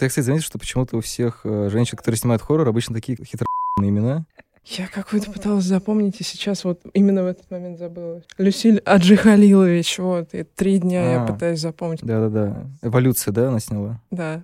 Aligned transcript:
Ты, 0.00 0.08
кстати, 0.08 0.24
заметил, 0.24 0.44
что 0.46 0.58
почему-то 0.58 0.96
у 0.96 1.00
всех 1.02 1.42
э, 1.44 1.68
женщин, 1.70 1.98
которые 1.98 2.18
снимают 2.18 2.40
хоррор, 2.40 2.66
обычно 2.66 2.94
такие 2.94 3.18
хитро 3.22 3.44
имена. 3.78 4.24
Я 4.64 4.86
какую-то 4.86 5.30
пыталась 5.30 5.64
запомнить, 5.64 6.18
и 6.20 6.24
сейчас 6.24 6.64
вот 6.64 6.80
именно 6.94 7.22
в 7.22 7.26
этот 7.26 7.50
момент 7.50 7.78
забыла. 7.78 8.22
Люсиль 8.38 8.78
Аджихалилович, 8.78 9.98
вот, 9.98 10.32
и 10.32 10.44
три 10.44 10.78
дня 10.78 11.12
я 11.12 11.22
А. 11.22 11.26
пытаюсь 11.26 11.60
запомнить. 11.60 12.00
Да-да-да. 12.02 12.66
Эволюция, 12.80 13.32
да, 13.32 13.48
она 13.48 13.60
сняла? 13.60 14.00
Да. 14.10 14.42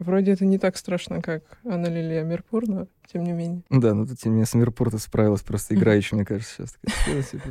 Вроде 0.00 0.32
это 0.32 0.44
не 0.44 0.58
так 0.58 0.76
страшно, 0.76 1.22
как 1.22 1.42
Анна 1.64 1.86
Лилия 1.86 2.22
Мирпур, 2.22 2.68
но 2.68 2.86
тем 3.10 3.24
не 3.24 3.32
менее. 3.32 3.62
Да, 3.70 3.94
ну 3.94 4.06
тут 4.06 4.18
тем 4.18 4.32
не 4.32 4.36
менее 4.36 4.46
с 4.46 4.52
Мирпорта 4.54 4.98
справилась 4.98 5.40
просто 5.40 5.74
играючи, 5.76 6.14
мне 6.14 6.26
кажется, 6.26 6.52
сейчас. 6.56 6.76
Такая, 6.82 7.22
«Что, 7.22 7.30
типа?» 7.38 7.48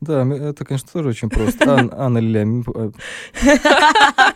Да, 0.00 0.26
это, 0.26 0.64
конечно, 0.66 0.88
тоже 0.92 1.08
очень 1.10 1.30
просто. 1.30 1.72
Ан- 1.78 1.90
Анна 1.94 2.18
Лиля, 2.18 2.44
Мип- 2.44 2.68
э, 2.74 2.90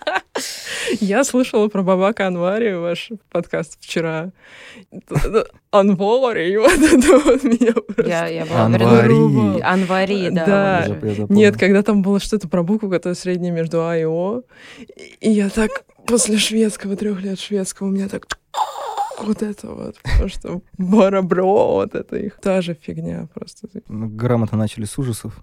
Я 1.01 1.25
слышала 1.25 1.69
про 1.69 1.83
Бабака 1.83 2.27
Анвари, 2.27 2.75
ваш 2.75 3.11
подкаст 3.31 3.79
вчера. 3.81 4.31
Анвари, 5.71 6.57
вот 6.59 6.79
это 6.79 7.19
вот 7.19 7.43
меня 7.45 7.73
просто... 7.73 8.07
Я, 8.07 8.27
я 8.27 8.47
была 8.47 8.63
Анвари. 8.63 9.61
Анвари, 9.61 10.31
да. 10.31 10.47
Да. 10.47 10.85
запомнил. 10.89 11.27
Нет, 11.29 11.57
когда 11.57 11.83
там 11.83 12.03
было 12.03 12.21
что-то 12.21 12.49
про 12.49 12.63
букву, 12.63 12.89
которая 12.89 13.15
средняя 13.15 13.53
между 13.53 13.87
А 13.87 13.97
и 13.97 14.05
О, 14.05 14.43
и 15.21 15.31
я 15.31 15.49
так 15.51 15.71
после 16.07 16.39
шведского, 16.39 16.97
трех 16.97 17.21
лет 17.23 17.39
шведского, 17.39 17.89
у 17.89 17.91
меня 17.91 18.09
так 18.09 18.27
вот 19.21 19.43
это 19.43 19.69
вот, 19.69 19.97
потому 20.03 20.29
что 20.29 20.63
барабро, 20.79 21.43
вот 21.43 21.95
это 21.95 22.17
их. 22.17 22.39
Та 22.41 22.63
же 22.63 22.75
фигня 22.75 23.29
просто. 23.35 23.69
Ну, 23.89 24.09
Грамотно 24.09 24.57
начали 24.57 24.85
с 24.85 24.99
ужасов. 24.99 25.39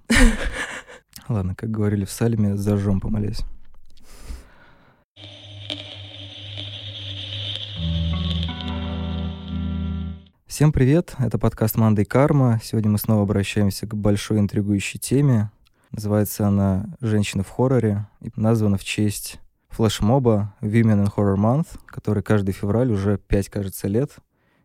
Ладно, 1.27 1.55
как 1.55 1.71
говорили 1.71 2.05
в 2.05 2.11
Салеме, 2.11 2.55
зажжем 2.55 2.99
помолясь. 2.99 3.41
Всем 10.55 10.71
привет, 10.71 11.15
это 11.19 11.37
подкаст 11.37 11.75
«Мандай 11.75 12.05
Карма». 12.05 12.61
Сегодня 12.63 12.89
мы 12.89 12.97
снова 12.97 13.23
обращаемся 13.23 13.85
к 13.87 13.93
большой 13.93 14.39
интригующей 14.39 14.97
теме. 14.97 15.51
Называется 15.91 16.47
она 16.47 16.95
«Женщины 17.01 17.43
в 17.43 17.49
хорроре» 17.49 18.07
и 18.21 18.31
названа 18.37 18.77
в 18.77 18.83
честь 18.85 19.41
флешмоба 19.67 20.55
Women 20.61 21.03
in 21.03 21.13
Horror 21.13 21.35
Month, 21.35 21.77
который 21.85 22.23
каждый 22.23 22.53
февраль 22.53 22.89
уже 22.89 23.17
5, 23.17 23.49
кажется, 23.49 23.89
лет, 23.89 24.11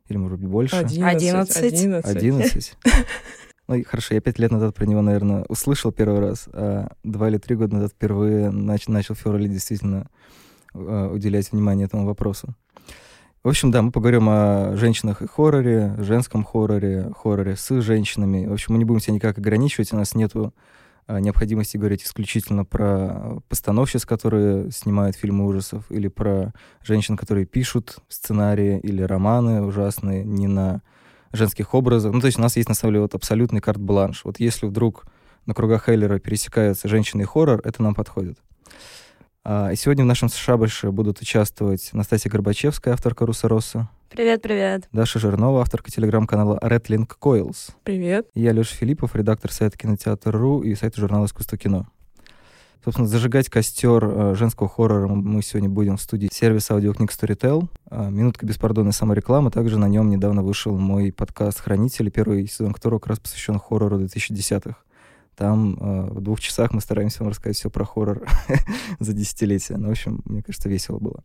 или, 0.07 0.17
может 0.17 0.39
быть, 0.39 0.49
больше. 0.49 0.77
Одиннадцать. 0.77 1.17
Одиннадцать. 1.17 1.63
Одиннадцать. 1.65 2.17
11. 2.17 2.77
Ну, 3.67 3.75
и 3.75 3.83
хорошо, 3.83 4.15
я 4.15 4.21
пять 4.21 4.39
лет 4.39 4.53
назад 4.53 4.77
про 4.77 4.87
него, 4.87 5.03
наверное, 5.03 5.45
услышал 5.49 5.91
первый 5.91 6.21
раз, 6.21 6.49
а 6.53 6.93
два 7.03 7.29
или 7.29 7.39
три 7.39 7.57
года 7.57 7.75
назад 7.75 7.91
впервые 7.91 8.51
нач- 8.51 8.89
начал 8.89 9.17
в 9.17 9.19
феврале 9.19 9.49
действительно 9.49 10.07
э, 10.73 11.11
уделять 11.13 11.51
внимание 11.51 11.87
этому 11.87 12.07
вопросу. 12.07 12.55
В 13.43 13.49
общем, 13.49 13.71
да, 13.71 13.81
мы 13.81 13.91
поговорим 13.91 14.29
о 14.29 14.77
женщинах 14.77 15.23
и 15.23 15.27
хорроре, 15.27 15.95
женском 15.97 16.45
хорроре, 16.45 17.11
хорроре 17.17 17.57
с 17.57 17.81
женщинами. 17.81 18.47
В 18.47 18.53
общем, 18.53 18.75
мы 18.75 18.79
не 18.79 18.85
будем 18.85 19.01
себя 19.01 19.15
никак 19.15 19.39
ограничивать, 19.39 19.95
у 19.95 19.97
нас 19.97 20.15
нету 20.15 20.53
а, 21.07 21.21
необходимости 21.21 21.79
говорить 21.79 22.03
исключительно 22.03 22.67
про 22.67 23.41
постановщиц, 23.49 24.05
которые 24.05 24.71
снимают 24.71 25.17
фильмы 25.17 25.47
ужасов, 25.47 25.91
или 25.91 26.09
про 26.09 26.53
женщин, 26.83 27.17
которые 27.17 27.47
пишут 27.47 27.97
сценарии 28.11 28.79
или 28.79 29.01
романы 29.01 29.63
ужасные 29.63 30.23
не 30.23 30.47
на 30.47 30.83
женских 31.33 31.73
образах. 31.73 32.13
Ну, 32.13 32.21
то 32.21 32.27
есть 32.27 32.39
у 32.39 32.43
нас 32.43 32.57
есть, 32.57 32.69
на 32.69 32.75
самом 32.75 32.93
деле, 32.93 33.03
вот 33.05 33.15
абсолютный 33.15 33.63
карт-бланш. 33.63 34.23
Вот 34.27 34.39
если 34.39 34.67
вдруг 34.67 35.07
на 35.47 35.55
кругах 35.55 35.87
Хейлера 35.87 36.19
пересекаются 36.19 36.89
женщины 36.89 37.23
и 37.23 37.25
хоррор, 37.25 37.63
это 37.65 37.83
нам 37.83 37.95
подходит. 37.95 38.37
А, 39.43 39.71
и 39.73 39.77
сегодня 39.77 40.05
в 40.05 40.07
нашем 40.07 40.29
шабаше 40.29 40.91
будут 40.91 41.21
участвовать 41.21 41.91
Настасья 41.95 42.31
Горбачевская, 42.31 42.93
авторка 42.93 43.25
Руса 43.25 43.49
Росса, 43.49 43.89
Привет, 44.11 44.43
привет. 44.43 44.89
Даша 44.93 45.19
Жирнова, 45.19 45.63
авторка 45.63 45.91
телеграм-канала 45.91 46.59
Redlink 46.63 47.13
Coils, 47.21 47.71
Привет. 47.85 48.29
я, 48.35 48.53
Леша 48.53 48.75
Филиппов, 48.75 49.15
редактор 49.15 49.53
сайта 49.53 49.79
Кинотеатр.ру 49.79 50.63
и 50.63 50.75
сайта 50.75 51.01
журнала 51.01 51.25
«Искусство 51.27 51.57
кино». 51.57 51.87
Собственно, 52.85 53.07
зажигать 53.07 53.49
костер 53.49 54.05
э, 54.05 54.35
женского 54.35 54.69
хоррора 54.69 55.07
мы 55.07 55.43
сегодня 55.43 55.69
будем 55.69 55.97
в 55.97 56.03
студии 56.03 56.29
сервиса 56.33 56.75
аудиокниг 56.75 57.11
Storytel. 57.11 57.69
А, 57.91 58.09
Минутка 58.09 58.47
беспардонной 58.47 58.93
саморекламы. 58.93 59.51
Также 59.51 59.79
на 59.79 59.87
нем 59.87 60.09
недавно 60.09 60.43
вышел 60.43 60.77
мой 60.77 61.13
подкаст 61.13 61.61
«Хранители», 61.61 62.09
первый 62.11 62.47
сезон 62.47 62.73
которого 62.73 62.99
как 62.99 63.11
раз 63.11 63.21
посвящен 63.21 63.59
хоррору 63.59 64.01
2010-х. 64.01 64.77
Там 65.41 65.79
э, 65.81 66.11
в 66.11 66.21
двух 66.21 66.39
часах 66.39 66.75
мы 66.75 66.83
стараемся 66.83 67.21
вам 67.21 67.31
рассказать 67.31 67.57
все 67.57 67.71
про 67.71 67.87
хоррор 67.87 68.29
за 68.99 69.15
десятилетия. 69.15 69.79
Ну, 69.79 69.89
в 69.89 69.93
общем, 69.93 70.21
мне 70.27 70.43
кажется, 70.43 70.69
весело 70.69 70.99
было. 70.99 71.25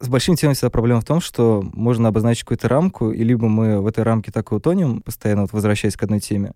С 0.00 0.08
большими 0.08 0.34
темами 0.34 0.54
всегда 0.54 0.70
проблема 0.70 1.00
в 1.00 1.04
том, 1.04 1.20
что 1.20 1.64
можно 1.72 2.08
обозначить 2.08 2.42
какую-то 2.42 2.68
рамку, 2.68 3.12
и 3.12 3.22
либо 3.22 3.46
мы 3.46 3.80
в 3.80 3.86
этой 3.86 4.02
рамке 4.02 4.32
так 4.32 4.50
и 4.50 4.54
утонем, 4.56 5.00
постоянно 5.00 5.42
вот 5.42 5.52
возвращаясь 5.52 5.94
к 5.94 6.02
одной 6.02 6.18
теме, 6.18 6.54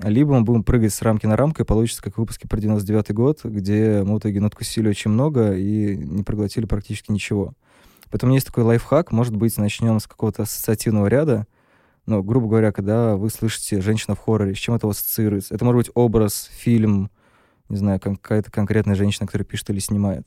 либо 0.00 0.32
мы 0.32 0.40
будем 0.40 0.64
прыгать 0.64 0.94
с 0.94 1.02
рамки 1.02 1.26
на 1.26 1.36
рамку, 1.36 1.60
и 1.60 1.66
получится 1.66 2.02
как 2.02 2.14
в 2.14 2.18
выпуске 2.18 2.48
про 2.48 2.58
99 2.58 3.12
год, 3.12 3.44
где 3.44 4.02
мы 4.02 4.14
в 4.14 4.18
итоге 4.18 4.40
надкусили 4.40 4.88
очень 4.88 5.10
много 5.10 5.54
и 5.54 5.98
не 5.98 6.22
проглотили 6.22 6.64
практически 6.64 7.12
ничего. 7.12 7.52
Поэтому 8.10 8.32
есть 8.32 8.46
такой 8.46 8.64
лайфхак, 8.64 9.12
может 9.12 9.36
быть, 9.36 9.58
начнем 9.58 10.00
с 10.00 10.06
какого-то 10.06 10.44
ассоциативного 10.44 11.08
ряда, 11.08 11.46
ну, 12.06 12.22
грубо 12.22 12.48
говоря, 12.48 12.72
когда 12.72 13.16
вы 13.16 13.30
слышите 13.30 13.80
«женщина 13.80 14.14
в 14.14 14.18
хорроре», 14.18 14.54
с 14.54 14.58
чем 14.58 14.74
это 14.74 14.88
ассоциируется? 14.88 15.54
Это 15.54 15.64
может 15.64 15.78
быть 15.78 15.90
образ, 15.94 16.50
фильм, 16.52 17.10
не 17.68 17.76
знаю, 17.76 18.00
какая-то 18.00 18.50
конкретная 18.50 18.96
женщина, 18.96 19.26
которая 19.26 19.46
пишет 19.46 19.70
или 19.70 19.78
снимает. 19.78 20.26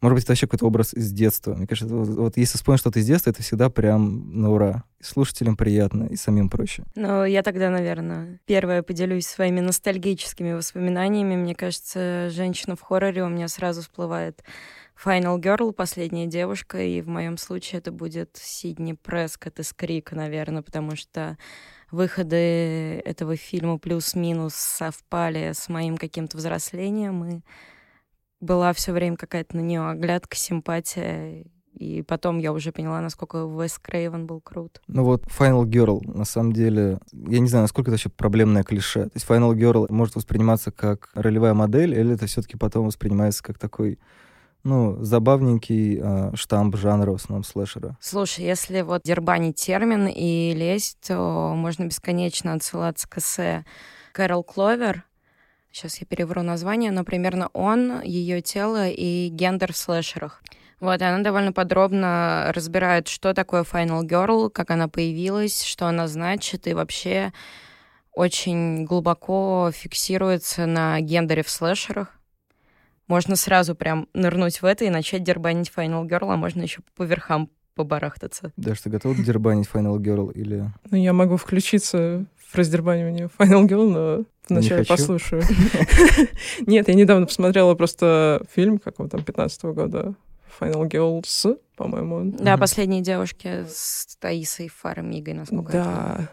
Может 0.00 0.14
быть, 0.14 0.24
это 0.24 0.32
вообще 0.32 0.46
какой-то 0.46 0.66
образ 0.66 0.94
из 0.94 1.10
детства. 1.10 1.54
Мне 1.54 1.66
кажется, 1.66 1.94
вот, 1.94 2.08
вот 2.08 2.36
если 2.36 2.56
вспомнить 2.56 2.80
что-то 2.80 3.00
из 3.00 3.06
детства, 3.06 3.30
это 3.30 3.42
всегда 3.42 3.68
прям 3.68 4.40
на 4.40 4.50
ура. 4.50 4.84
И 5.00 5.04
слушателям 5.04 5.56
приятно, 5.56 6.04
и 6.04 6.16
самим 6.16 6.48
проще. 6.48 6.84
Ну, 6.94 7.24
я 7.24 7.42
тогда, 7.42 7.70
наверное, 7.70 8.40
первое 8.46 8.82
поделюсь 8.82 9.26
своими 9.26 9.60
ностальгическими 9.60 10.52
воспоминаниями. 10.52 11.36
Мне 11.36 11.54
кажется, 11.54 12.30
женщина 12.30 12.76
в 12.76 12.80
хорроре 12.80 13.24
у 13.24 13.28
меня 13.28 13.48
сразу 13.48 13.82
всплывает 13.82 14.42
Final 15.04 15.38
Girl, 15.38 15.72
последняя 15.72 16.26
девушка, 16.26 16.82
и 16.82 17.00
в 17.00 17.08
моем 17.08 17.38
случае 17.38 17.78
это 17.78 17.92
будет 17.92 18.36
Сидни 18.40 18.94
Прескотт 18.94 19.60
из 19.60 19.72
Крика, 19.72 20.16
наверное, 20.16 20.62
потому 20.62 20.96
что 20.96 21.38
выходы 21.90 23.00
этого 23.04 23.36
фильма 23.36 23.78
плюс-минус 23.78 24.54
совпали 24.54 25.52
с 25.54 25.68
моим 25.68 25.96
каким-то 25.96 26.36
взрослением, 26.36 27.24
и 27.24 27.40
была 28.40 28.72
все 28.72 28.92
время 28.92 29.16
какая-то 29.16 29.56
на 29.56 29.60
нее 29.60 29.88
оглядка, 29.88 30.36
симпатия, 30.36 31.44
и 31.78 32.02
потом 32.02 32.38
я 32.38 32.52
уже 32.52 32.72
поняла, 32.72 33.00
насколько 33.00 33.44
Уэс 33.44 33.78
Крейвен 33.78 34.26
был 34.26 34.40
крут. 34.40 34.80
Ну 34.88 35.04
вот 35.04 35.24
Final 35.26 35.64
Girl, 35.64 36.00
на 36.04 36.24
самом 36.24 36.52
деле, 36.52 36.98
я 37.12 37.38
не 37.38 37.48
знаю, 37.48 37.62
насколько 37.62 37.90
это 37.90 37.92
вообще 37.92 38.08
проблемное 38.08 38.64
клише. 38.64 39.04
То 39.04 39.12
есть 39.14 39.26
Final 39.28 39.54
Girl 39.54 39.86
может 39.90 40.16
восприниматься 40.16 40.72
как 40.72 41.10
ролевая 41.14 41.54
модель, 41.54 41.94
или 41.94 42.14
это 42.14 42.26
все-таки 42.26 42.56
потом 42.56 42.86
воспринимается 42.86 43.44
как 43.44 43.58
такой, 43.58 44.00
ну, 44.64 45.02
забавненький 45.04 46.00
э, 46.02 46.30
штамп 46.34 46.76
жанра 46.76 47.12
в 47.12 47.16
основном 47.16 47.44
слэшера. 47.44 47.96
Слушай, 48.00 48.44
если 48.44 48.80
вот 48.80 49.02
дербанить 49.04 49.56
термин 49.56 50.08
и 50.08 50.52
лезть, 50.54 50.98
то 51.06 51.52
можно 51.54 51.84
бесконечно 51.84 52.54
отсылаться 52.54 53.08
к 53.08 53.18
эссе 53.18 53.64
Кэрол 54.12 54.42
Кловер. 54.42 55.04
Сейчас 55.70 55.98
я 56.00 56.06
перевру 56.06 56.42
название, 56.42 56.90
но 56.90 57.04
примерно 57.04 57.48
он, 57.52 58.02
ее 58.02 58.40
тело 58.40 58.88
и 58.88 59.28
гендер 59.28 59.72
в 59.72 59.76
слэшерах. 59.76 60.42
Вот, 60.80 61.00
и 61.00 61.04
она 61.04 61.22
довольно 61.22 61.52
подробно 61.52 62.52
разбирает, 62.54 63.08
что 63.08 63.34
такое 63.34 63.64
Final 63.64 64.02
Girl, 64.02 64.48
как 64.48 64.70
она 64.70 64.88
появилась, 64.88 65.64
что 65.64 65.86
она 65.86 66.06
значит, 66.06 66.66
и 66.66 66.74
вообще 66.74 67.32
очень 68.12 68.84
глубоко 68.84 69.70
фиксируется 69.72 70.66
на 70.66 71.00
гендере 71.00 71.42
в 71.42 71.50
слэшерах. 71.50 72.14
Можно 73.08 73.36
сразу 73.36 73.74
прям 73.74 74.08
нырнуть 74.12 74.60
в 74.60 74.64
это 74.64 74.84
и 74.84 74.90
начать 74.90 75.24
дербанить 75.24 75.72
Final 75.74 76.06
Girl, 76.06 76.32
а 76.32 76.36
можно 76.36 76.62
еще 76.62 76.80
по 76.94 77.04
верхам 77.04 77.50
побарахтаться. 77.74 78.52
Да, 78.56 78.74
что 78.74 78.90
готов 78.90 79.16
дербанить 79.18 79.68
Final 79.72 79.96
Girl 79.98 80.32
или... 80.32 80.64
Ну, 80.90 80.96
я 80.96 81.12
могу 81.12 81.36
включиться 81.36 82.26
в 82.50 82.54
раздербанивание 82.54 83.28
Final 83.38 83.66
Girl, 83.66 83.88
но 83.88 84.24
вначале 84.48 84.84
хочу. 84.84 84.88
послушаю. 84.88 85.42
Нет, 86.66 86.88
я 86.88 86.94
недавно 86.94 87.26
посмотрела 87.26 87.74
просто 87.74 88.42
фильм 88.54 88.78
какого 88.78 89.08
там 89.08 89.22
15 89.22 89.64
года 89.64 90.14
Final 90.60 90.88
Girls, 90.88 91.58
по-моему. 91.76 92.16
он. 92.16 92.30
Да, 92.32 92.56
последние 92.56 93.02
девушки 93.02 93.64
с 93.68 94.16
Таисой 94.20 94.68
Фармигой, 94.68 95.34
насколько 95.34 95.76
я. 95.76 95.84
Да. 95.84 96.28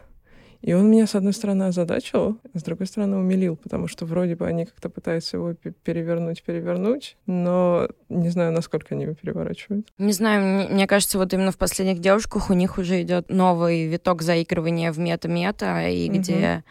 И 0.66 0.74
он 0.74 0.90
меня, 0.90 1.06
с 1.06 1.14
одной 1.14 1.32
стороны, 1.34 1.66
озадачил, 1.66 2.40
с 2.56 2.64
другой 2.64 2.88
стороны, 2.88 3.18
умилил, 3.18 3.56
потому 3.56 3.88
что 3.88 4.08
вроде 4.08 4.36
бы 4.36 4.48
они 4.48 4.66
как-то 4.66 4.90
пытаются 4.90 5.38
его 5.38 5.54
пе- 5.54 5.74
перевернуть, 5.84 6.42
перевернуть, 6.42 7.18
но 7.28 7.88
не 8.10 8.30
знаю, 8.30 8.52
насколько 8.52 8.96
они 8.96 9.04
его 9.04 9.14
переворачивают. 9.14 9.88
Не 10.00 10.12
знаю, 10.12 10.68
мне, 10.72 10.88
кажется, 10.88 11.20
вот 11.20 11.32
именно 11.34 11.52
в 11.52 11.58
последних 11.60 12.00
девушках 12.00 12.50
у 12.50 12.54
них 12.54 12.80
уже 12.80 13.04
идет 13.04 13.30
новый 13.30 13.86
виток 13.86 14.24
заигрывания 14.24 14.92
в 14.92 14.98
мета-мета, 14.98 15.88
и 15.88 16.10
Мгм. 16.10 16.18
где 16.20 16.64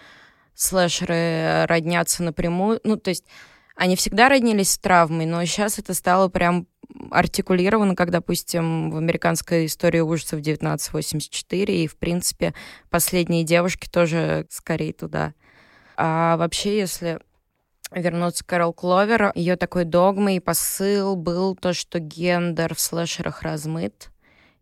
слэшеры 0.55 1.65
роднятся 1.67 2.23
напрямую. 2.23 2.81
Ну, 2.85 2.97
то 2.97 3.11
есть 3.11 3.25
они 3.77 3.97
всегда 3.97 4.29
роднились 4.29 4.71
с 4.73 4.79
травмой, 4.79 5.27
но 5.27 5.45
сейчас 5.45 5.79
это 5.79 5.95
стало 5.95 6.29
прям 6.29 6.67
артикулировано, 7.11 7.97
как, 7.97 8.11
допустим, 8.11 8.91
в 8.91 8.97
американской 8.97 9.67
истории 9.67 10.01
ужасов 10.01 10.41
1984, 10.41 11.85
и, 11.85 11.87
в 11.87 11.97
принципе, 11.97 12.55
последние 12.91 13.45
девушки 13.45 13.89
тоже 13.89 14.47
скорее 14.51 14.93
туда. 14.93 15.35
А 15.97 16.37
вообще, 16.37 16.79
если 16.79 17.21
вернуться 17.91 18.45
к 18.45 18.49
Кэрол 18.49 18.73
Кловер, 18.73 19.33
ее 19.35 19.57
такой 19.57 19.85
догмой 19.85 20.37
и 20.37 20.41
посыл 20.41 21.17
был 21.17 21.55
то, 21.55 21.73
что 21.73 21.99
гендер 21.99 22.75
в 22.75 22.81
слэшерах 22.81 23.43
размыт. 23.43 24.11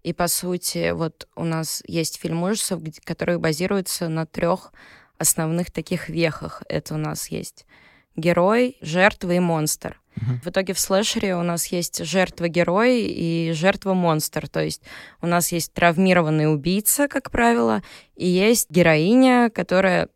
И, 0.02 0.12
по 0.12 0.26
сути, 0.26 0.90
вот 0.90 1.28
у 1.36 1.44
нас 1.44 1.82
есть 1.86 2.18
фильм 2.18 2.42
ужасов, 2.42 2.82
который 3.04 3.38
базируется 3.38 4.08
на 4.08 4.26
трех 4.26 4.72
основных 5.16 5.70
таких 5.70 6.08
вехах. 6.08 6.62
Это 6.68 6.94
у 6.94 6.98
нас 6.98 7.28
есть 7.28 7.66
герой, 8.16 8.76
жертва 8.80 9.32
и 9.32 9.38
монстр. 9.38 10.01
В 10.16 10.48
итоге 10.48 10.74
в 10.74 10.78
слэшере 10.78 11.36
у 11.36 11.42
нас 11.42 11.66
есть 11.66 12.04
жертва-герой 12.04 13.00
и 13.02 13.52
жертва-монстр. 13.52 14.48
То 14.48 14.60
есть 14.62 14.82
у 15.20 15.26
нас 15.26 15.52
есть 15.52 15.72
травмированный 15.72 16.52
убийца, 16.52 17.08
как 17.08 17.30
правило, 17.30 17.82
и 18.14 18.26
есть 18.26 18.70
героиня, 18.70 19.50
которая 19.50 20.08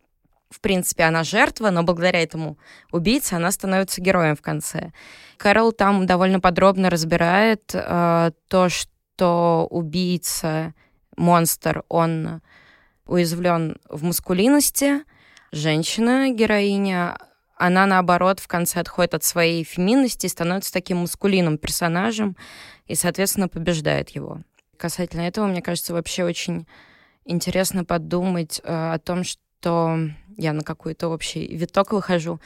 в 0.49 0.61
принципе, 0.61 1.05
она 1.05 1.25
жертва, 1.25 1.71
но 1.71 1.83
благодаря 1.83 2.23
этому 2.23 2.57
убийце 2.93 3.35
она 3.35 3.51
становится 3.51 4.01
героем 4.01 4.37
в 4.37 4.43
конце. 4.43 4.93
Кэрол 5.39 5.73
там 5.73 6.07
довольно 6.07 6.41
подробно 6.41 6.89
разбирает 6.89 7.73
э, 7.75 8.31
то, 8.49 8.69
что 8.69 9.67
убийца, 9.69 10.73
монстр, 11.17 11.83
он 11.89 12.41
уязвлен 13.07 13.77
в 13.89 14.05
маскулинности, 14.05 15.03
женщина, 15.53 16.31
героиня, 16.31 17.19
она, 17.57 17.87
наоборот, 17.87 18.41
в 18.41 18.49
конце 18.49 18.81
отходит 18.81 19.15
от 19.15 19.25
своей 19.25 19.65
феминности 19.65 20.27
и 20.27 20.31
становится 20.31 20.73
таким 20.73 20.99
мускулиным 20.99 21.59
персонажем 21.59 22.37
и, 22.87 22.95
соответственно, 22.95 23.49
побеждает 23.49 24.11
его. 24.11 24.43
Касательно 24.77 25.23
этого, 25.23 25.47
мне 25.47 25.63
кажется, 25.63 25.95
вообще 25.95 26.25
очень 26.25 26.67
интересно 27.25 27.85
подумать 27.85 28.61
э, 28.63 28.93
о 28.93 28.99
том, 28.99 29.25
что 29.25 29.99
я 30.37 30.53
на 30.53 30.63
какой-то 30.63 31.09
общий 31.09 31.47
виток 31.57 31.93
выхожу, 31.93 32.41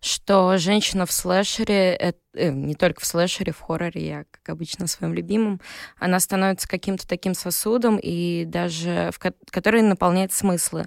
что 0.00 0.56
женщина 0.56 1.06
в 1.06 1.12
слэшере, 1.12 1.94
это, 1.94 2.18
э, 2.34 2.50
не 2.50 2.74
только 2.74 3.02
в 3.02 3.06
слэшере, 3.06 3.52
в 3.52 3.60
хорроре, 3.60 4.06
я, 4.06 4.24
как 4.30 4.48
обычно, 4.48 4.86
своим 4.86 5.14
любимым, 5.14 5.60
она 5.98 6.20
становится 6.20 6.68
каким-то 6.68 7.06
таким 7.06 7.34
сосудом, 7.34 7.98
и 8.02 8.44
даже 8.46 9.10
в, 9.12 9.18
который 9.18 9.82
наполняет 9.82 10.32
смыслы. 10.32 10.86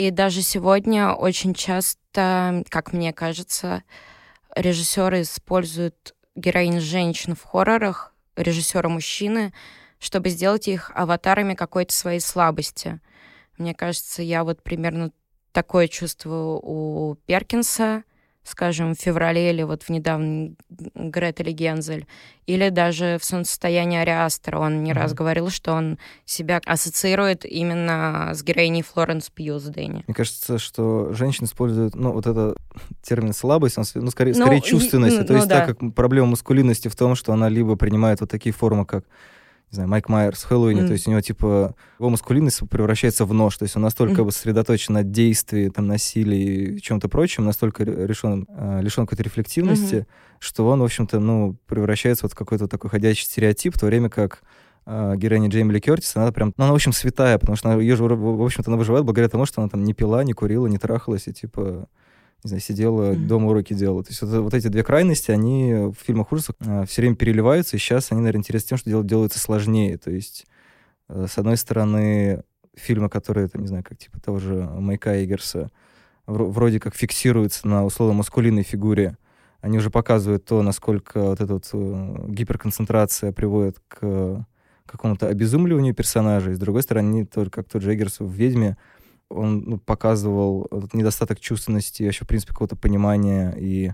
И 0.00 0.10
даже 0.10 0.40
сегодня 0.40 1.12
очень 1.12 1.52
часто, 1.52 2.64
как 2.70 2.94
мне 2.94 3.12
кажется, 3.12 3.82
режиссеры 4.56 5.20
используют 5.20 6.14
героинь 6.34 6.80
женщин 6.80 7.34
в 7.34 7.42
хоррорах, 7.42 8.14
режиссеры 8.34 8.88
мужчины, 8.88 9.52
чтобы 9.98 10.30
сделать 10.30 10.68
их 10.68 10.90
аватарами 10.94 11.52
какой-то 11.52 11.92
своей 11.92 12.20
слабости. 12.20 12.98
Мне 13.58 13.74
кажется, 13.74 14.22
я 14.22 14.42
вот 14.42 14.62
примерно 14.62 15.12
такое 15.52 15.86
чувствую 15.86 16.58
у 16.62 17.16
Перкинса, 17.26 18.02
скажем, 18.50 18.94
в 18.94 18.98
феврале 19.00 19.50
или 19.50 19.62
вот 19.62 19.84
в 19.84 19.88
недавнем 19.90 20.56
Гретеле 20.68 21.52
Гензель, 21.52 22.06
или 22.46 22.68
даже 22.68 23.18
в 23.20 23.24
солнцестоянии 23.24 23.98
Ариастера. 23.98 24.58
Он 24.58 24.82
не 24.82 24.90
mm-hmm. 24.90 24.94
раз 24.94 25.14
говорил, 25.14 25.50
что 25.50 25.72
он 25.72 25.98
себя 26.24 26.60
ассоциирует 26.66 27.44
именно 27.44 28.32
с 28.34 28.42
героиней 28.42 28.82
Флоренс 28.82 29.30
Пью 29.30 29.58
с 29.58 29.64
Дэнни. 29.64 30.04
Мне 30.06 30.14
кажется, 30.14 30.58
что 30.58 31.12
женщины 31.12 31.46
используют, 31.46 31.94
ну, 31.94 32.12
вот 32.12 32.26
это 32.26 32.54
термин 33.02 33.32
слабость, 33.32 33.78
он, 33.78 33.84
ну, 33.94 34.10
скорее, 34.10 34.34
ну, 34.34 34.42
скорее 34.42 34.60
чувственность. 34.60 35.16
И, 35.16 35.24
То 35.24 35.32
ну, 35.32 35.38
есть 35.38 35.48
да. 35.48 35.66
так 35.66 35.78
как 35.78 35.94
проблема 35.94 36.28
маскулинности 36.28 36.88
в 36.88 36.96
том, 36.96 37.14
что 37.14 37.32
она 37.32 37.48
либо 37.48 37.76
принимает 37.76 38.20
вот 38.20 38.30
такие 38.30 38.52
формы, 38.52 38.84
как 38.84 39.04
не 39.70 39.76
знаю, 39.76 39.88
Майк 39.88 40.08
Майерс 40.08 40.42
в 40.42 40.48
Хэллоуине, 40.48 40.82
mm. 40.82 40.86
то 40.86 40.92
есть 40.92 41.06
у 41.06 41.10
него, 41.10 41.20
типа, 41.20 41.76
его 41.98 42.10
маскулинность 42.10 42.68
превращается 42.68 43.24
в 43.24 43.32
нож, 43.32 43.56
то 43.56 43.62
есть 43.62 43.76
он 43.76 43.82
настолько 43.82 44.22
mm. 44.22 44.30
сосредоточен 44.32 44.94
на 44.94 45.04
действии, 45.04 45.68
там, 45.68 45.86
насилии 45.86 46.74
и 46.74 46.80
чем-то 46.80 47.08
прочем, 47.08 47.44
настолько 47.44 47.84
решен, 47.84 48.46
э, 48.48 48.80
лишен 48.82 49.06
какой-то 49.06 49.22
рефлективности, 49.22 49.94
mm-hmm. 49.94 50.36
что 50.40 50.66
он, 50.66 50.80
в 50.80 50.84
общем-то, 50.84 51.20
ну, 51.20 51.56
превращается 51.66 52.24
вот 52.24 52.32
в 52.32 52.34
какой-то 52.34 52.66
такой 52.66 52.90
ходячий 52.90 53.24
стереотип, 53.24 53.76
в 53.76 53.78
то 53.78 53.86
время 53.86 54.08
как 54.08 54.42
э, 54.86 55.14
героиня 55.16 55.48
Джейми 55.48 55.72
Ли 55.72 55.80
Кертис, 55.80 56.16
она 56.16 56.32
прям, 56.32 56.52
ну, 56.56 56.64
она, 56.64 56.72
в 56.72 56.76
общем, 56.76 56.92
святая, 56.92 57.38
потому 57.38 57.54
что 57.54 57.70
она, 57.70 57.80
ее 57.80 57.94
в 57.94 58.42
общем-то, 58.42 58.70
она 58.70 58.76
выживает 58.76 59.04
благодаря 59.04 59.28
тому, 59.28 59.46
что 59.46 59.60
она 59.60 59.68
там 59.68 59.84
не 59.84 59.94
пила, 59.94 60.24
не 60.24 60.32
курила, 60.32 60.66
не 60.66 60.78
трахалась, 60.78 61.28
и, 61.28 61.32
типа, 61.32 61.88
не 62.42 62.48
знаю, 62.48 62.60
сидела, 62.60 63.12
mm-hmm. 63.12 63.26
дома 63.26 63.48
уроки 63.48 63.74
делала. 63.74 64.02
То 64.02 64.10
есть 64.10 64.22
вот, 64.22 64.30
вот 64.42 64.54
эти 64.54 64.68
две 64.68 64.82
крайности, 64.82 65.30
они 65.30 65.72
в 65.74 65.94
фильмах 65.94 66.32
ужасов 66.32 66.56
э, 66.60 66.84
все 66.86 67.02
время 67.02 67.16
переливаются, 67.16 67.76
и 67.76 67.78
сейчас 67.78 68.12
они, 68.12 68.20
наверное, 68.20 68.40
интересны 68.40 68.68
тем, 68.68 68.78
что 68.78 68.88
дело 68.88 69.04
делается 69.04 69.38
сложнее. 69.38 69.98
То 69.98 70.10
есть, 70.10 70.46
э, 71.08 71.26
с 71.30 71.36
одной 71.38 71.56
стороны, 71.56 72.42
фильмы, 72.74 73.08
которые, 73.08 73.48
там, 73.48 73.62
не 73.62 73.68
знаю, 73.68 73.84
как 73.84 73.98
типа 73.98 74.20
того 74.20 74.38
же 74.38 74.54
Майка 74.78 75.22
Эггерса, 75.22 75.70
вроде 76.26 76.80
как 76.80 76.94
фиксируются 76.94 77.66
на 77.68 77.84
условно 77.84 78.14
маскулинной 78.14 78.62
фигуре, 78.62 79.16
они 79.60 79.76
уже 79.76 79.90
показывают 79.90 80.44
то, 80.44 80.62
насколько 80.62 81.22
вот 81.22 81.40
эта 81.40 81.52
вот 81.52 81.68
э, 81.72 82.26
гиперконцентрация 82.28 83.32
приводит 83.32 83.78
к 83.88 84.46
какому-то 84.86 85.28
обезумливанию 85.28 85.94
персонажей. 85.94 86.54
С 86.54 86.58
другой 86.58 86.82
стороны, 86.82 87.26
тоже 87.26 87.50
как 87.50 87.68
тот 87.68 87.82
же 87.82 87.94
Эггерс 87.94 88.20
в 88.20 88.30
«Ведьме», 88.30 88.76
он 89.30 89.62
ну, 89.66 89.78
показывал 89.78 90.68
недостаток 90.92 91.40
чувственности, 91.40 92.02
вообще, 92.02 92.24
в 92.24 92.28
принципе, 92.28 92.52
какого-то 92.52 92.76
понимания 92.76 93.54
и 93.56 93.92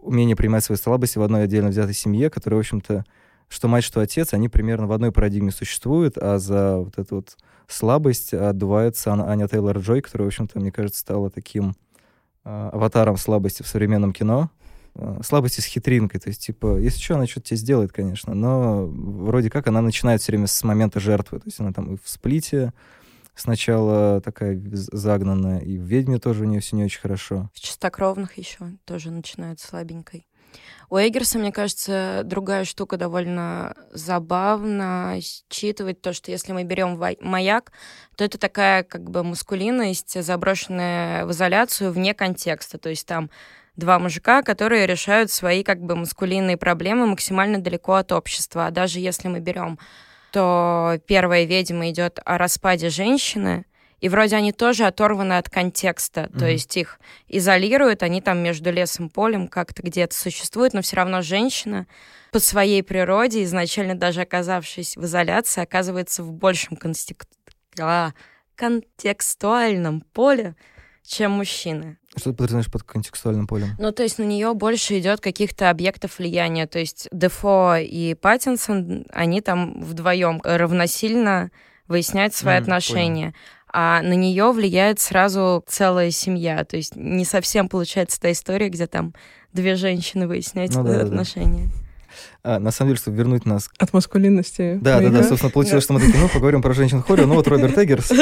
умение 0.00 0.36
принимать 0.36 0.64
свои 0.64 0.76
слабости 0.78 1.18
в 1.18 1.22
одной 1.22 1.44
отдельно 1.44 1.70
взятой 1.70 1.94
семье, 1.94 2.30
которая, 2.30 2.58
в 2.58 2.60
общем-то, 2.60 3.04
что 3.48 3.68
мать, 3.68 3.82
что 3.82 4.00
отец, 4.00 4.34
они 4.34 4.48
примерно 4.48 4.86
в 4.86 4.92
одной 4.92 5.10
парадигме 5.10 5.50
существуют, 5.50 6.18
а 6.18 6.38
за 6.38 6.78
вот 6.78 6.98
эту 6.98 7.16
вот 7.16 7.36
слабость 7.66 8.34
отдувается 8.34 9.12
Аня 9.12 9.46
Тейлор-Джой, 9.46 10.02
которая, 10.02 10.26
в 10.26 10.28
общем-то, 10.28 10.60
мне 10.60 10.70
кажется, 10.70 11.00
стала 11.00 11.30
таким 11.30 11.74
э, 12.44 12.70
аватаром 12.72 13.16
слабости 13.16 13.62
в 13.62 13.66
современном 13.66 14.12
кино. 14.12 14.50
Э, 14.94 15.20
слабости 15.24 15.60
с 15.60 15.64
хитринкой, 15.64 16.20
то 16.20 16.28
есть, 16.28 16.44
типа, 16.44 16.78
если 16.78 17.00
что, 17.00 17.14
она 17.14 17.26
что-то 17.26 17.48
тебе 17.48 17.56
сделает, 17.56 17.92
конечно, 17.92 18.34
но 18.34 18.86
вроде 18.86 19.50
как 19.50 19.66
она 19.66 19.80
начинает 19.80 20.20
все 20.20 20.32
время 20.32 20.46
с 20.46 20.62
момента 20.64 21.00
жертвы, 21.00 21.38
то 21.38 21.46
есть 21.46 21.60
она 21.60 21.72
там 21.72 21.94
и 21.94 21.98
в 22.02 22.08
сплите, 22.08 22.72
сначала 23.40 24.20
такая 24.20 24.60
загнанная, 24.62 25.60
и 25.60 25.78
в 25.78 25.82
«Ведьме» 25.82 26.18
тоже 26.18 26.44
у 26.44 26.46
нее 26.46 26.60
все 26.60 26.76
не 26.76 26.84
очень 26.84 27.00
хорошо. 27.00 27.50
В 27.54 27.60
«Чистокровных» 27.60 28.38
еще 28.38 28.58
тоже 28.84 29.10
начинают 29.10 29.60
слабенькой. 29.60 30.26
У 30.90 30.96
Эггерса, 30.96 31.38
мне 31.38 31.52
кажется, 31.52 32.22
другая 32.24 32.64
штука 32.64 32.96
довольно 32.96 33.74
забавно 33.92 35.18
считывать 35.50 36.00
то, 36.00 36.14
что 36.14 36.30
если 36.30 36.52
мы 36.52 36.64
берем 36.64 36.98
маяк, 37.20 37.72
то 38.16 38.24
это 38.24 38.38
такая 38.38 38.84
как 38.84 39.10
бы 39.10 39.22
мускулинность, 39.22 40.22
заброшенная 40.22 41.26
в 41.26 41.32
изоляцию 41.32 41.92
вне 41.92 42.14
контекста. 42.14 42.78
То 42.78 42.88
есть 42.88 43.06
там 43.06 43.28
два 43.76 43.98
мужика, 43.98 44.42
которые 44.42 44.86
решают 44.86 45.30
свои 45.30 45.62
как 45.62 45.80
бы 45.80 45.94
маскулинные 45.94 46.56
проблемы 46.56 47.06
максимально 47.06 47.58
далеко 47.58 47.94
от 47.94 48.10
общества. 48.12 48.66
А 48.66 48.70
даже 48.70 48.98
если 48.98 49.28
мы 49.28 49.40
берем 49.40 49.78
что 50.38 51.00
первая 51.08 51.44
ведьма 51.46 51.90
идет 51.90 52.20
о 52.24 52.38
распаде 52.38 52.90
женщины, 52.90 53.64
и 54.00 54.08
вроде 54.08 54.36
они 54.36 54.52
тоже 54.52 54.84
оторваны 54.84 55.36
от 55.36 55.50
контекста, 55.50 56.20
mm-hmm. 56.20 56.38
то 56.38 56.46
есть 56.46 56.76
их 56.76 57.00
изолируют, 57.26 58.04
они 58.04 58.20
там 58.20 58.38
между 58.38 58.70
лесом 58.70 59.08
и 59.08 59.10
полем 59.10 59.48
как-то 59.48 59.82
где-то 59.82 60.16
существуют, 60.16 60.74
но 60.74 60.82
все 60.82 60.94
равно 60.94 61.22
женщина 61.22 61.88
по 62.30 62.38
своей 62.38 62.84
природе, 62.84 63.42
изначально 63.42 63.96
даже 63.96 64.20
оказавшись 64.20 64.96
в 64.96 65.04
изоляции, 65.04 65.60
оказывается 65.60 66.22
в 66.22 66.32
большем 66.32 66.76
констек... 66.76 67.24
а, 67.80 68.12
контекстуальном 68.54 70.02
поле, 70.02 70.54
чем 71.04 71.32
мужчины. 71.32 71.97
Что 72.16 72.30
ты 72.30 72.36
подразумеваешь 72.36 72.70
под 72.70 72.82
контекстуальным 72.82 73.46
полем? 73.46 73.76
Ну, 73.78 73.92
то 73.92 74.02
есть 74.02 74.18
на 74.18 74.24
нее 74.24 74.54
больше 74.54 74.98
идет 74.98 75.20
каких-то 75.20 75.70
объектов 75.70 76.18
влияния. 76.18 76.66
То 76.66 76.78
есть 76.78 77.08
Дефо 77.12 77.76
и 77.76 78.14
Паттинсон, 78.14 79.06
они 79.12 79.40
там 79.40 79.82
вдвоем 79.82 80.40
равносильно 80.42 81.50
выясняют 81.86 82.34
свои 82.34 82.56
mm, 82.56 82.60
отношения. 82.60 83.26
Понял. 83.26 83.34
А 83.70 84.02
на 84.02 84.14
нее 84.14 84.50
влияет 84.50 84.98
сразу 84.98 85.62
целая 85.66 86.10
семья. 86.10 86.64
То 86.64 86.76
есть 86.76 86.96
не 86.96 87.24
совсем 87.24 87.68
получается 87.68 88.20
та 88.20 88.32
история, 88.32 88.70
где 88.70 88.86
там 88.86 89.14
две 89.52 89.74
женщины 89.74 90.26
выясняют 90.26 90.74
ну, 90.74 90.82
свои 90.82 90.96
да, 90.96 91.02
отношения. 91.02 91.66
Да. 91.66 91.87
А, 92.42 92.58
на 92.58 92.70
самом 92.70 92.90
деле, 92.90 93.00
чтобы 93.00 93.16
вернуть 93.16 93.46
нас... 93.46 93.70
От 93.78 93.92
маскулинности. 93.92 94.78
Да, 94.80 95.00
да, 95.00 95.10
да, 95.10 95.22
собственно, 95.22 95.50
получилось, 95.50 95.84
что 95.84 95.92
мы 95.92 96.00
такие, 96.00 96.18
ну, 96.18 96.28
поговорим 96.28 96.62
про 96.62 96.72
женщин 96.74 97.02
хоррор, 97.02 97.26
ну, 97.26 97.34
вот 97.34 97.46
Роберт 97.48 97.76
Эггерс. 97.78 98.12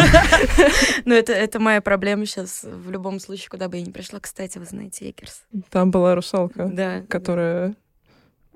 Ну, 1.05 1.15
это, 1.15 1.33
это 1.33 1.61
моя 1.61 1.81
проблема 1.81 2.27
сейчас 2.27 2.65
в 2.65 2.91
любом 2.91 3.21
случае, 3.21 3.49
куда 3.49 3.69
бы 3.69 3.77
я 3.77 3.83
ни 3.83 3.91
пришла. 3.91 4.19
Кстати, 4.21 4.59
вы 4.59 4.65
знаете, 4.65 5.11
Эггерс. 5.11 5.43
Там 5.71 5.91
была 5.91 6.15
русалка, 6.15 6.67
да. 6.67 7.03
которая 7.09 7.75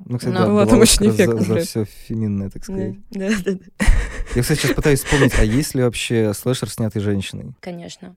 ну, 0.07 0.19
кстати, 0.19 0.35
да, 0.35 0.47
была 0.47 0.67
там 0.67 0.81
очень 0.81 1.11
эффектно. 1.11 1.41
За, 1.41 1.55
за 1.55 1.61
все 1.61 1.85
феминное, 1.85 2.51
так 2.51 2.65
сказать. 2.65 2.95
Да, 3.11 3.29
да, 3.45 3.53
да. 3.53 3.87
Я, 4.35 4.43
кстати, 4.43 4.61
сейчас 4.61 4.73
пытаюсь 4.73 5.03
вспомнить, 5.03 5.35
а 5.39 5.45
есть 5.45 5.75
ли 5.75 5.83
вообще 5.83 6.33
слэшер, 6.35 6.71
снятый 6.71 7.03
женщиной? 7.03 7.55
Конечно. 7.61 8.17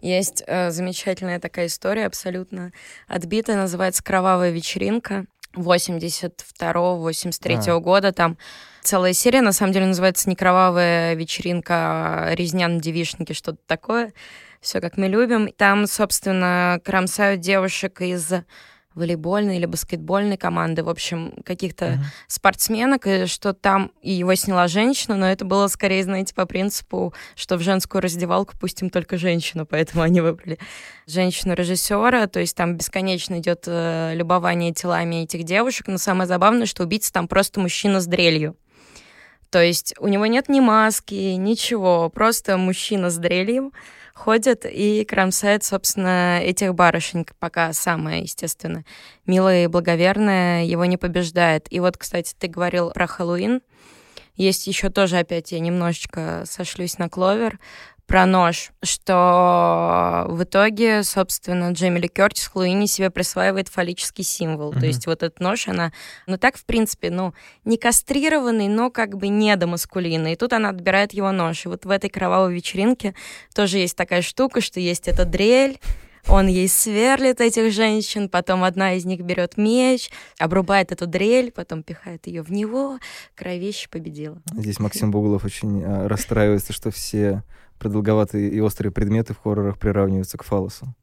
Есть 0.00 0.42
э, 0.46 0.70
замечательная 0.70 1.40
такая 1.40 1.66
история, 1.66 2.06
абсолютно 2.06 2.72
отбитая, 3.06 3.56
называется 3.56 4.02
«Кровавая 4.02 4.50
вечеринка». 4.50 5.26
82-83 5.54 7.68
А. 7.68 7.80
года. 7.80 8.12
Там 8.12 8.38
целая 8.82 9.12
серия, 9.12 9.42
на 9.42 9.52
самом 9.52 9.72
деле, 9.72 9.86
называется 9.86 10.28
«Не 10.28 10.36
кровавая 10.36 11.14
вечеринка, 11.14 11.74
а 11.74 12.34
резня 12.34 12.68
на 12.68 12.80
девишнике», 12.80 13.34
что-то 13.34 13.58
такое. 13.66 14.12
Все 14.60 14.80
как 14.80 14.96
мы 14.96 15.08
любим. 15.08 15.52
Там, 15.52 15.86
собственно, 15.86 16.80
кромсают 16.84 17.40
девушек 17.40 18.00
из 18.00 18.32
волейбольной 18.94 19.58
или 19.58 19.66
баскетбольной 19.66 20.36
команды, 20.36 20.82
в 20.82 20.88
общем, 20.88 21.34
каких-то 21.44 21.90
Мгм. 21.90 22.04
спортсменок, 22.26 23.06
и 23.06 23.26
что 23.26 23.52
там 23.52 23.92
и 24.02 24.12
его 24.12 24.34
сняла 24.34 24.66
женщина, 24.66 25.14
но 25.16 25.26
это 25.30 25.44
было 25.44 25.68
скорее, 25.68 26.02
знаете, 26.02 26.34
по 26.34 26.46
принципу, 26.46 27.14
что 27.36 27.56
в 27.56 27.60
женскую 27.60 28.02
раздевалку 28.02 28.58
пустим 28.58 28.90
только 28.90 29.16
женщину, 29.16 29.66
поэтому 29.66 30.02
они 30.02 30.20
выбрали 30.20 30.58
женщину-режиссера, 31.06 32.26
то 32.26 32.40
есть 32.40 32.56
там 32.56 32.76
бесконечно 32.76 33.38
идет 33.38 33.64
э, 33.66 34.14
любование 34.14 34.72
телами 34.72 35.22
этих 35.22 35.44
девушек, 35.44 35.86
но 35.88 35.98
самое 35.98 36.26
забавное, 36.26 36.66
что 36.66 36.82
убийца 36.82 37.12
там 37.12 37.28
просто 37.28 37.60
мужчина 37.60 38.00
с 38.00 38.06
дрелью. 38.06 38.56
То 39.50 39.62
есть 39.62 39.94
у 39.98 40.08
него 40.08 40.26
нет 40.26 40.48
ни 40.48 40.60
маски, 40.60 41.14
ничего, 41.36 42.10
просто 42.10 42.56
мужчина 42.58 43.10
с 43.10 43.16
дрелью 43.16 43.72
ходит 44.18 44.66
и 44.66 45.04
кромсает, 45.04 45.62
собственно, 45.62 46.40
этих 46.42 46.74
барышень, 46.74 47.24
пока 47.38 47.72
самая, 47.72 48.22
естественно, 48.22 48.84
милая 49.26 49.64
и 49.64 49.68
благоверная 49.68 50.64
его 50.64 50.84
не 50.84 50.96
побеждает. 50.96 51.68
И 51.70 51.78
вот, 51.78 51.96
кстати, 51.96 52.34
ты 52.36 52.48
говорил 52.48 52.90
про 52.90 53.06
Хэллоуин. 53.06 53.62
Есть 54.34 54.66
еще 54.66 54.90
тоже, 54.90 55.18
опять 55.18 55.52
я 55.52 55.60
немножечко 55.60 56.44
сошлюсь 56.46 56.98
на 56.98 57.08
Кловер, 57.08 57.58
про 58.08 58.24
нож, 58.24 58.70
что 58.82 60.24
в 60.28 60.42
итоге, 60.42 61.02
собственно, 61.02 61.72
Джейми 61.72 61.98
Ли 61.98 62.08
Кертис 62.08 62.46
в 62.46 62.52
Хэллоуине 62.52 62.86
себе 62.86 63.10
присваивает 63.10 63.68
фаллический 63.68 64.24
символ. 64.24 64.70
Мгм. 64.70 64.80
То 64.80 64.86
есть 64.86 65.06
вот 65.06 65.22
этот 65.22 65.40
нож, 65.40 65.68
она, 65.68 65.92
ну 66.26 66.38
так, 66.38 66.56
в 66.56 66.64
принципе, 66.64 67.10
ну, 67.10 67.34
не 67.66 67.76
кастрированный, 67.76 68.68
но 68.68 68.90
как 68.90 69.18
бы 69.18 69.28
недомаскулинный. 69.28 70.32
И 70.32 70.36
тут 70.36 70.54
она 70.54 70.70
отбирает 70.70 71.12
его 71.12 71.30
нож. 71.32 71.66
И 71.66 71.68
вот 71.68 71.84
в 71.84 71.90
этой 71.90 72.08
кровавой 72.08 72.54
вечеринке 72.54 73.14
тоже 73.54 73.76
есть 73.76 73.94
такая 73.94 74.22
штука, 74.22 74.62
что 74.62 74.80
есть 74.80 75.06
эта 75.06 75.26
дрель, 75.26 75.78
он 76.28 76.46
ей 76.46 76.68
сверлит 76.68 77.40
этих 77.40 77.72
женщин, 77.72 78.28
потом 78.28 78.64
одна 78.64 78.94
из 78.94 79.04
них 79.04 79.20
берет 79.20 79.56
меч, 79.56 80.10
обрубает 80.38 80.92
эту 80.92 81.06
дрель, 81.06 81.50
потом 81.50 81.82
пихает 81.82 82.26
ее 82.26 82.42
в 82.42 82.50
него, 82.50 82.98
кровище 83.34 83.88
победила. 83.88 84.40
Здесь 84.52 84.78
Максим 84.78 85.10
Бугулов 85.10 85.44
очень 85.44 85.82
а, 85.84 86.08
расстраивается, 86.08 86.72
что 86.72 86.90
все 86.90 87.42
продолговатые 87.78 88.50
и 88.50 88.60
острые 88.60 88.92
предметы 88.92 89.34
в 89.34 89.38
хоррорах 89.38 89.78
приравниваются 89.78 90.36
к 90.36 90.44
фалосу. 90.44 90.94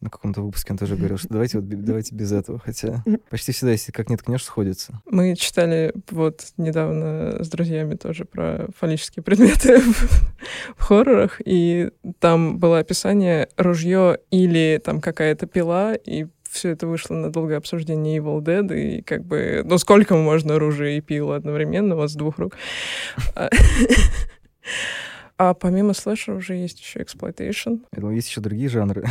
На 0.00 0.10
каком-то 0.10 0.42
выпуске 0.42 0.72
он 0.72 0.78
тоже 0.78 0.96
говорил, 0.96 1.18
что 1.18 1.28
давайте, 1.28 1.58
вот, 1.58 1.68
давайте 1.68 2.14
без 2.14 2.32
этого. 2.32 2.58
Хотя 2.58 3.02
почти 3.30 3.52
всегда, 3.52 3.72
если 3.72 3.92
как 3.92 4.08
не 4.08 4.16
ткнешь, 4.16 4.44
сходится. 4.44 5.00
Мы 5.06 5.34
читали 5.36 5.92
вот 6.10 6.46
недавно 6.56 7.42
с 7.42 7.48
друзьями 7.48 7.94
тоже 7.94 8.24
про 8.24 8.68
фаллические 8.76 9.22
предметы 9.22 9.80
в, 10.76 10.82
хоррорах, 10.82 11.40
и 11.44 11.90
там 12.20 12.58
было 12.58 12.78
описание 12.78 13.48
ружье 13.56 14.18
или 14.30 14.80
там 14.84 15.00
какая-то 15.00 15.46
пила, 15.46 15.94
и 15.94 16.26
все 16.48 16.70
это 16.70 16.86
вышло 16.86 17.14
на 17.14 17.30
долгое 17.30 17.56
обсуждение 17.56 18.18
Evil 18.18 18.40
Dead, 18.40 18.76
и 18.76 19.02
как 19.02 19.24
бы, 19.24 19.62
ну 19.64 19.78
сколько 19.78 20.16
можно 20.16 20.54
оружия 20.54 20.96
и 20.96 21.00
пил 21.00 21.32
одновременно, 21.32 21.96
вот 21.96 22.10
с 22.10 22.14
двух 22.14 22.38
рук. 22.38 22.56
А- 25.38 25.54
помимо 25.54 25.94
слэшера 25.94 26.36
уже 26.36 26.54
есть 26.54 26.80
еще 26.80 27.00
exploitation. 27.02 27.70
Я 27.92 28.00
думаю, 28.00 28.16
есть 28.16 28.28
еще 28.28 28.40
другие 28.40 28.68
жанры. 28.68 29.04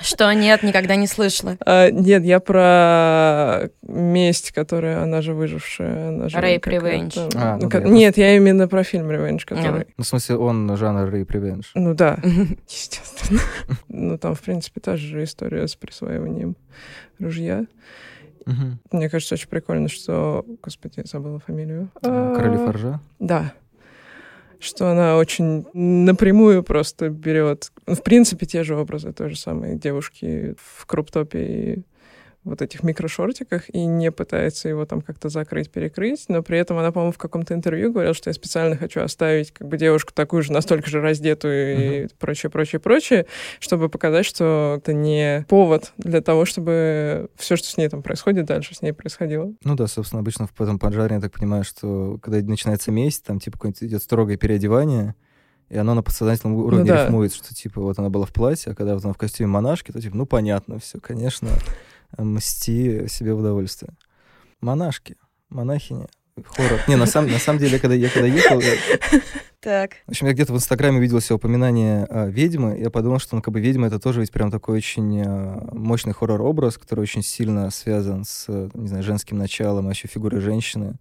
Что 0.00 0.32
нет, 0.32 0.62
никогда 0.64 0.96
не 0.96 1.06
слышала. 1.06 1.56
А, 1.64 1.90
нет, 1.90 2.24
я 2.24 2.40
про 2.40 3.70
месть, 3.82 4.50
которая, 4.50 5.00
она 5.02 5.22
же 5.22 5.32
выжившая. 5.32 6.08
Она 6.08 6.28
же 6.28 6.34
какая-то- 6.34 6.70
Revenge. 6.70 7.30
А, 7.36 7.56
ну 7.56 7.64
Ну, 7.64 7.70
как- 7.70 7.84
да, 7.84 7.88
Нет, 7.88 8.16
я 8.16 8.34
именно 8.36 8.66
про 8.66 8.82
фильм 8.84 9.08
Revenge, 9.10 9.44
который... 9.46 9.86
Ну, 9.96 10.02
в 10.02 10.06
смысле, 10.06 10.36
он 10.38 10.76
жанр 10.76 11.08
Rape 11.14 11.26
Revenge. 11.28 11.66
Ну 11.74 11.94
да, 11.94 12.18
естественно. 12.68 13.40
Ну 13.88 14.18
там, 14.18 14.34
в 14.34 14.40
принципе, 14.40 14.80
та 14.80 14.96
же 14.96 15.22
история 15.22 15.68
с 15.68 15.76
присваиванием 15.76 16.56
ружья. 17.20 17.66
Мне 18.90 19.08
кажется, 19.08 19.34
очень 19.36 19.48
прикольно, 19.48 19.88
что... 19.88 20.44
Господи, 20.62 20.94
я 20.96 21.04
забыла 21.04 21.38
фамилию. 21.38 21.90
Короли 22.02 22.56
А, 22.56 22.66
Форжа. 22.66 23.00
Да. 23.20 23.52
Что 24.62 24.92
она 24.92 25.16
очень 25.16 25.66
напрямую 25.74 26.62
просто 26.62 27.08
берет. 27.08 27.72
Ну, 27.88 27.96
в 27.96 28.02
принципе, 28.04 28.46
те 28.46 28.62
же 28.62 28.76
образы, 28.76 29.12
то 29.12 29.28
же 29.28 29.36
самое. 29.36 29.76
Девушки 29.76 30.54
в 30.56 30.86
круптопе 30.86 31.44
и 31.44 31.82
вот 32.44 32.60
этих 32.60 32.82
микрошортиках 32.82 33.70
и 33.70 33.84
не 33.84 34.10
пытается 34.10 34.68
его 34.68 34.84
там 34.84 35.00
как-то 35.00 35.28
закрыть, 35.28 35.70
перекрыть, 35.70 36.24
но 36.28 36.42
при 36.42 36.58
этом 36.58 36.76
она, 36.78 36.90
по-моему, 36.90 37.12
в 37.12 37.18
каком-то 37.18 37.54
интервью 37.54 37.92
говорила, 37.92 38.14
что 38.14 38.30
я 38.30 38.34
специально 38.34 38.76
хочу 38.76 39.00
оставить 39.00 39.52
как 39.52 39.68
бы 39.68 39.78
девушку 39.78 40.12
такую 40.12 40.42
же, 40.42 40.52
настолько 40.52 40.90
же 40.90 41.00
раздетую 41.00 42.04
и 42.04 42.08
прочее, 42.18 42.50
прочее, 42.50 42.80
прочее, 42.80 43.26
чтобы 43.60 43.88
показать, 43.88 44.26
что 44.26 44.76
это 44.78 44.92
не 44.92 45.46
повод 45.48 45.92
для 45.98 46.20
того, 46.20 46.44
чтобы 46.44 47.28
все, 47.36 47.56
что 47.56 47.68
с 47.68 47.76
ней 47.76 47.88
там 47.88 48.02
происходит 48.02 48.46
дальше, 48.46 48.74
с 48.74 48.82
ней 48.82 48.92
происходило. 48.92 49.52
Ну 49.62 49.76
да, 49.76 49.86
собственно, 49.86 50.20
обычно 50.20 50.48
в 50.48 50.60
этом 50.60 50.80
поджаре, 50.80 51.16
я 51.16 51.20
так 51.20 51.32
понимаю, 51.32 51.62
что 51.62 52.18
когда 52.22 52.40
начинается 52.40 52.90
месть, 52.90 53.24
там 53.24 53.38
типа 53.38 53.58
какое-нибудь 53.58 53.84
идет 53.84 54.02
строгое 54.02 54.36
переодевание, 54.36 55.14
и 55.68 55.76
оно 55.78 55.94
на 55.94 56.02
подсознательном 56.02 56.56
уровне 56.56 56.84
да. 56.84 57.04
рифмует, 57.04 57.32
что 57.32 57.54
типа 57.54 57.80
вот 57.80 57.98
она 57.98 58.10
была 58.10 58.26
в 58.26 58.32
платье, 58.32 58.72
а 58.72 58.74
когда 58.74 58.94
вот 58.94 59.04
она 59.04 59.14
в 59.14 59.16
костюме 59.16 59.48
монашки, 59.48 59.92
то 59.92 60.00
типа, 60.00 60.16
ну 60.16 60.26
понятно, 60.26 60.78
все, 60.80 61.00
конечно, 61.00 61.48
мсти 62.18 63.06
себе 63.08 63.34
в 63.34 63.40
удовольствие. 63.40 63.92
Монашки, 64.60 65.16
монахини, 65.50 66.06
хоррор. 66.44 66.80
Не, 66.88 66.96
на 66.96 67.06
самом, 67.06 67.30
на 67.32 67.38
самом 67.38 67.58
деле, 67.58 67.78
когда 67.78 67.94
я 67.94 68.08
когда 68.08 68.26
ехал, 68.28 68.60
я- 68.60 68.76
Так. 69.60 69.92
в 70.06 70.10
общем, 70.10 70.26
я 70.26 70.32
где-то 70.32 70.52
в 70.52 70.56
Инстаграме 70.56 71.00
видел 71.00 71.20
себе 71.20 71.36
упоминание 71.36 72.04
а, 72.08 72.26
ведьмы. 72.26 72.78
Я 72.78 72.90
подумал, 72.90 73.18
что, 73.18 73.36
ну, 73.36 73.42
как 73.42 73.52
бы 73.54 73.60
ведьма 73.60 73.86
это 73.88 73.98
тоже 74.00 74.20
ведь 74.20 74.32
прям 74.32 74.50
такой 74.50 74.78
очень 74.78 75.22
а, 75.24 75.68
мощный 75.72 76.12
хоррор-образ, 76.12 76.78
который 76.78 77.00
очень 77.00 77.22
сильно 77.22 77.70
связан 77.70 78.24
с, 78.24 78.46
э, 78.48 78.70
не 78.74 78.88
знаю, 78.88 79.02
женским 79.04 79.38
началом, 79.38 79.86
вообще 79.86 80.08
фигурой 80.08 80.40
женщины. 80.40 80.94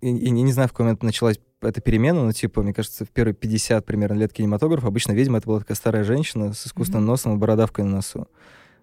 И, 0.00 0.08
и 0.08 0.30
не, 0.30 0.42
не 0.42 0.52
знаю, 0.52 0.68
в 0.68 0.72
какой 0.72 0.84
момент 0.86 1.02
началась 1.02 1.38
эта 1.60 1.80
перемена, 1.82 2.24
но, 2.24 2.32
типа, 2.32 2.62
мне 2.62 2.72
кажется, 2.72 3.04
в 3.04 3.10
первые 3.10 3.34
50 3.34 3.84
примерно 3.84 4.14
лет 4.18 4.32
кинематографа 4.32 4.86
обычно 4.86 5.12
ведьма 5.12 5.38
это 5.38 5.46
была 5.46 5.58
такая 5.60 5.76
старая 5.76 6.04
женщина 6.04 6.52
с 6.54 6.66
искусственным 6.66 7.04
носом 7.04 7.34
и 7.34 7.36
бородавкой 7.36 7.84
на 7.84 7.96
носу. 7.96 8.26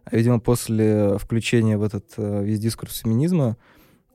А, 0.10 0.16
видимо, 0.16 0.40
после 0.40 1.18
включения 1.18 1.78
в 1.78 1.84
этот 1.84 2.14
э, 2.18 2.44
весь 2.44 2.60
дискурс 2.60 3.00
феминизма 3.00 3.58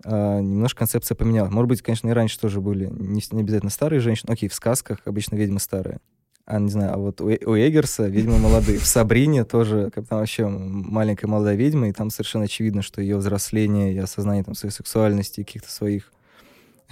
а, 0.05 0.41
немножко 0.41 0.81
концепция 0.81 1.15
поменялась. 1.15 1.53
Может 1.53 1.69
быть, 1.69 1.83
конечно, 1.83 2.09
и 2.09 2.13
раньше 2.13 2.41
тоже 2.41 2.61
были 2.61 2.87
не, 2.87 3.23
не 3.31 3.41
обязательно 3.41 3.71
старые 3.71 4.01
женщины. 4.01 4.33
Окей, 4.33 4.49
в 4.49 4.55
сказках 4.55 4.99
обычно 5.05 5.37
ведьмы 5.37 5.61
старые. 5.61 5.99
А, 6.45 6.59
не 6.59 6.71
знаю, 6.71 6.95
а 6.95 6.97
вот 6.97 7.21
у, 7.21 7.29
Э- 7.29 7.45
у 7.45 7.55
Эггерса 7.55 8.09
ведьмы 8.09 8.39
молодые. 8.39 8.79
В 8.79 8.87
Сабрине 8.87 9.45
тоже, 9.45 9.91
как 9.95 10.09
там 10.09 10.19
вообще 10.19 10.49
маленькая 10.49 11.29
молодая 11.29 11.55
ведьма, 11.55 11.89
и 11.89 11.93
там 11.93 12.11
совершенно 12.11 12.45
очевидно, 12.45 12.83
что 12.83 13.01
ее 13.01 13.17
взросление 13.17 13.93
и 13.93 13.99
осознание 13.99 14.43
там, 14.43 14.55
своей 14.55 14.73
сексуальности 14.73 15.43
каких-то 15.45 15.71
своих 15.71 16.13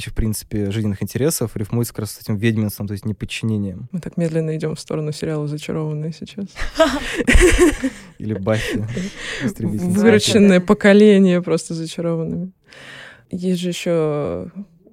вообще, 0.00 0.10
в 0.10 0.14
принципе, 0.14 0.70
жизненных 0.70 1.02
интересов 1.02 1.56
рифмуется 1.56 1.92
как 1.92 2.00
раз 2.00 2.12
с 2.12 2.20
этим 2.22 2.36
ведьминством, 2.36 2.86
то 2.86 2.92
есть 2.92 3.04
неподчинением. 3.04 3.88
Мы 3.92 4.00
так 4.00 4.16
медленно 4.16 4.56
идем 4.56 4.74
в 4.74 4.80
сторону 4.80 5.12
сериала 5.12 5.46
«Зачарованные» 5.46 6.12
сейчас. 6.12 6.46
Или 8.18 8.32
Баффи. 8.32 8.86
Выращенное 9.60 10.60
поколение 10.60 11.42
просто 11.42 11.74
зачарованными. 11.74 12.52
Есть 13.30 13.60
же 13.60 13.68
еще 13.68 14.50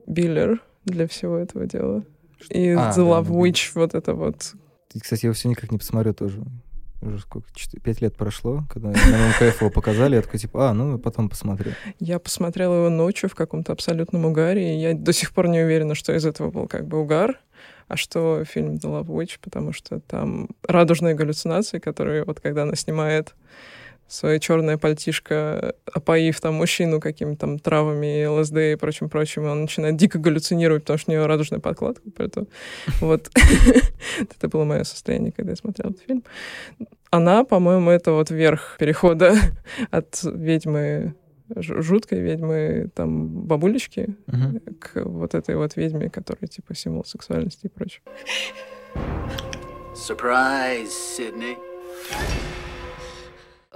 Биллер 0.08 0.62
для 0.84 1.08
всего 1.08 1.38
этого 1.38 1.66
дела. 1.66 2.04
И 2.50 2.70
А, 2.72 2.92
The 2.92 2.96
да, 2.96 3.02
Love 3.02 3.28
да. 3.28 3.34
Witch, 3.34 3.72
вот 3.76 3.94
это 3.96 4.14
вот. 4.14 4.56
И, 4.94 5.00
кстати, 5.00 5.24
я 5.24 5.28
его 5.28 5.36
все 5.36 5.48
никак 5.48 5.72
не 5.72 5.78
посмотрю 5.78 6.14
тоже. 6.14 6.44
Уже 7.02 7.20
сколько? 7.20 7.48
Четы- 7.54 7.80
Пять 7.80 8.02
лет 8.02 8.16
прошло, 8.16 8.64
когда 8.72 8.90
на 8.90 8.94
МКФ 9.30 9.62
его 9.62 9.70
показали, 9.70 10.16
я 10.16 10.22
такой, 10.22 10.40
типа, 10.40 10.70
а, 10.70 10.74
ну, 10.74 10.98
потом 10.98 11.30
посмотрю. 11.30 11.72
Я 12.00 12.18
посмотрела 12.20 12.76
его 12.76 12.90
ночью 12.90 13.30
в 13.30 13.36
каком-то 13.36 13.72
абсолютном 13.72 14.26
угаре, 14.26 14.76
и 14.76 14.80
я 14.80 14.94
до 14.96 15.14
сих 15.14 15.32
пор 15.32 15.48
не 15.48 15.60
уверена, 15.62 15.94
что 15.96 16.16
из 16.16 16.26
этого 16.26 16.50
был 16.50 16.68
как 16.68 16.88
бы 16.88 17.00
угар, 17.00 17.40
а 17.88 17.98
что 17.98 18.44
фильм 18.46 18.76
The 18.76 18.82
Love 19.04 19.08
Witch, 19.08 19.38
потому 19.42 19.74
что 19.74 20.00
там 20.00 20.50
радужные 20.68 21.14
галлюцинации, 21.14 21.78
которые 21.80 22.24
вот 22.24 22.40
когда 22.40 22.64
она 22.64 22.76
снимает 22.76 23.36
свое 24.08 24.40
черное 24.40 24.78
пальтишко, 24.78 25.76
опоив 25.92 26.40
там 26.40 26.56
мужчину 26.56 27.00
какими-то 27.00 27.42
там 27.42 27.60
травами, 27.60 28.26
ЛСД 28.26 28.58
и 28.58 28.76
прочим-прочим, 28.76 29.46
и 29.46 29.50
он 29.50 29.62
начинает 29.62 29.98
дико 29.98 30.18
галлюцинировать, 30.20 30.84
потому 30.84 30.98
что 30.98 31.12
у 31.12 31.14
нее 31.14 31.26
радужная 31.26 31.60
подкладка. 31.60 32.10
Поэтому 32.16 32.48
вот 33.02 33.30
это 34.20 34.48
было 34.48 34.64
мое 34.64 34.84
состояние, 34.84 35.32
когда 35.32 35.52
я 35.52 35.56
смотрела 35.56 35.92
этот 35.92 36.04
фильм. 36.04 36.24
Она, 37.10 37.44
по-моему, 37.44 37.90
это 37.90 38.12
вот 38.12 38.32
верх 38.32 38.78
перехода 38.80 39.36
от 39.92 40.20
ведьмы 40.24 41.16
жуткой 41.56 42.20
ведьмы, 42.20 42.90
там, 42.94 43.30
бабулечки, 43.30 44.18
к 44.82 45.02
вот 45.06 45.34
этой 45.34 45.56
вот 45.56 45.78
ведьме, 45.78 46.10
которая, 46.10 46.50
типа, 46.50 46.76
символ 46.76 47.06
сексуальности 47.06 47.68
и 47.68 47.70
прочее. 47.70 48.02
Surprise, 49.96 50.92
Sydney. 51.18 51.56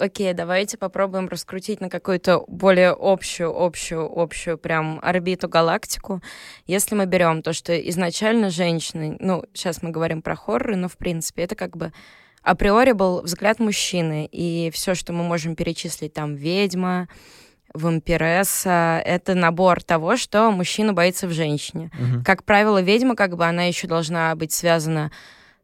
Окей, 0.01 0.33
давайте 0.33 0.77
попробуем 0.77 1.27
раскрутить 1.27 1.81
на 1.81 1.89
какую-то 1.89 2.43
более 2.47 2.95
общую, 2.97 3.55
общую, 3.55 4.11
общую 4.13 4.57
прям 4.57 4.99
орбиту 5.01 5.47
галактику. 5.47 6.21
Если 6.65 6.95
мы 6.95 7.05
берем 7.05 7.41
то, 7.41 7.53
что 7.53 7.77
изначально 7.89 8.49
женщины, 8.49 9.17
ну, 9.19 9.43
сейчас 9.53 9.81
мы 9.81 9.91
говорим 9.91 10.21
про 10.21 10.35
хорроры, 10.35 10.75
но 10.75 10.87
в 10.87 10.97
принципе 10.97 11.43
это 11.43 11.55
как 11.55 11.77
бы 11.77 11.93
априори 12.41 12.93
был 12.93 13.21
взгляд 13.21 13.59
мужчины, 13.59 14.27
и 14.31 14.71
все, 14.73 14.95
что 14.95 15.13
мы 15.13 15.23
можем 15.23 15.55
перечислить, 15.55 16.13
там, 16.13 16.35
ведьма, 16.35 17.07
вампиресса— 17.73 19.01
это 19.05 19.35
набор 19.35 19.83
того, 19.83 20.17
что 20.17 20.51
мужчина 20.51 20.93
боится 20.93 21.27
в 21.27 21.31
женщине. 21.31 21.91
Мгм. 21.93 22.23
Как 22.23 22.43
правило, 22.43 22.81
ведьма, 22.81 23.15
как 23.15 23.37
бы, 23.37 23.45
она 23.45 23.63
еще 23.63 23.87
должна 23.87 24.35
быть 24.35 24.51
связана 24.51 25.11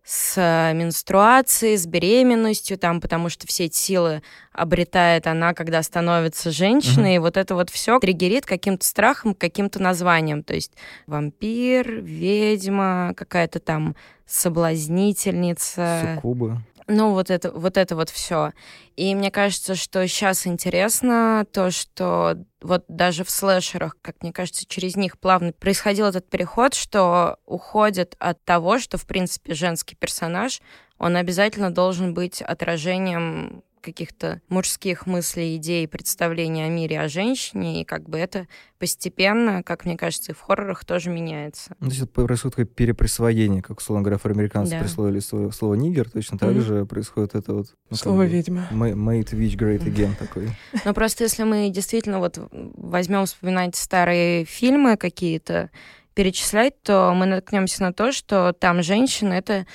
с 0.09 0.71
менструацией, 0.73 1.75
с 1.75 1.85
беременностью, 1.85 2.77
там, 2.77 3.01
потому 3.01 3.27
что 3.27 3.45
все 3.45 3.65
эти 3.65 3.75
силы 3.75 4.21
обретает 4.53 5.27
она, 5.27 5.53
когда 5.53 5.83
становится 5.83 6.49
женщиной, 6.49 7.15
и 7.15 7.19
вот 7.19 7.35
это 7.35 7.55
вот 7.55 7.69
все 7.69 7.99
триггерит 7.99 8.45
каким-то 8.45 8.85
страхом, 8.85 9.35
каким-то 9.35 9.81
названием. 9.81 10.43
То 10.43 10.53
есть 10.55 10.71
вампир, 11.07 11.99
ведьма, 11.99 13.15
какая-то 13.17 13.59
там 13.59 13.97
соблазнительница. 14.25 16.13
Суккубы. 16.15 16.61
Ну, 16.89 17.11
вот 17.11 17.29
это 17.29 17.51
вот, 17.51 17.75
это 17.75 17.97
вот 17.97 18.09
все. 18.09 18.53
И 18.95 19.13
мне 19.13 19.29
кажется, 19.29 19.75
что 19.75 20.07
сейчас 20.07 20.47
интересно 20.47 21.45
то, 21.51 21.69
что 21.69 22.37
вот 22.61 22.85
даже 22.87 23.25
в 23.25 23.29
слэшерах, 23.29 23.97
как 24.01 24.23
мне 24.23 24.31
кажется, 24.31 24.65
через 24.65 24.95
них 24.95 25.19
плавно 25.19 25.51
происходил 25.51 26.05
этот 26.05 26.29
переход, 26.29 26.73
что 26.73 27.39
уходит 27.45 28.15
от 28.19 28.43
того, 28.45 28.79
что, 28.79 28.97
в 28.97 29.05
принципе, 29.05 29.53
женский 29.53 29.95
персонаж, 29.95 30.61
он 30.97 31.17
обязательно 31.17 31.71
должен 31.71 32.13
быть 32.13 32.41
отражением 32.41 33.63
каких-то 33.91 34.41
мужских 34.49 35.07
мыслей, 35.07 35.55
идей, 35.55 35.87
представлений 35.87 36.63
о 36.65 36.69
мире, 36.69 36.99
о 36.99 37.07
женщине, 37.07 37.81
и 37.81 37.85
как 37.85 38.09
бы 38.09 38.17
это 38.17 38.47
постепенно, 38.79 39.63
как 39.63 39.85
мне 39.85 39.97
кажется, 39.97 40.31
и 40.33 40.35
в 40.35 40.41
хоррорах 40.41 40.83
тоже 40.85 41.09
меняется. 41.09 41.75
Ну, 41.79 41.87
то 41.87 41.93
есть 41.93 42.01
это 42.03 42.11
происходит 42.25 42.55
такое 42.57 42.65
переприсвоение, 42.65 43.61
как, 43.61 43.79
условно 43.79 44.03
говоря, 44.03 44.15
афроамериканцы 44.17 44.71
Да. 44.71 44.79
присвоили 44.79 45.19
слово, 45.19 45.51
слово 45.51 45.75
«нигер», 45.75 46.09
точно 46.09 46.37
так 46.37 46.51
Мгм. 46.51 46.61
же 46.61 46.85
происходит 46.85 47.35
это 47.35 47.53
вот... 47.53 47.67
ну, 47.89 47.89
как 47.91 47.99
Слово 47.99 48.17
бы, 48.23 48.27
ведьма. 48.27 48.67
ma- 48.71 48.93
Made 48.93 49.31
witch 49.33 49.55
great 49.57 49.83
again 49.85 50.15
такой. 50.17 50.49
Но 50.85 50.93
просто 50.93 51.23
если 51.23 51.43
мы 51.43 51.69
действительно 51.69 52.19
вот 52.19 52.37
возьмем 52.51 53.25
вспоминать 53.25 53.75
старые 53.75 54.43
фильмы 54.45 54.97
какие-то, 54.97 55.69
перечислять, 56.13 56.81
то 56.81 57.13
мы 57.15 57.27
наткнемся 57.27 57.83
на 57.83 57.93
то, 57.93 58.11
что 58.11 58.51
там 58.51 58.81
женщина— 58.81 59.33
это 59.33 59.67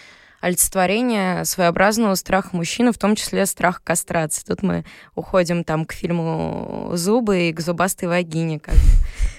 олицетворение 0.43 1.45
своеобразного 1.45 2.17
страха 2.17 2.51
мужчины, 2.53 2.93
в 2.93 2.99
том 2.99 3.15
числе 3.15 3.47
страх 3.47 3.81
кастрации. 3.83 4.45
Тут 4.45 4.63
мы 4.63 4.85
уходим 5.15 5.63
там 5.63 5.85
к 5.87 5.93
фильму 5.93 6.91
«Зубы» 6.95 7.49
и 7.49 7.53
к 7.53 7.61
зубастой 7.61 8.09
вагине. 8.09 8.59
Как. 8.59 8.75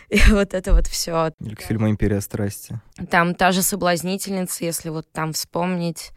И 0.10 0.20
вот 0.32 0.54
это 0.54 0.74
вот 0.74 0.88
все. 0.88 1.34
Или 1.42 1.56
к 1.56 1.62
фильму 1.62 1.90
«Империя 1.90 2.22
страсти». 2.22 2.80
Там 3.10 3.36
та 3.36 3.52
же 3.52 3.62
соблазнительница, 3.62 4.64
если 4.64 4.90
вот 4.90 5.12
там 5.12 5.34
вспомнить 5.34 6.12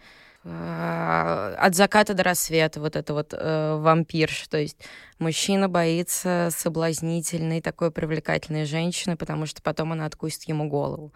э, 0.45 1.57
от 1.59 1.75
заката 1.75 2.15
до 2.15 2.23
рассвета, 2.23 2.79
вот 2.79 2.95
это 2.95 3.13
вот 3.13 3.35
э, 3.37 3.77
вампирш, 3.81 4.47
то 4.47 4.59
есть 4.59 4.79
мужчина 5.19 5.69
боится 5.69 6.51
соблазнительной, 6.53 7.61
такой 7.61 7.91
привлекательной 7.91 8.67
женщины, 8.67 9.17
потому 9.17 9.47
что 9.47 9.63
потом 9.63 9.93
она 9.93 10.07
откусит 10.07 10.45
ему 10.45 10.69
голову. 10.69 11.13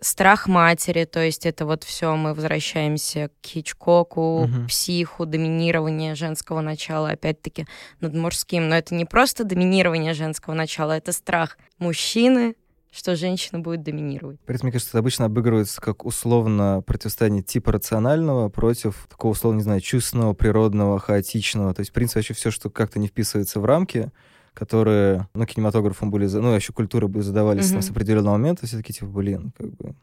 Страх 0.00 0.48
матери, 0.48 1.04
то 1.04 1.20
есть 1.20 1.46
это 1.46 1.64
вот 1.64 1.84
все, 1.84 2.16
мы 2.16 2.34
возвращаемся 2.34 3.30
к 3.40 3.46
Хичкоку, 3.46 4.48
к 4.48 4.68
психу, 4.68 5.24
доминирование 5.26 6.16
женского 6.16 6.60
начала, 6.60 7.10
опять-таки, 7.10 7.66
над 8.00 8.14
мужским. 8.14 8.68
Но 8.68 8.76
это 8.76 8.94
не 8.94 9.04
просто 9.04 9.44
доминирование 9.44 10.14
женского 10.14 10.54
начала, 10.54 10.92
это 10.92 11.12
страх 11.12 11.56
мужчины, 11.78 12.56
что 12.92 13.16
женщина 13.16 13.58
будет 13.58 13.82
доминировать. 13.82 14.38
При 14.40 14.54
этом, 14.54 14.66
мне 14.66 14.72
кажется, 14.72 14.90
это 14.90 14.98
обычно 14.98 15.26
обыгрывается 15.26 15.80
как 15.80 16.04
условно 16.04 16.82
противостояние 16.86 17.42
типа 17.42 17.72
рационального 17.72 18.48
против 18.50 19.06
такого, 19.08 19.32
условно, 19.32 19.58
не 19.58 19.62
знаю, 19.64 19.80
чувственного, 19.80 20.34
природного, 20.34 20.98
хаотичного. 20.98 21.72
То 21.72 21.80
есть, 21.80 21.90
в 21.90 21.94
принципе, 21.94 22.18
вообще 22.18 22.34
все, 22.34 22.50
что 22.50 22.68
как-то 22.68 22.98
не 22.98 23.08
вписывается 23.08 23.60
в 23.60 23.64
рамки, 23.64 24.10
которые, 24.54 25.28
ну, 25.34 25.46
кинематографом 25.46 26.10
были, 26.10 26.26
ну, 26.28 26.54
еще 26.54 26.72
культуры 26.72 27.08
были 27.08 27.22
задавались 27.22 27.72
Мгм. 27.72 27.82
с 27.82 27.90
определенного 27.90 28.34
момента, 28.36 28.66
все 28.66 28.76
таки 28.76 28.92
типа, 28.92 29.06
блин, 29.06 29.52
как 29.56 29.70
бы... 29.76 29.94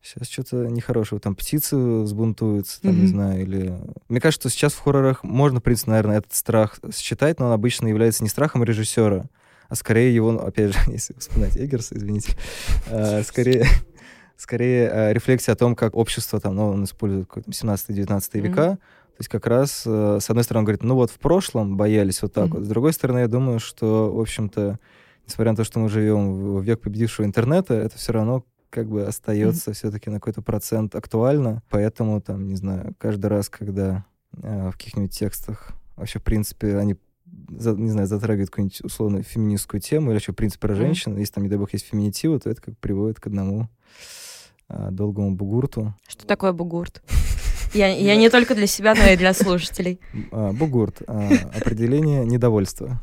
Сейчас 0.00 0.28
что-то 0.28 0.56
нехорошего. 0.68 1.20
Там 1.20 1.34
птицы 1.34 1.76
взбунтуются, 1.76 2.80
там, 2.80 2.94
не 2.94 3.00
Мгм. 3.02 3.08
знаю, 3.08 3.42
или... 3.42 3.74
Мне 4.08 4.20
кажется, 4.20 4.48
что 4.48 4.56
сейчас 4.56 4.72
в 4.74 4.78
хоррорах 4.80 5.24
можно, 5.24 5.58
в 5.60 5.62
принципе, 5.62 5.90
наверное, 5.90 6.18
этот 6.18 6.34
страх 6.34 6.78
считать, 6.94 7.40
но 7.40 7.46
он 7.46 7.52
обычно 7.52 7.88
является 7.88 8.22
не 8.22 8.28
страхом 8.30 8.62
режиссера, 8.62 9.24
а 9.68 9.74
скорее 9.74 10.14
его, 10.14 10.32
ну, 10.32 10.38
опять 10.38 10.72
же, 10.72 10.78
если 10.92 11.14
вспоминать 11.18 11.56
Эггерса, 11.58 11.96
извините, 11.96 12.36
а, 12.86 13.22
скорее, 13.24 13.66
скорее 14.36 14.88
а, 14.88 15.12
рефлексия 15.12 15.52
о 15.52 15.56
том, 15.56 15.74
как 15.74 15.94
общество, 15.96 16.40
там, 16.40 16.54
ну, 16.54 16.68
он 16.68 16.84
использует 16.84 17.26
какой-то 17.26 17.50
17-19 17.50 18.38
Мгм. 18.38 18.42
века, 18.48 18.78
то 19.18 19.22
есть 19.22 19.28
как 19.30 19.48
раз, 19.48 19.82
э, 19.84 20.18
с 20.20 20.30
одной 20.30 20.44
стороны, 20.44 20.60
он 20.60 20.64
говорит, 20.66 20.84
ну 20.84 20.94
вот 20.94 21.10
в 21.10 21.18
прошлом 21.18 21.76
боялись 21.76 22.22
вот 22.22 22.32
так 22.32 22.46
Мгм. 22.46 22.54
вот, 22.58 22.64
с 22.64 22.68
другой 22.68 22.92
стороны, 22.92 23.18
я 23.18 23.26
думаю, 23.26 23.58
что, 23.58 24.14
в 24.14 24.20
общем-то, 24.20 24.78
несмотря 25.26 25.50
на 25.50 25.56
то, 25.56 25.64
что 25.64 25.80
мы 25.80 25.88
живем 25.88 26.30
в 26.34 26.62
век 26.62 26.80
победившего 26.80 27.26
интернета, 27.26 27.74
это 27.74 27.98
все 27.98 28.12
равно 28.12 28.44
как 28.70 28.88
бы 28.88 29.04
остается 29.04 29.72
все-таки 29.72 30.08
на 30.08 30.20
какой-то 30.20 30.40
процент 30.40 30.94
актуально, 30.94 31.64
поэтому 31.68 32.20
там, 32.20 32.46
не 32.46 32.54
знаю, 32.54 32.94
каждый 32.96 33.26
раз, 33.26 33.48
когда 33.48 34.04
э, 34.40 34.68
в 34.68 34.72
каких-нибудь 34.76 35.10
текстах 35.18 35.72
вообще, 35.96 36.20
в 36.20 36.22
принципе, 36.22 36.76
они 36.76 36.94
за- 37.58 37.74
не 37.74 37.90
знаю, 37.90 38.06
затрагивают 38.06 38.50
какую-нибудь 38.50 38.82
условно 38.82 39.22
феминистскую 39.24 39.80
тему 39.80 40.10
или 40.10 40.14
вообще 40.14 40.30
в 40.30 40.36
принципе 40.36 40.60
про 40.68 40.74
женщин, 40.76 41.16
если 41.16 41.32
там, 41.34 41.42
не 41.42 41.50
дай 41.50 41.58
бог, 41.58 41.72
есть 41.72 41.86
феминитивы, 41.86 42.38
то 42.38 42.50
это 42.50 42.62
как 42.62 42.78
приводит 42.78 43.18
к 43.18 43.26
одному 43.26 43.68
а, 44.68 44.92
долгому 44.92 45.34
бугурту. 45.34 45.92
Что 46.06 46.24
такое 46.24 46.52
бугурт? 46.52 47.02
Я, 47.74 47.88
я 47.88 48.16
не 48.16 48.30
только 48.30 48.54
для 48.54 48.66
себя, 48.66 48.94
но 48.94 49.04
и 49.04 49.16
для 49.16 49.34
слушателей. 49.34 50.00
А, 50.30 50.52
бугурт 50.52 51.02
а, 51.06 51.28
определение 51.54 52.24
недовольства. 52.24 53.00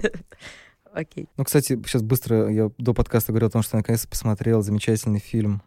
Окей. 0.94 1.28
Ну, 1.36 1.44
кстати, 1.44 1.80
сейчас 1.86 2.02
быстро, 2.04 2.50
я 2.50 2.72
до 2.78 2.94
подкаста 2.94 3.34
говорил 3.34 3.50
о 3.50 3.52
том, 3.52 3.62
что 3.62 3.76
я 3.76 3.80
наконец-то 3.80 4.08
посмотрел 4.08 4.62
замечательный 4.62 5.20
фильм. 5.20 5.62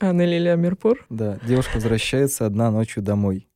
Анна 0.00 0.24
Лилия 0.24 0.56
Мирпур. 0.56 1.04
Да, 1.10 1.38
девушка 1.46 1.76
возвращается 1.76 2.46
одна 2.46 2.70
ночью 2.70 3.02
домой. 3.02 3.46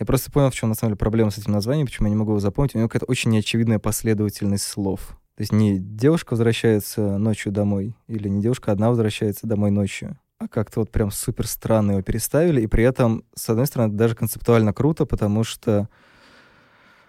Я 0.00 0.06
просто 0.06 0.30
понял, 0.30 0.50
в 0.50 0.54
чем 0.54 0.68
на 0.68 0.74
самом 0.74 0.92
деле 0.92 0.98
проблема 0.98 1.30
с 1.30 1.38
этим 1.38 1.52
названием, 1.52 1.86
почему 1.86 2.06
я 2.06 2.10
не 2.10 2.16
могу 2.16 2.32
его 2.32 2.40
запомнить. 2.40 2.74
У 2.74 2.78
него 2.78 2.88
какая-то 2.88 3.06
очень 3.06 3.30
неочевидная 3.30 3.78
последовательность 3.78 4.64
слов. 4.64 5.18
То 5.36 5.42
есть 5.42 5.52
не 5.52 5.78
девушка 5.78 6.32
возвращается 6.32 7.18
ночью 7.18 7.52
домой, 7.52 7.94
или 8.08 8.28
не 8.28 8.42
девушка 8.42 8.72
одна 8.72 8.88
возвращается 8.88 9.46
домой 9.46 9.70
ночью, 9.70 10.18
а 10.38 10.46
как-то 10.46 10.80
вот 10.80 10.90
прям 10.90 11.10
супер 11.10 11.46
странно 11.46 11.92
его 11.92 12.02
переставили, 12.02 12.60
и 12.60 12.66
при 12.66 12.84
этом, 12.84 13.24
с 13.34 13.48
одной 13.48 13.66
стороны, 13.66 13.88
это 13.88 13.96
даже 13.96 14.14
концептуально 14.14 14.72
круто, 14.72 15.04
потому 15.04 15.42
что 15.42 15.88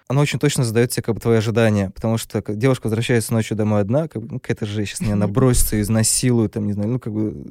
оно 0.08 0.22
очень 0.22 0.40
точно 0.40 0.64
задает 0.64 0.90
тебе 0.90 1.04
как 1.04 1.16
бы 1.16 1.22
твои 1.22 1.38
ожидания, 1.38 1.92
потому 1.92 2.18
что 2.18 2.44
девушка 2.48 2.86
возвращается 2.88 3.34
ночью 3.34 3.56
домой 3.56 3.82
одна, 3.82 4.08
как 4.08 4.24
бы, 4.24 4.28
ну, 4.34 4.40
какая-то 4.40 4.66
же 4.66 4.84
сейчас 4.84 5.02
меня 5.02 5.16
набросится, 5.16 5.80
изнасилует, 5.80 6.54
там, 6.54 6.66
не 6.66 6.74
знаю, 6.74 6.90
ну, 6.90 7.00
как 7.00 7.14
бы, 7.14 7.46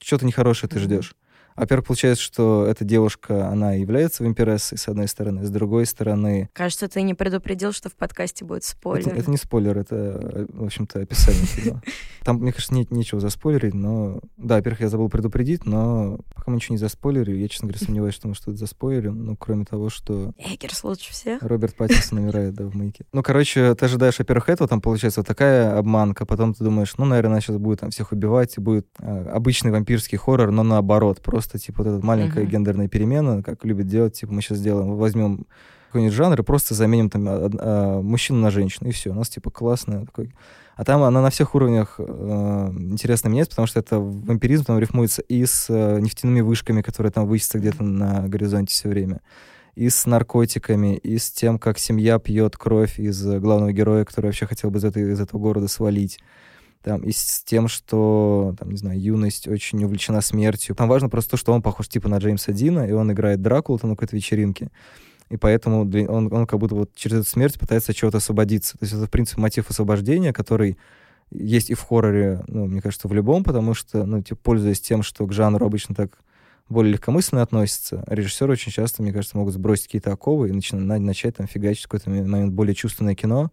что-то 0.00 0.24
нехорошее 0.24 0.70
ты 0.70 0.78
ждешь. 0.78 1.16
Во-первых, 1.56 1.86
получается, 1.86 2.22
что 2.22 2.66
эта 2.66 2.84
девушка, 2.84 3.48
она 3.48 3.72
является 3.72 4.22
вампирессой, 4.22 4.78
с 4.78 4.88
одной 4.88 5.08
стороны, 5.08 5.44
с 5.44 5.50
другой 5.50 5.86
стороны... 5.86 6.50
Кажется, 6.52 6.88
ты 6.88 7.02
не 7.02 7.14
предупредил, 7.14 7.72
что 7.72 7.88
в 7.88 7.94
подкасте 7.94 8.44
будет 8.44 8.64
спойлер. 8.64 9.08
Это, 9.08 9.16
это 9.16 9.30
не 9.30 9.36
спойлер, 9.36 9.78
это, 9.78 9.94
э, 9.94 10.46
в 10.48 10.64
общем-то, 10.64 11.00
описание 11.00 11.46
фильма. 11.46 11.82
Там, 12.24 12.36
мне 12.38 12.52
кажется, 12.52 12.74
нет 12.74 12.90
нечего 12.90 13.20
заспойлерить, 13.20 13.74
но... 13.74 14.20
Да, 14.36 14.56
во-первых, 14.56 14.80
я 14.80 14.88
забыл 14.88 15.08
предупредить, 15.08 15.64
но 15.64 16.18
пока 16.34 16.50
мы 16.50 16.56
ничего 16.56 16.74
не 16.74 16.78
заспойлерили, 16.78 17.38
я, 17.38 17.48
честно 17.48 17.68
говоря, 17.68 17.84
сомневаюсь, 17.84 18.14
что 18.14 18.28
мы 18.28 18.34
что-то 18.34 18.56
заспойлерим, 18.56 19.24
ну, 19.24 19.36
кроме 19.36 19.64
того, 19.64 19.90
что 19.90 20.32
Эггерс 20.38 20.84
лучше 20.84 21.12
всех. 21.12 21.42
Роберт 21.42 21.74
Паттинсон 21.76 22.18
умирает, 22.18 22.54
да, 22.54 22.64
в 22.64 22.74
маяке. 22.74 23.04
Ну, 23.12 23.22
короче, 23.22 23.74
ты 23.74 23.84
ожидаешь, 23.84 24.18
во-первых, 24.18 24.48
этого, 24.48 24.68
там 24.68 24.80
получается 24.80 25.20
вот 25.20 25.26
такая 25.26 25.78
обманка, 25.78 26.26
потом 26.26 26.54
ты 26.54 26.64
думаешь, 26.64 26.94
ну, 26.98 27.04
наверное, 27.04 27.32
она 27.32 27.40
сейчас 27.40 27.56
будет 27.56 27.80
там 27.80 27.90
всех 27.90 28.12
убивать, 28.12 28.56
и 28.56 28.60
будет 28.60 28.86
а, 28.98 29.30
обычный 29.32 29.70
вампирский 29.70 30.18
хоррор, 30.18 30.50
но 30.50 30.62
наоборот, 30.62 31.20
просто, 31.22 31.45
типа, 31.52 31.82
вот 31.82 31.90
эта 31.90 32.06
маленькая 32.06 32.42
Мгм. 32.42 32.50
гендерная 32.50 32.88
перемена, 32.88 33.42
как 33.42 33.64
любят 33.64 33.86
делать, 33.86 34.14
типа, 34.14 34.32
мы 34.32 34.42
сейчас 34.42 34.58
сделаем, 34.58 34.96
возьмем 34.96 35.46
какой-нибудь 35.86 36.14
жанр 36.14 36.40
и 36.40 36.44
просто 36.44 36.74
заменим 36.74 37.10
там 37.10 37.26
а, 37.28 37.50
а, 37.58 38.02
мужчину 38.02 38.40
на 38.40 38.50
женщину, 38.50 38.88
и 38.88 38.92
все, 38.92 39.10
у 39.10 39.14
нас, 39.14 39.28
типа, 39.28 39.50
классно 39.50 40.04
такой. 40.06 40.34
А 40.76 40.84
там 40.84 41.02
она 41.02 41.22
на 41.22 41.30
всех 41.30 41.54
уровнях 41.54 41.94
э, 41.98 42.02
интересно 42.04 43.28
меняется, 43.28 43.52
потому 43.52 43.66
что 43.66 43.80
это 43.80 43.98
вампиризм 43.98 44.64
там 44.64 44.78
рифмуется 44.78 45.22
и 45.22 45.46
с 45.46 45.66
э, 45.70 46.00
нефтяными 46.00 46.42
вышками, 46.42 46.82
которые 46.82 47.10
там 47.10 47.26
высятся 47.26 47.58
где-то 47.58 47.82
на 47.82 48.28
горизонте 48.28 48.74
все 48.74 48.90
время 48.90 49.22
и 49.76 49.90
с 49.90 50.06
наркотиками, 50.06 50.96
и 50.96 51.18
с 51.18 51.30
тем, 51.30 51.58
как 51.58 51.78
семья 51.78 52.18
пьет 52.18 52.56
кровь 52.56 52.98
из 52.98 53.24
э, 53.26 53.38
главного 53.38 53.72
героя, 53.72 54.04
который 54.04 54.26
вообще 54.26 54.46
хотел 54.46 54.70
бы 54.70 54.78
из, 54.78 54.84
этой, 54.84 55.12
из 55.12 55.20
этого 55.20 55.40
города 55.40 55.68
свалить. 55.68 56.18
Там, 56.86 57.00
и 57.00 57.10
с 57.10 57.42
тем, 57.44 57.66
что, 57.66 58.54
там, 58.60 58.70
не 58.70 58.76
знаю, 58.76 59.00
юность 59.00 59.48
очень 59.48 59.82
увлечена 59.82 60.20
смертью. 60.20 60.76
Там 60.76 60.88
важно 60.88 61.08
просто 61.08 61.32
то, 61.32 61.36
что 61.36 61.52
он 61.52 61.60
похож 61.60 61.88
типа 61.88 62.08
на 62.08 62.18
Джеймса 62.18 62.52
Дина, 62.52 62.88
и 62.88 62.92
он 62.92 63.10
играет 63.10 63.42
Дракулу 63.42 63.76
там 63.80 63.90
на 63.90 63.96
какой-то 63.96 64.14
вечеринке. 64.14 64.70
и 65.28 65.36
поэтому 65.36 65.80
он, 65.80 66.32
он 66.32 66.46
как 66.46 66.60
будто 66.60 66.76
вот 66.76 66.94
через 66.94 67.22
эту 67.22 67.28
смерть 67.28 67.58
пытается 67.58 67.90
от 67.90 67.96
чего-то 67.96 68.18
освободиться. 68.18 68.78
То 68.78 68.84
есть 68.84 68.94
это, 68.94 69.06
в 69.06 69.10
принципе, 69.10 69.40
мотив 69.40 69.68
освобождения, 69.68 70.32
который 70.32 70.78
есть 71.32 71.70
и 71.70 71.74
в 71.74 71.82
хорроре, 71.82 72.44
ну, 72.46 72.66
мне 72.66 72.80
кажется, 72.80 73.08
в 73.08 73.12
любом, 73.12 73.42
потому 73.42 73.74
что, 73.74 74.06
ну, 74.06 74.22
типа, 74.22 74.38
пользуясь 74.40 74.80
тем, 74.80 75.02
что 75.02 75.26
к 75.26 75.32
жанру 75.32 75.66
обычно 75.66 75.96
так 75.96 76.20
более 76.68 76.92
легкомысленно 76.92 77.42
относятся, 77.42 78.04
режиссеры 78.06 78.52
очень 78.52 78.70
часто, 78.70 79.02
мне 79.02 79.12
кажется, 79.12 79.36
могут 79.36 79.54
сбросить 79.54 79.86
какие-то 79.86 80.12
оковы 80.12 80.50
и 80.50 80.52
начинать, 80.52 81.00
начать 81.00 81.36
там 81.36 81.48
фигачить 81.48 81.82
какой-то 81.82 82.10
момент 82.10 82.52
более 82.52 82.76
чувственное 82.76 83.16
кино, 83.16 83.50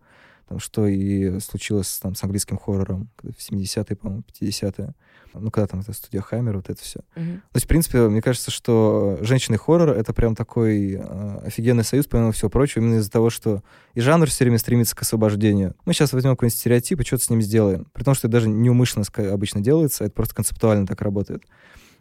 что 0.60 0.88
и 0.88 1.40
случилось 1.40 2.00
там, 2.02 2.16
с 2.16 2.24
английским 2.24 2.58
хоррором 2.58 3.10
в 3.22 3.28
70-е, 3.28 3.96
по-моему, 3.96 4.24
50-е. 4.28 4.94
Ну, 5.36 5.50
когда 5.50 5.68
там 5.68 5.80
эта 5.80 5.94
студия 5.94 6.22
Хаммер, 6.22 6.58
вот 6.58 6.70
это 6.70 6.80
все. 6.80 7.00
Uh-huh. 7.16 7.38
То 7.38 7.56
есть, 7.56 7.66
в 7.66 7.68
принципе, 7.68 8.08
мне 8.08 8.22
кажется, 8.22 8.52
что 8.52 9.18
женщины 9.22 9.58
хоррор— 9.58 9.90
это 9.98 10.14
прям 10.14 10.36
такой 10.36 10.94
э, 10.94 11.38
офигенный 11.46 11.84
союз, 11.84 12.06
помимо 12.06 12.32
всего 12.32 12.50
прочего, 12.50 12.84
именно 12.84 13.00
из-за 13.00 13.10
того, 13.10 13.32
что 13.32 13.64
и 13.96 14.02
жанр 14.02 14.28
все 14.28 14.44
время 14.44 14.60
стремится 14.60 14.96
к 14.96 15.02
освобождению. 15.02 15.76
Мы 15.86 15.94
сейчас 15.94 16.14
возьмем 16.14 16.34
какой-нибудь 16.34 16.60
стереотип 16.60 17.00
и 17.00 17.04
что-то 17.04 17.24
с 17.24 17.30
ним 17.32 17.42
сделаем. 17.42 17.88
При 17.94 18.04
том, 18.04 18.14
что 18.14 18.28
это 18.28 18.34
даже 18.34 18.48
неумышленно 18.48 19.06
обычно 19.34 19.62
делается, 19.62 20.04
это 20.06 20.14
просто 20.14 20.36
концептуально 20.36 20.86
так 20.86 21.02
работает. 21.02 21.44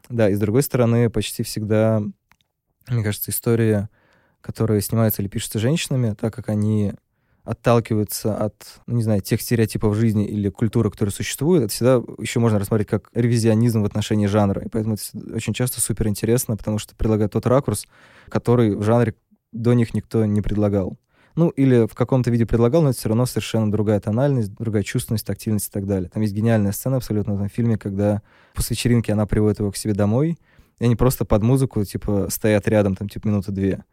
Да, 0.08 0.28
и 0.28 0.34
с 0.34 0.38
другой 0.38 0.62
стороны, 0.62 1.08
почти 1.08 1.42
всегда, 1.42 2.02
мне 2.88 3.02
кажется, 3.02 3.30
истории, 3.30 3.88
которые 4.42 4.82
снимаются 4.82 5.22
или 5.22 5.28
пишутся 5.28 5.58
женщинами, 5.58 6.14
так 6.14 6.34
как 6.34 6.48
они 6.48 6.92
отталкиваются 7.44 8.36
от, 8.36 8.54
ну, 8.86 8.96
не 8.96 9.02
знаю, 9.02 9.20
тех 9.20 9.40
стереотипов 9.40 9.96
жизни 9.96 10.26
или 10.26 10.48
культуры, 10.48 10.90
которые 10.90 11.12
существуют, 11.12 11.64
это 11.64 11.72
всегда 11.72 12.02
еще 12.18 12.38
можно 12.38 12.58
рассмотреть 12.58 12.88
как 12.88 13.10
ревизионизм 13.14 13.82
в 13.82 13.84
отношении 13.84 14.26
жанра. 14.26 14.62
И 14.62 14.68
поэтому 14.68 14.94
это 14.94 15.34
очень 15.34 15.52
часто 15.52 15.80
супер 15.80 16.08
интересно, 16.08 16.56
потому 16.56 16.78
что 16.78 16.94
предлагает 16.94 17.32
тот 17.32 17.46
ракурс, 17.46 17.86
который 18.28 18.76
в 18.76 18.82
жанре 18.82 19.14
до 19.52 19.72
них 19.72 19.92
никто 19.92 20.24
не 20.24 20.40
предлагал. 20.40 20.98
Ну, 21.34 21.48
или 21.48 21.86
в 21.86 21.94
каком-то 21.94 22.30
виде 22.30 22.44
предлагал, 22.44 22.82
но 22.82 22.90
это 22.90 22.98
все 22.98 23.08
равно 23.08 23.24
совершенно 23.24 23.72
другая 23.72 24.00
тональность, 24.00 24.54
другая 24.54 24.82
чувственность, 24.82 25.26
тактильность 25.26 25.68
и 25.68 25.70
так 25.70 25.86
далее. 25.86 26.10
Там 26.10 26.22
есть 26.22 26.34
гениальная 26.34 26.72
сцена 26.72 26.98
абсолютно 26.98 27.32
в 27.32 27.36
этом 27.36 27.48
фильме, 27.48 27.78
когда 27.78 28.20
после 28.54 28.74
вечеринки 28.74 29.10
она 29.10 29.26
приводит 29.26 29.60
его 29.60 29.70
к 29.70 29.76
себе 29.76 29.94
домой, 29.94 30.38
и 30.78 30.84
они 30.84 30.94
просто 30.94 31.24
под 31.24 31.42
музыку, 31.42 31.84
типа, 31.84 32.26
стоят 32.28 32.68
рядом, 32.68 32.96
там, 32.96 33.08
типа, 33.08 33.28
минуты 33.28 33.50
две. 33.50 33.84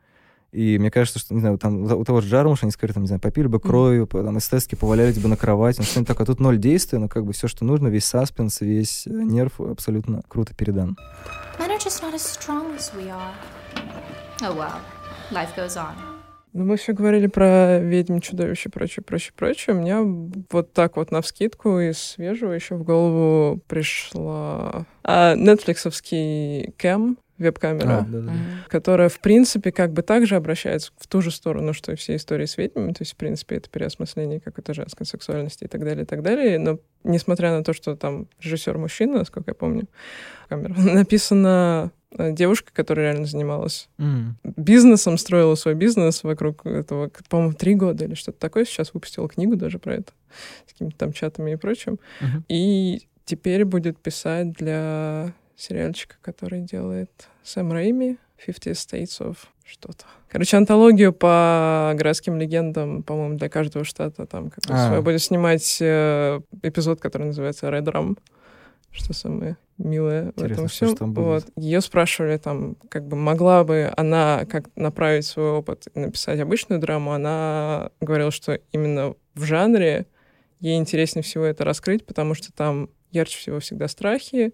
И 0.51 0.79
мне 0.79 0.89
кажется, 0.89 1.19
что, 1.19 1.33
не 1.33 1.41
знаю, 1.41 1.57
там 1.57 1.83
у 1.83 2.03
того 2.03 2.21
же 2.21 2.29
Джармуша 2.29 2.63
они 2.63 2.71
скорее, 2.71 2.93
там, 2.93 3.03
не 3.03 3.07
знаю, 3.07 3.21
попили 3.21 3.47
бы 3.47 3.59
кровью, 3.59 4.05
mm. 4.05 4.23
там, 4.23 4.37
эстетски 4.37 4.75
повалялись 4.75 5.19
бы 5.19 5.27
на 5.29 5.37
кровать, 5.37 5.77
ну, 5.77 5.83
что-нибудь 5.83 6.07
такое. 6.07 6.25
Тут 6.25 6.39
ноль 6.39 6.57
действия, 6.57 6.97
но 6.97 7.07
как 7.07 7.25
бы 7.25 7.33
все, 7.33 7.47
что 7.47 7.65
нужно, 7.65 7.87
весь 7.87 8.05
саспенс, 8.05 8.61
весь 8.61 9.05
э, 9.05 9.11
нерв 9.11 9.61
абсолютно 9.61 10.21
круто 10.27 10.55
передан. 10.55 10.97
Men 11.59 11.69
are 11.69 11.77
just 11.77 12.01
not 12.01 12.13
as 12.13 12.21
strong 12.21 12.75
as 12.75 12.91
we 12.95 13.09
are. 13.09 13.33
Oh. 14.41 14.65
Ну, 16.53 16.65
мы 16.65 16.77
все 16.77 16.93
говорили 16.93 17.27
про 17.27 17.79
ведьм, 17.79 18.19
чудовище, 18.19 18.69
прочее, 18.69 19.03
прочее, 19.03 19.33
прочее. 19.35 19.75
У 19.75 19.79
меня 19.79 20.01
вот 20.49 20.73
так 20.73 20.97
вот 20.97 21.11
на 21.11 21.21
вскидку 21.21 21.79
из 21.79 21.99
свежего 21.99 22.53
еще 22.53 22.75
в 22.75 22.83
голову 22.83 23.61
пришла 23.67 24.85
а, 25.03 25.35
нетфликсовский 25.35 26.71
Кэм, 26.77 27.17
веб-камера, 27.39 27.99
а, 27.99 28.05
да, 28.07 28.19
да. 28.19 28.31
которая, 28.67 29.09
в 29.09 29.19
принципе, 29.19 29.71
как 29.71 29.93
бы 29.93 30.01
также 30.01 30.35
обращается 30.35 30.91
в 30.97 31.07
ту 31.07 31.21
же 31.21 31.31
сторону, 31.31 31.73
что 31.73 31.93
и 31.93 31.95
все 31.95 32.15
истории 32.15 32.45
с 32.45 32.57
ведьмами. 32.57 32.91
То 32.91 33.01
есть, 33.01 33.13
в 33.13 33.15
принципе, 33.15 33.55
это 33.55 33.69
переосмысление 33.69 34.39
какой-то 34.39 34.73
женской 34.73 35.05
сексуальности 35.05 35.63
и 35.63 35.67
так 35.67 35.83
далее, 35.83 36.03
и 36.03 36.05
так 36.05 36.21
далее. 36.21 36.59
Но 36.59 36.79
несмотря 37.03 37.51
на 37.51 37.63
то, 37.63 37.73
что 37.73 37.95
там 37.95 38.27
режиссер 38.41 38.77
мужчина, 38.77 39.19
насколько 39.19 39.51
я 39.51 39.55
помню, 39.55 39.87
камера, 40.49 40.73
написана 40.77 41.91
э, 42.11 42.31
девушка, 42.33 42.71
которая 42.73 43.11
реально 43.11 43.25
занималась 43.25 43.89
mm. 43.97 44.53
бизнесом, 44.57 45.17
строила 45.17 45.55
свой 45.55 45.75
бизнес 45.75 46.23
вокруг 46.23 46.65
этого, 46.65 47.09
по-моему, 47.29 47.53
три 47.53 47.75
года 47.75 48.03
или 48.03 48.15
что-то 48.15 48.39
такое. 48.39 48.65
Сейчас 48.65 48.93
выпустила 48.93 49.29
книгу 49.29 49.55
даже 49.55 49.79
про 49.79 49.95
это 49.95 50.11
с 50.67 50.73
какими-то 50.73 50.97
там 50.97 51.13
чатами 51.13 51.53
и 51.53 51.55
прочим. 51.55 51.99
Mm-hmm. 52.21 52.43
И 52.49 53.07
теперь 53.25 53.63
будет 53.63 53.97
писать 53.99 54.53
для 54.53 55.33
сериальчика, 55.59 56.15
который 56.21 56.61
делает 56.61 57.11
Сэм 57.43 57.71
Рэйми, 57.71 58.17
Fifty 58.45 58.71
States 58.71 59.19
of 59.19 59.37
что-то. 59.65 60.05
Короче, 60.29 60.57
антологию 60.57 61.13
по 61.13 61.93
городским 61.95 62.37
легендам, 62.37 63.03
по-моему, 63.03 63.37
для 63.37 63.49
каждого 63.49 63.85
штата 63.85 64.25
там 64.25 64.49
как 64.49 64.63
а. 64.69 65.01
будет 65.01 65.21
снимать 65.21 65.77
э, 65.81 66.39
эпизод, 66.63 66.99
который 66.99 67.27
называется 67.27 67.67
Red 67.67 67.85
Rum, 67.85 68.17
что 68.91 69.13
самое 69.13 69.57
милое 69.77 70.27
Интересно, 70.27 70.47
в 70.47 70.51
этом 70.51 70.67
всем. 70.67 70.95
Что 70.95 71.05
вот. 71.05 71.45
Ее 71.55 71.81
спрашивали 71.81 72.37
там, 72.37 72.75
как 72.89 73.07
бы 73.07 73.15
могла 73.15 73.63
бы 73.63 73.91
она 73.95 74.45
как 74.49 74.69
направить 74.75 75.25
свой 75.25 75.51
опыт 75.51 75.87
и 75.93 75.99
написать 75.99 76.39
обычную 76.39 76.79
драму, 76.79 77.13
она 77.13 77.91
говорила, 78.01 78.31
что 78.31 78.59
именно 78.71 79.15
в 79.35 79.43
жанре 79.43 80.05
ей 80.59 80.77
интереснее 80.77 81.23
всего 81.23 81.45
это 81.45 81.63
раскрыть, 81.63 82.05
потому 82.05 82.33
что 82.33 82.51
там 82.51 82.89
ярче 83.11 83.37
всего 83.37 83.59
всегда 83.59 83.87
страхи, 83.87 84.53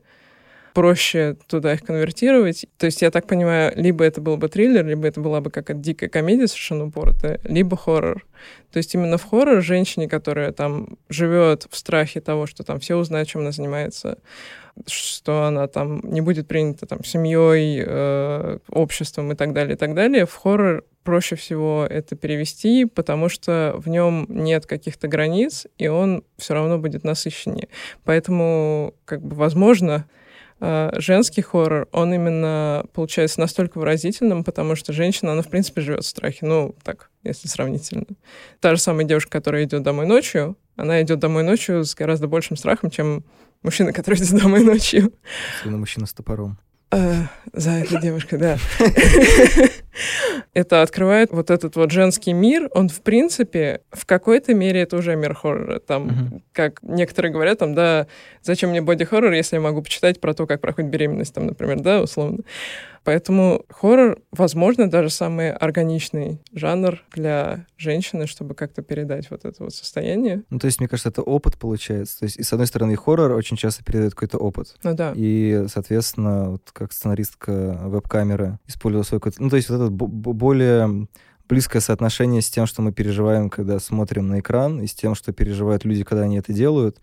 проще 0.75 1.37
туда 1.47 1.73
их 1.73 1.83
конвертировать. 1.83 2.65
То 2.77 2.85
есть, 2.85 3.01
я 3.01 3.09
так 3.09 3.25
понимаю, 3.25 3.71
либо 3.77 4.03
это 4.03 4.19
был 4.19 4.35
бы 4.35 4.49
триллер, 4.49 4.85
либо 4.85 5.07
это 5.07 5.21
была 5.21 5.39
бы 5.39 5.49
какая-то 5.49 5.81
дикая 5.81 6.09
комедия 6.09 6.47
совершенно 6.47 6.85
упоротая, 6.85 7.39
либо 7.45 7.77
хоррор. 7.77 8.25
То 8.71 8.77
есть 8.77 8.93
именно 8.93 9.17
в 9.17 9.23
хоррор 9.23 9.63
женщине, 9.63 10.09
которая 10.09 10.51
там 10.51 10.97
живет 11.07 11.65
в 11.71 11.77
страхе 11.77 12.19
того, 12.19 12.45
что 12.45 12.63
там 12.63 12.81
все 12.81 12.97
узнают, 12.97 13.29
чем 13.29 13.41
она 13.41 13.51
занимается, 13.53 14.17
что 14.85 15.43
она 15.43 15.67
там 15.67 16.01
не 16.03 16.19
будет 16.19 16.49
принята 16.49 16.85
там 16.85 17.05
семьей, 17.05 17.81
э, 17.85 18.59
обществом 18.69 19.31
и 19.31 19.35
так 19.35 19.53
далее, 19.53 19.75
и 19.75 19.77
так 19.77 19.95
далее, 19.95 20.25
в 20.25 20.35
хоррор 20.35 20.83
проще 21.05 21.37
всего 21.37 21.87
это 21.89 22.17
перевести, 22.17 22.83
потому 22.83 23.29
что 23.29 23.75
в 23.77 23.87
нем 23.87 24.25
нет 24.27 24.65
каких-то 24.65 25.07
границ, 25.07 25.67
и 25.77 25.87
он 25.87 26.25
все 26.37 26.53
равно 26.53 26.79
будет 26.79 27.05
насыщеннее. 27.05 27.69
Поэтому, 28.03 28.93
как 29.05 29.21
бы, 29.21 29.37
возможно, 29.37 30.05
женский 30.59 31.41
хоррор, 31.41 31.87
он 31.91 32.13
именно 32.13 32.85
получается 32.93 33.39
настолько 33.39 33.77
выразительным, 33.77 34.43
потому 34.43 34.75
что 34.75 34.93
женщина, 34.93 35.33
она, 35.33 35.41
в 35.41 35.49
принципе, 35.49 35.81
живет 35.81 36.03
в 36.03 36.07
страхе. 36.07 36.45
Ну, 36.45 36.75
так, 36.83 37.09
если 37.23 37.47
сравнительно. 37.47 38.05
Та 38.61 38.75
же 38.75 38.81
самая 38.81 39.05
девушка, 39.05 39.31
которая 39.31 39.65
идет 39.65 39.83
домой 39.83 40.05
ночью, 40.05 40.57
она 40.75 41.01
идет 41.01 41.19
домой 41.19 41.43
ночью 41.43 41.83
с 41.83 41.93
гораздо 41.95 42.27
большим 42.27 42.57
страхом, 42.57 42.89
чем 42.89 43.25
мужчина, 43.63 43.93
который 43.93 44.17
идет 44.17 44.41
домой 44.41 44.63
ночью. 44.63 45.13
Особенно 45.59 45.77
мужчина 45.77 46.05
с 46.05 46.13
топором. 46.13 46.57
Э, 46.91 47.23
за 47.53 47.71
этой 47.71 47.99
девушкой, 47.99 48.37
да. 48.37 48.57
Это 50.53 50.81
открывает 50.81 51.31
вот 51.31 51.49
этот 51.49 51.75
вот 51.75 51.91
женский 51.91 52.33
мир. 52.33 52.69
Он, 52.73 52.89
в 52.89 53.01
принципе, 53.01 53.81
в 53.91 54.05
какой-то 54.05 54.53
мере 54.53 54.81
это 54.81 54.97
уже 54.97 55.15
мир 55.15 55.33
хоррора. 55.33 55.79
Там, 55.79 56.41
как 56.53 56.81
некоторые 56.81 57.31
говорят, 57.31 57.59
там, 57.59 57.75
да, 57.75 58.07
зачем 58.41 58.69
мне 58.69 58.81
боди-хоррор, 58.81 59.33
если 59.33 59.57
я 59.57 59.61
могу 59.61 59.81
почитать 59.81 60.19
про 60.19 60.33
то, 60.33 60.47
как 60.47 60.61
проходит 60.61 60.89
беременность, 60.89 61.33
там, 61.33 61.47
например, 61.47 61.79
да, 61.79 62.01
условно. 62.01 62.39
Поэтому 63.05 63.63
хоррор, 63.69 64.17
возможно, 64.31 64.89
даже 64.89 65.11
самый 65.11 65.51
органичный 65.51 66.41
жанр 66.51 67.03
для 67.13 67.67
женщины, 67.77 68.25
чтобы 68.25 68.55
как-то 68.55 68.81
передать 68.81 69.29
вот 69.29 69.45
это 69.45 69.63
вот 69.63 69.75
состояние. 69.75 70.41
Ну, 70.49 70.57
то 70.57 70.65
есть, 70.65 70.79
мне 70.79 70.89
кажется, 70.89 71.09
это 71.09 71.21
опыт 71.21 71.57
получается. 71.57 72.19
То 72.19 72.25
есть, 72.25 72.37
и 72.37 72.43
с 72.43 72.51
одной 72.51 72.65
стороны, 72.65 72.95
хоррор 72.95 73.33
очень 73.33 73.57
часто 73.57 73.83
передает 73.83 74.15
какой-то 74.15 74.39
опыт. 74.39 74.75
Ну 74.83 74.95
да. 74.95 75.13
И, 75.15 75.65
соответственно, 75.67 76.49
вот 76.49 76.71
как 76.73 76.91
сценаристка 76.91 77.79
веб-камеры 77.83 78.57
использовала 78.65 79.03
свой 79.03 79.19
какой-то... 79.19 79.41
Ну, 79.41 79.51
то 79.51 79.55
есть, 79.55 79.69
вот 79.69 79.75
это 79.75 79.91
более 79.91 81.07
близкое 81.47 81.81
соотношение 81.81 82.41
с 82.41 82.49
тем, 82.49 82.65
что 82.65 82.81
мы 82.81 82.91
переживаем, 82.91 83.51
когда 83.51 83.77
смотрим 83.79 84.27
на 84.27 84.39
экран, 84.39 84.81
и 84.81 84.87
с 84.87 84.95
тем, 84.95 85.13
что 85.13 85.31
переживают 85.31 85.85
люди, 85.85 86.03
когда 86.03 86.23
они 86.23 86.39
это 86.39 86.53
делают. 86.53 86.97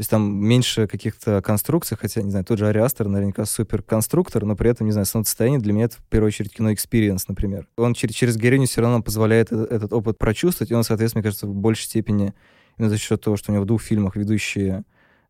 То 0.00 0.02
есть 0.02 0.10
там 0.10 0.34
меньше 0.34 0.86
каких-то 0.86 1.42
конструкций, 1.42 1.94
хотя, 1.94 2.22
не 2.22 2.30
знаю, 2.30 2.46
тот 2.46 2.58
же 2.58 2.66
Ари 2.66 2.81
Астер 2.81 3.06
наверняка 3.06 3.44
супер 3.44 3.82
конструктор, 3.82 4.46
но 4.46 4.56
при 4.56 4.70
этом, 4.70 4.86
не 4.86 4.92
знаю, 4.92 5.04
состояние 5.04 5.60
для 5.60 5.74
меня 5.74 5.84
это 5.84 5.96
в 5.96 6.04
первую 6.06 6.28
очередь 6.28 6.54
кино 6.54 6.72
experience, 6.72 7.28
например. 7.28 7.68
Он 7.76 7.92
через, 7.92 8.14
через 8.14 8.38
героиню 8.38 8.66
все 8.66 8.80
равно 8.80 9.02
позволяет 9.02 9.52
этот, 9.52 9.70
этот 9.70 9.92
опыт 9.92 10.16
прочувствовать, 10.16 10.70
и 10.70 10.74
он, 10.74 10.84
соответственно, 10.84 11.20
мне 11.20 11.24
кажется, 11.24 11.46
в 11.46 11.54
большей 11.54 11.84
степени 11.84 12.32
именно 12.78 12.88
за 12.88 12.96
счет 12.96 13.20
того, 13.20 13.36
что 13.36 13.52
у 13.52 13.54
него 13.54 13.64
в 13.64 13.66
двух 13.66 13.82
фильмах 13.82 14.16
ведущие 14.16 14.84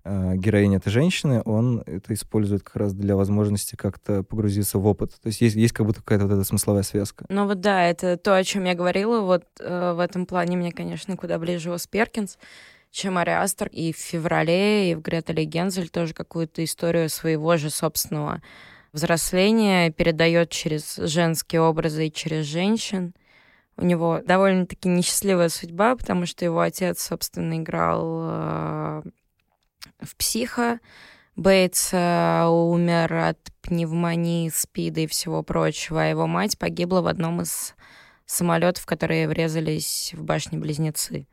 э, 0.04 0.36
героини 0.36 0.76
это 0.76 0.88
женщины, 0.88 1.42
он 1.44 1.82
это 1.84 2.14
использует 2.14 2.62
как 2.62 2.76
раз 2.76 2.94
для 2.94 3.16
возможности 3.16 3.74
как-то 3.74 4.22
погрузиться 4.22 4.78
в 4.78 4.86
опыт. 4.86 5.10
То 5.20 5.26
есть 5.26 5.40
есть, 5.40 5.56
есть 5.56 5.72
как 5.74 5.84
будто 5.84 5.98
какая-то 5.98 6.28
вот 6.28 6.34
эта 6.34 6.44
смысловая 6.44 6.84
связка. 6.84 7.24
Ну 7.28 7.48
вот 7.48 7.60
да, 7.60 7.86
это 7.86 8.16
то, 8.16 8.36
о 8.36 8.44
чем 8.44 8.62
я 8.66 8.76
говорила. 8.76 9.20
Вот 9.20 9.46
э, 9.58 9.94
в 9.94 9.98
этом 9.98 10.26
плане 10.26 10.56
мне, 10.56 10.70
конечно, 10.70 11.16
куда 11.16 11.40
ближе 11.40 11.72
Ос 11.72 11.88
Перкинс 11.88 12.38
чем 12.90 13.18
Ариастер. 13.18 13.68
И 13.68 13.92
в 13.92 13.96
феврале, 13.96 14.92
и 14.92 14.94
в 14.94 15.00
Гретеле 15.02 15.44
Гензель 15.44 15.88
тоже 15.88 16.14
какую-то 16.14 16.64
историю 16.64 17.08
своего 17.08 17.56
же 17.56 17.70
собственного 17.70 18.42
взросления 18.92 19.90
передает 19.90 20.50
через 20.50 20.96
женские 20.96 21.62
образы 21.62 22.08
и 22.08 22.12
через 22.12 22.46
женщин. 22.46 23.14
У 23.76 23.84
него 23.84 24.20
довольно-таки 24.24 24.88
несчастливая 24.88 25.48
судьба, 25.48 25.96
потому 25.96 26.26
что 26.26 26.44
его 26.44 26.60
отец, 26.60 27.02
собственно, 27.02 27.58
играл 27.58 28.02
э, 28.22 29.02
в 30.00 30.16
«Психо», 30.16 30.80
Бейтс 31.36 31.90
э, 31.92 32.44
умер 32.44 33.14
от 33.14 33.38
пневмонии, 33.62 34.50
спида 34.50 35.00
и 35.00 35.06
всего 35.06 35.42
прочего, 35.42 36.02
а 36.02 36.06
его 36.06 36.26
мать 36.26 36.58
погибла 36.58 37.00
в 37.00 37.06
одном 37.06 37.40
из 37.40 37.74
самолетов, 38.26 38.84
которые 38.84 39.26
врезались 39.26 40.12
в 40.14 40.22
башни-близнецы. 40.22 41.26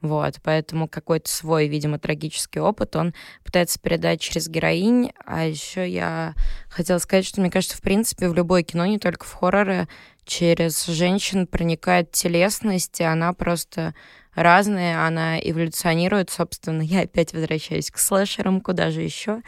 Вот, 0.00 0.36
поэтому 0.44 0.86
какой-то 0.88 1.28
свой, 1.28 1.66
видимо, 1.66 1.98
трагический 1.98 2.60
опыт 2.60 2.94
он 2.94 3.14
пытается 3.44 3.80
передать 3.80 4.20
через 4.20 4.48
героинь. 4.48 5.12
А 5.24 5.44
еще 5.44 5.88
я 5.88 6.34
хотела 6.68 6.98
сказать, 6.98 7.26
что 7.26 7.40
мне 7.40 7.50
кажется, 7.50 7.76
в 7.76 7.80
принципе, 7.80 8.28
в 8.28 8.34
любое 8.34 8.62
кино, 8.62 8.86
не 8.86 8.98
только 8.98 9.24
в 9.26 9.32
хорроры, 9.32 9.88
через 10.24 10.86
женщин 10.86 11.46
проникает 11.46 12.12
телесность, 12.12 13.00
и 13.00 13.04
она 13.04 13.32
просто 13.32 13.94
разная, 14.42 15.06
она 15.06 15.38
эволюционирует, 15.38 16.30
собственно, 16.30 16.82
я 16.82 17.00
опять 17.00 17.32
возвращаюсь 17.32 17.90
к 17.90 17.98
слэшерам, 17.98 18.60
куда 18.60 18.90
же 18.90 19.02
еще. 19.02 19.42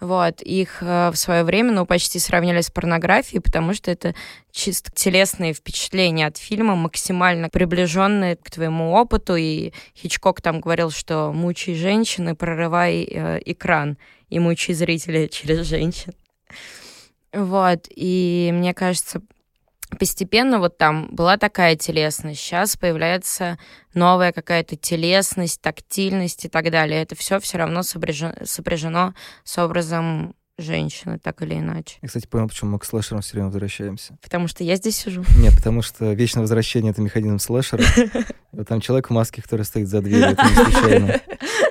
Вот, 0.00 0.40
их 0.40 0.78
э, 0.82 1.10
в 1.10 1.16
свое 1.16 1.44
время, 1.44 1.72
ну, 1.72 1.84
почти 1.84 2.18
сравнили 2.18 2.62
с 2.62 2.70
порнографией, 2.70 3.42
потому 3.42 3.74
что 3.74 3.90
это 3.90 4.14
чисто 4.50 4.90
телесные 4.90 5.52
впечатления 5.52 6.26
от 6.26 6.38
фильма, 6.38 6.74
максимально 6.74 7.50
приближенные 7.50 8.36
к 8.36 8.50
твоему 8.50 8.92
опыту, 8.92 9.36
и 9.36 9.72
Хичкок 9.94 10.40
там 10.40 10.60
говорил, 10.60 10.90
что 10.90 11.32
мучай 11.32 11.74
женщины, 11.74 12.34
прорывай 12.34 13.02
э, 13.02 13.40
экран, 13.44 13.98
и 14.30 14.38
мучай 14.38 14.74
зрителя 14.74 15.28
через 15.28 15.66
женщин. 15.66 16.14
Вот, 17.32 17.86
и 17.94 18.50
мне 18.54 18.72
кажется, 18.74 19.20
постепенно 19.98 20.58
вот 20.58 20.78
там 20.78 21.08
была 21.10 21.36
такая 21.36 21.76
телесность, 21.76 22.40
сейчас 22.40 22.76
появляется 22.76 23.58
новая 23.94 24.32
какая-то 24.32 24.76
телесность, 24.76 25.60
тактильность 25.60 26.44
и 26.44 26.48
так 26.48 26.70
далее. 26.70 27.02
Это 27.02 27.14
все 27.14 27.40
все 27.40 27.58
равно 27.58 27.82
сопряжено, 27.82 28.34
сопряжено 28.44 29.14
с 29.44 29.58
образом 29.58 30.34
женщины, 30.60 31.18
так 31.18 31.42
или 31.42 31.54
иначе. 31.54 31.98
Я, 32.02 32.08
кстати, 32.08 32.26
понял, 32.26 32.48
почему 32.48 32.72
мы 32.72 32.78
к 32.78 32.84
слэшерам 32.84 33.22
все 33.22 33.32
время 33.32 33.46
возвращаемся. 33.46 34.16
Потому 34.22 34.46
что 34.46 34.62
я 34.62 34.76
здесь 34.76 34.96
сижу. 34.96 35.24
Нет, 35.36 35.54
потому 35.56 35.82
что 35.82 36.12
вечное 36.12 36.42
возвращение— 36.42 36.90
это 36.92 37.00
механизм 37.00 37.38
слэшера. 37.38 37.82
Там 38.68 38.80
человек 38.80 39.08
в 39.08 39.12
маске, 39.12 39.42
который 39.42 39.62
стоит 39.62 39.88
за 39.88 40.00
дверью, 40.02 40.30
это 40.30 40.44
не 40.44 40.54
случайно. 40.54 41.20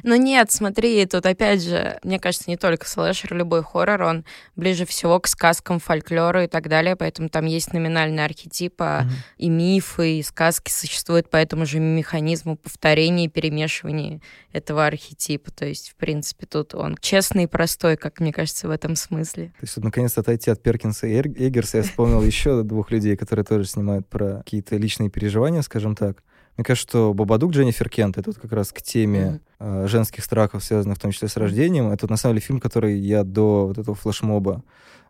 Но 0.02 0.16
нет, 0.16 0.50
смотри, 0.50 1.04
тут 1.06 1.26
опять 1.26 1.62
же, 1.62 1.98
мне 2.02 2.18
кажется, 2.18 2.48
не 2.48 2.56
только 2.56 2.88
слэшер, 2.88 3.34
любой 3.34 3.62
хоррор, 3.62 4.02
он 4.02 4.24
ближе 4.56 4.86
всего 4.86 5.20
к 5.20 5.26
сказкам, 5.28 5.80
фольклору 5.80 6.42
и 6.42 6.46
так 6.46 6.68
далее, 6.68 6.96
поэтому 6.96 7.28
там 7.28 7.44
есть 7.44 7.72
номинальные 7.72 8.24
архетипы, 8.24 8.84
mm-hmm. 8.84 9.08
и 9.38 9.48
мифы, 9.50 10.18
и 10.18 10.22
сказки 10.22 10.70
существуют 10.70 11.28
по 11.28 11.36
этому 11.36 11.66
же 11.66 11.78
механизму 11.78 12.56
повторения 12.56 13.26
и 13.26 13.28
перемешивания 13.28 14.20
этого 14.52 14.86
архетипа. 14.86 15.50
То 15.50 15.66
есть, 15.66 15.90
в 15.90 15.96
принципе, 15.96 16.46
тут 16.46 16.74
он 16.74 16.96
честный 17.00 17.44
и 17.44 17.46
простой, 17.46 17.96
как 17.96 18.20
мне 18.20 18.32
кажется, 18.32 18.66
в 18.66 18.70
этом 18.70 18.96
смысле. 18.96 19.48
То 19.48 19.62
есть, 19.62 19.76
наконец-то 19.76 20.22
отойти 20.22 20.50
от 20.50 20.62
Перкинса 20.62 21.06
и 21.06 21.20
Эггерса, 21.20 21.78
я 21.78 21.82
вспомнил 21.82 22.22
еще 22.24 22.62
двух 22.62 22.90
людей, 22.90 23.16
которые 23.16 23.44
тоже 23.44 23.66
снимают 23.66 24.08
про 24.08 24.38
какие-то 24.38 24.76
личные 24.76 25.10
переживания, 25.10 25.62
скажем 25.62 25.94
так. 25.94 26.22
Мне 26.56 26.64
кажется, 26.64 26.88
что 26.88 27.14
Бабадук 27.14 27.52
Дженнифер 27.52 27.88
Кент, 27.88 28.16
это 28.16 28.30
вот 28.30 28.38
как 28.38 28.52
раз 28.52 28.72
к 28.72 28.80
теме 28.80 29.40
mm-hmm. 29.58 29.84
э, 29.84 29.88
женских 29.88 30.24
страхов, 30.24 30.62
связанных 30.62 30.98
в 30.98 31.00
том 31.00 31.10
числе 31.10 31.28
с 31.28 31.36
рождением. 31.36 31.90
Это 31.90 32.06
вот, 32.06 32.10
на 32.10 32.16
самом 32.16 32.36
деле 32.36 32.46
фильм, 32.46 32.60
который 32.60 32.98
я 32.98 33.24
до 33.24 33.66
вот 33.66 33.78
этого 33.78 33.96
флешмоба 33.96 34.62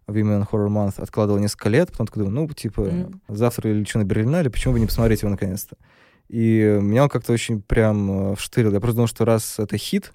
Women 0.07 0.47
Horror 0.51 0.69
Month 0.69 1.03
откладывал 1.03 1.39
несколько 1.41 1.69
лет, 1.69 1.91
потом 1.91 2.07
такой 2.07 2.25
думаю, 2.25 2.49
ну, 2.49 2.55
типа, 2.55 2.81
mm-hmm. 2.81 3.21
завтра 3.29 3.71
или 3.71 3.85
что 3.85 3.99
на 3.99 4.05
Берлинале, 4.05 4.51
почему 4.51 4.75
бы 4.75 4.81
не 4.81 4.87
посмотреть 4.87 5.23
его 5.23 5.31
наконец-то? 5.31 5.77
И 6.29 6.79
меня 6.81 7.05
он 7.05 7.09
как-то 7.11 7.33
очень 7.33 7.61
прям 7.61 8.33
э, 8.33 8.37
вштырил. 8.37 8.73
Я 8.73 8.81
просто 8.81 8.97
думал, 8.97 9.09
что 9.09 9.25
раз 9.25 9.59
это 9.59 9.77
хит, 9.77 10.13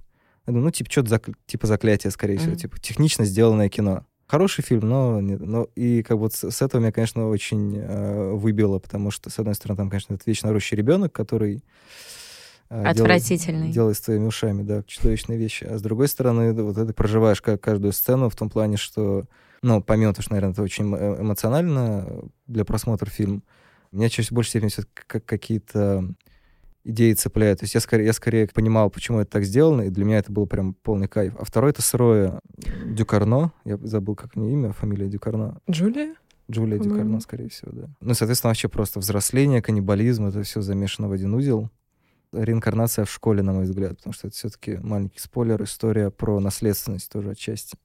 я 0.48 0.54
думаю, 0.54 0.66
ну, 0.66 0.72
типа, 0.72 0.92
что-то 0.92 1.10
зак... 1.10 1.30
типа 1.46 1.68
заклятие, 1.68 2.10
скорее 2.10 2.36
mm-hmm. 2.36 2.40
всего, 2.40 2.56
типа, 2.56 2.80
технично 2.80 3.26
сделанное 3.26 3.70
кино. 3.70 4.04
Хороший 4.30 4.64
фильм, 4.64 4.88
но, 4.88 5.20
но 5.22 5.68
и 5.76 6.04
как 6.04 6.20
бы 6.20 6.30
с, 6.30 6.52
с 6.52 6.62
этого 6.62 6.80
меня, 6.80 6.92
конечно, 6.92 7.30
очень 7.30 7.76
э, 7.76 8.32
выбило, 8.34 8.78
потому 8.78 9.10
что, 9.10 9.32
с 9.32 9.40
одной 9.40 9.56
стороны, 9.56 9.78
там, 9.78 9.90
конечно, 9.90 10.14
этот 10.14 10.28
вечно 10.28 10.54
рущий 10.54 10.78
ребенок, 10.78 11.12
который 11.12 11.64
э, 12.70 12.84
Отвратительный. 12.84 13.72
Делает, 13.72 13.74
делает 13.74 13.98
с 13.98 14.02
твоими 14.02 14.28
ушами, 14.28 14.62
да, 14.62 14.84
чудовищные 14.84 15.40
вещи. 15.40 15.64
А 15.64 15.80
с 15.80 15.82
другой 15.82 16.08
стороны, 16.08 16.54
вот 16.54 16.78
это 16.78 16.94
проживаешь 16.94 17.42
как 17.42 17.60
каждую 17.60 17.92
сцену 17.92 18.30
в 18.30 18.36
том 18.36 18.52
плане, 18.52 18.78
что, 18.78 19.26
ну, 19.64 19.82
помимо 19.82 20.14
того, 20.14 20.22
что, 20.22 20.34
наверное, 20.34 20.54
это 20.54 20.62
очень 20.62 20.94
э, 20.94 21.22
эмоционально 21.22 22.06
для 22.46 22.66
просмотра 22.66 23.10
фильм, 23.10 23.44
меня 23.92 24.10
чаще 24.10 24.36
больше 24.36 24.52
степени 24.52 24.70
все 24.70 24.84
как 25.08 25.26
какие-то 25.26 26.08
идеи 26.90 27.14
цепляют. 27.14 27.60
То 27.60 27.64
есть 27.64 27.76
я 27.76 27.80
скорее, 27.80 28.06
я 28.06 28.14
скорее 28.14 28.48
понимал, 28.48 28.90
почему 28.90 29.20
это 29.20 29.32
так 29.32 29.44
сделано, 29.44 29.84
и 29.84 29.90
для 29.90 30.06
меня 30.06 30.20
это 30.20 30.32
был 30.32 30.48
прям 30.48 30.74
полный 30.74 31.08
кайф. 31.08 31.36
А 31.40 31.46
второй— 31.46 31.72
это 31.72 31.82
сырое 31.82 32.40
Дюкарно. 32.86 33.54
Я 33.66 33.78
забыл, 33.78 34.16
как 34.16 34.32
у 34.36 34.40
нее 34.40 34.54
имя, 34.54 34.74
фамилия 34.74 35.08
Дюкарно. 35.08 35.60
Джулия? 35.70 36.16
Джулия. 36.52 36.80
Дюкарно, 36.80 37.20
скорее 37.20 37.50
всего, 37.50 37.72
да. 37.72 37.90
Ну, 38.02 38.14
соответственно, 38.14 38.50
вообще 38.50 38.68
просто 38.70 39.00
взросление, 39.00 39.62
каннибализм, 39.62 40.26
это 40.26 40.44
все 40.44 40.62
замешано 40.62 41.08
в 41.08 41.12
один 41.12 41.34
узел. 41.34 41.70
Реинкарнация 42.32 43.06
в 43.06 43.12
школе, 43.12 43.42
на 43.42 43.54
мой 43.54 43.64
взгляд, 43.64 43.98
потому 43.98 44.14
что 44.14 44.28
это 44.28 44.36
все-таки 44.36 44.78
маленький 44.78 45.20
спойлер, 45.20 45.62
история 45.64 46.12
про 46.12 46.40
наследственность 46.40 47.12
тоже 47.12 47.32
отчасти. 47.32 47.78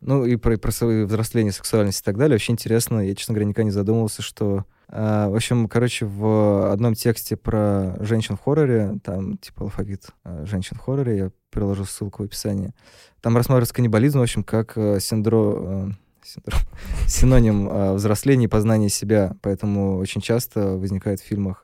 Ну 0.00 0.24
и 0.24 0.36
про, 0.36 0.58
про 0.58 0.70
взросление, 0.70 1.52
сексуальность 1.52 2.00
и 2.00 2.04
так 2.04 2.18
далее. 2.18 2.34
Вообще 2.34 2.52
интересно. 2.52 3.00
Я, 3.00 3.14
честно 3.14 3.34
говоря, 3.34 3.48
никогда 3.48 3.64
не 3.64 3.70
задумывался, 3.70 4.22
что 4.22 4.66
в 4.88 5.34
общем, 5.34 5.68
короче, 5.68 6.06
в 6.06 6.70
одном 6.70 6.94
тексте 6.94 7.36
про 7.36 7.96
женщин 8.00 8.36
в 8.36 8.40
хорроре, 8.40 8.98
там 9.02 9.38
типа 9.38 9.64
алфавит 9.64 10.08
а, 10.24 10.44
женщин 10.46 10.76
в 10.76 10.80
хорроре, 10.80 11.16
я 11.16 11.30
приложу 11.50 11.84
ссылку 11.84 12.22
в 12.22 12.26
описании, 12.26 12.72
там 13.20 13.36
рассматривается 13.36 13.74
каннибализм, 13.74 14.18
в 14.18 14.22
общем, 14.22 14.44
как 14.44 14.76
э, 14.76 15.00
синдром, 15.00 15.90
э, 15.90 15.92
синдром 16.22 16.60
синоним 17.08 17.94
взросления 17.94 18.44
и 18.44 18.48
познания 18.48 18.88
себя. 18.88 19.36
Поэтому 19.40 19.96
очень 19.98 20.20
часто 20.20 20.76
возникает 20.76 21.20
в 21.20 21.24
фильмах 21.24 21.63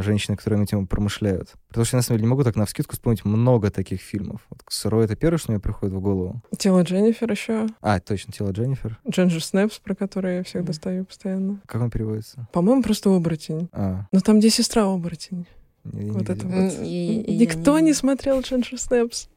женщины, 0.00 0.36
которые 0.36 0.62
этим 0.62 0.86
промышляют. 0.86 1.52
Потому 1.68 1.84
что 1.84 1.96
я, 1.96 1.98
на 1.98 2.02
самом 2.02 2.18
деле, 2.18 2.26
не 2.26 2.30
могу 2.30 2.44
так 2.44 2.56
на 2.56 2.66
вскидку 2.66 2.94
вспомнить 2.94 3.24
много 3.24 3.70
таких 3.70 4.00
фильмов. 4.00 4.40
Вот 4.50 4.62
«Сырой»— 4.68 5.04
это 5.06 5.16
первое, 5.16 5.38
что 5.38 5.52
мне 5.52 5.60
приходит 5.60 5.94
в 5.94 6.00
голову. 6.00 6.42
«Тело 6.58 6.82
Дженнифер» 6.82 7.30
еще. 7.30 7.66
А, 7.80 8.00
точно, 8.00 8.32
«Тело 8.32 8.50
Дженнифер». 8.50 8.98
«Джинджер 9.08 9.42
Снэпс», 9.42 9.78
про 9.78 9.94
который 9.94 10.36
я 10.36 10.42
всех 10.42 10.64
достаю 10.64 11.04
постоянно. 11.04 11.60
Как 11.66 11.80
он 11.82 11.90
переводится? 11.90 12.48
По-моему, 12.52 12.82
просто 12.82 13.14
«Оборотень». 13.14 13.68
А. 13.72 14.06
Но 14.12 14.20
там 14.20 14.38
где 14.38 14.50
сестра 14.50 14.84
«Оборотень». 14.84 15.46
Вот 15.92 16.28
это 16.28 16.46
вот. 16.46 16.72
Никто 16.80 17.78
не 17.78 17.92
смотрел 17.92 18.40
Ginger 18.40 18.74
Snaps. 18.74 19.28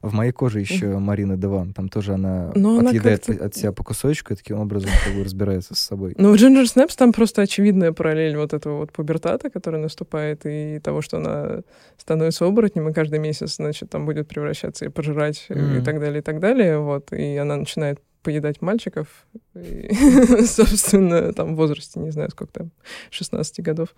В 0.00 0.12
моей 0.12 0.32
коже 0.32 0.60
еще 0.60 0.98
Марина 0.98 1.36
Деван. 1.36 1.72
Там 1.72 1.88
тоже 1.88 2.14
она 2.14 2.52
Но 2.54 2.80
отъедает 2.80 3.28
она 3.28 3.46
от 3.46 3.54
себя 3.54 3.72
по 3.72 3.84
кусочку 3.84 4.32
и 4.32 4.36
таким 4.36 4.58
образом 4.58 4.90
как 5.04 5.14
бы 5.14 5.24
разбирается 5.24 5.74
с 5.74 5.78
собой. 5.78 6.14
Ну, 6.18 6.32
в 6.32 6.36
Ginger 6.36 6.64
Snaps 6.64 6.94
там 6.96 7.12
просто 7.12 7.42
очевидная 7.42 7.92
параллель 7.92 8.36
вот 8.36 8.52
этого 8.52 8.78
вот 8.78 8.92
пубертата, 8.92 9.50
который 9.50 9.80
наступает, 9.80 10.42
и 10.44 10.80
того, 10.80 11.02
что 11.02 11.18
она 11.18 11.62
становится 11.96 12.46
оборотнем, 12.46 12.88
и 12.88 12.92
каждый 12.92 13.18
месяц, 13.18 13.56
значит, 13.56 13.90
там 13.90 14.06
будет 14.06 14.28
превращаться 14.28 14.84
и 14.84 14.88
пожирать, 14.88 15.46
mm. 15.48 15.80
и 15.80 15.84
так 15.84 16.00
далее, 16.00 16.18
и 16.18 16.22
так 16.22 16.40
далее. 16.40 16.78
Вот. 16.78 17.12
И 17.12 17.36
она 17.36 17.56
начинает 17.56 18.00
поедать 18.22 18.62
мальчиков, 18.62 19.08
и, 19.54 19.92
собственно, 20.46 21.32
там 21.32 21.54
в 21.54 21.56
возрасте, 21.56 22.00
не 22.00 22.10
знаю, 22.10 22.30
сколько 22.30 22.52
там, 22.52 22.70
16 23.10 23.60
годов. 23.60 23.94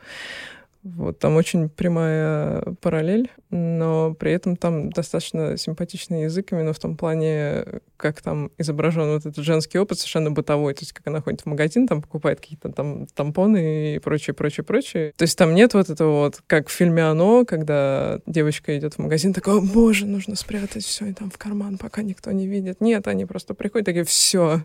Вот, 0.85 1.19
там 1.19 1.37
очень 1.37 1.71
прямая 1.71 2.61
параллель, 2.83 3.31
но 3.49 4.13
при 4.13 4.33
этом 4.33 4.55
там 4.55 4.91
достаточно 4.91 5.57
симпатичный 5.57 6.25
язык 6.25 6.53
именно 6.53 6.75
в 6.75 6.79
том 6.79 6.99
плане, 6.99 7.65
как 7.97 8.21
там 8.21 8.51
изображен 8.59 9.15
вот 9.15 9.25
этот 9.25 9.43
женский 9.43 9.79
опыт 9.79 9.99
совершенно 9.99 10.31
бытовой, 10.31 10.75
то 10.75 10.83
есть 10.83 10.93
как 10.93 11.07
она 11.07 11.23
ходит 11.23 11.41
в 11.41 11.47
магазин, 11.47 11.89
там 11.89 12.03
покупает 12.03 12.41
какие-то 12.41 12.69
там 12.69 13.07
тампоны 13.07 13.95
и 13.95 13.99
прочее, 13.99 14.35
прочее, 14.35 14.63
прочее. 14.63 15.15
То 15.17 15.23
есть 15.23 15.39
там 15.39 15.55
нет 15.55 15.73
вот 15.73 15.89
этого 15.89 16.25
вот, 16.25 16.43
как 16.47 16.69
в 16.69 16.73
фильме 16.73 17.03
«Оно», 17.03 17.47
когда 17.47 18.21
девочка 18.27 18.77
идет 18.77 18.95
в 18.95 18.99
магазин, 18.99 19.33
такая, 19.33 19.61
боже, 19.61 20.05
нужно 20.05 20.37
спрятать 20.37 20.85
все 20.85 21.07
и 21.07 21.15
там 21.15 21.31
в 21.31 21.39
карман, 21.39 21.79
пока 21.79 22.03
никто 22.03 22.31
не 22.31 22.47
видит. 22.47 22.83
Нет, 22.83 23.09
они 23.09 23.25
просто 23.25 23.55
приходят, 23.55 23.87
такие, 23.87 24.05
все, 24.05 24.63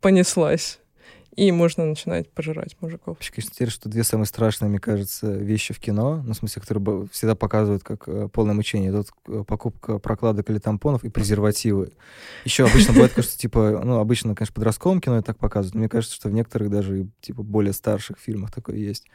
понеслась 0.00 0.78
и 1.34 1.50
можно 1.50 1.86
начинать 1.86 2.30
пожирать 2.30 2.76
мужиков. 2.80 3.16
Интересно, 3.20 3.70
что 3.70 3.88
две 3.88 4.04
самые 4.04 4.26
страшные, 4.26 4.68
мне 4.68 4.78
кажется, 4.78 5.32
вещи 5.32 5.72
в 5.72 5.80
кино, 5.80 6.22
ну, 6.24 6.34
в 6.34 6.36
смысле, 6.36 6.60
которые 6.60 7.08
всегда 7.10 7.34
показывают 7.34 7.82
как 7.82 8.06
э, 8.06 8.28
полное 8.28 8.54
мучение, 8.54 8.90
это 8.90 8.98
вот 8.98 9.08
э, 9.28 9.44
покупка 9.44 9.98
прокладок 9.98 10.50
или 10.50 10.58
тампонов 10.58 11.04
и 11.04 11.08
презервативы. 11.08 11.92
Еще 12.44 12.66
обычно 12.66 12.92
бывает, 12.92 13.12
что, 13.12 13.38
типа, 13.38 13.80
ну, 13.82 13.98
обычно, 13.98 14.34
конечно, 14.34 14.54
подростковом 14.54 15.00
кино 15.00 15.18
и 15.18 15.22
так 15.22 15.38
показывают, 15.38 15.74
но 15.74 15.80
мне 15.80 15.88
кажется, 15.88 16.14
что 16.14 16.28
в 16.28 16.32
некоторых 16.32 16.70
даже, 16.70 17.08
типа, 17.22 17.42
более 17.42 17.72
старших 17.72 18.18
фильмах 18.18 18.52
такое 18.52 18.76
есть. 18.76 19.06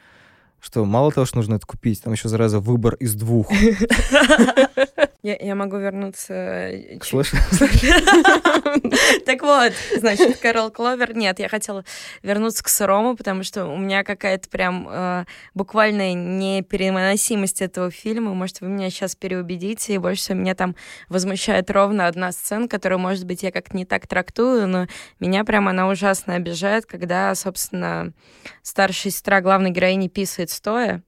что 0.60 0.84
мало 0.84 1.12
того, 1.12 1.24
что 1.24 1.36
нужно 1.36 1.54
это 1.54 1.66
купить, 1.66 2.02
там 2.02 2.12
еще, 2.12 2.28
зараза, 2.28 2.58
выбор 2.58 2.94
из 2.94 3.14
двух. 3.14 3.48
Я, 5.28 5.36
я 5.38 5.54
могу 5.54 5.76
вернуться... 5.76 6.32
э, 6.32 6.98
чуть- 7.00 7.04
Слышь? 7.04 7.32
Так 9.26 9.42
вот, 9.42 9.74
значит, 9.96 10.38
Кэрол 10.38 10.70
Кловер... 10.70 11.14
Нет, 11.14 11.38
я 11.38 11.50
хотела 11.50 11.84
вернуться 12.22 12.64
к 12.64 12.68
сырому, 12.68 13.14
потому 13.14 13.42
что 13.42 13.66
у 13.66 13.76
меня 13.76 14.04
какая-то 14.04 14.48
прям 14.48 14.88
э, 14.90 15.24
буквальная 15.52 16.14
непереносимость 16.14 17.60
этого 17.60 17.90
фильма. 17.90 18.32
Может, 18.32 18.62
вы 18.62 18.68
меня 18.68 18.88
сейчас 18.88 19.16
переубедите, 19.16 19.94
и 19.94 19.98
больше 19.98 20.22
всего 20.22 20.38
меня 20.38 20.54
там 20.54 20.74
возмущает 21.10 21.70
ровно 21.70 22.06
одна 22.06 22.32
сцена, 22.32 22.66
которую, 22.66 22.98
может 22.98 23.26
быть, 23.26 23.42
я 23.42 23.52
как-то 23.52 23.76
не 23.76 23.84
так 23.84 24.06
трактую, 24.06 24.66
но 24.66 24.86
меня 25.20 25.44
прям 25.44 25.68
она 25.68 25.88
ужасно 25.88 26.36
обижает, 26.36 26.86
когда, 26.86 27.34
собственно, 27.34 28.14
старшая 28.62 29.12
сестра 29.12 29.42
главной 29.42 29.72
героини 29.72 30.08
писает 30.08 30.48
стоя. 30.48 31.02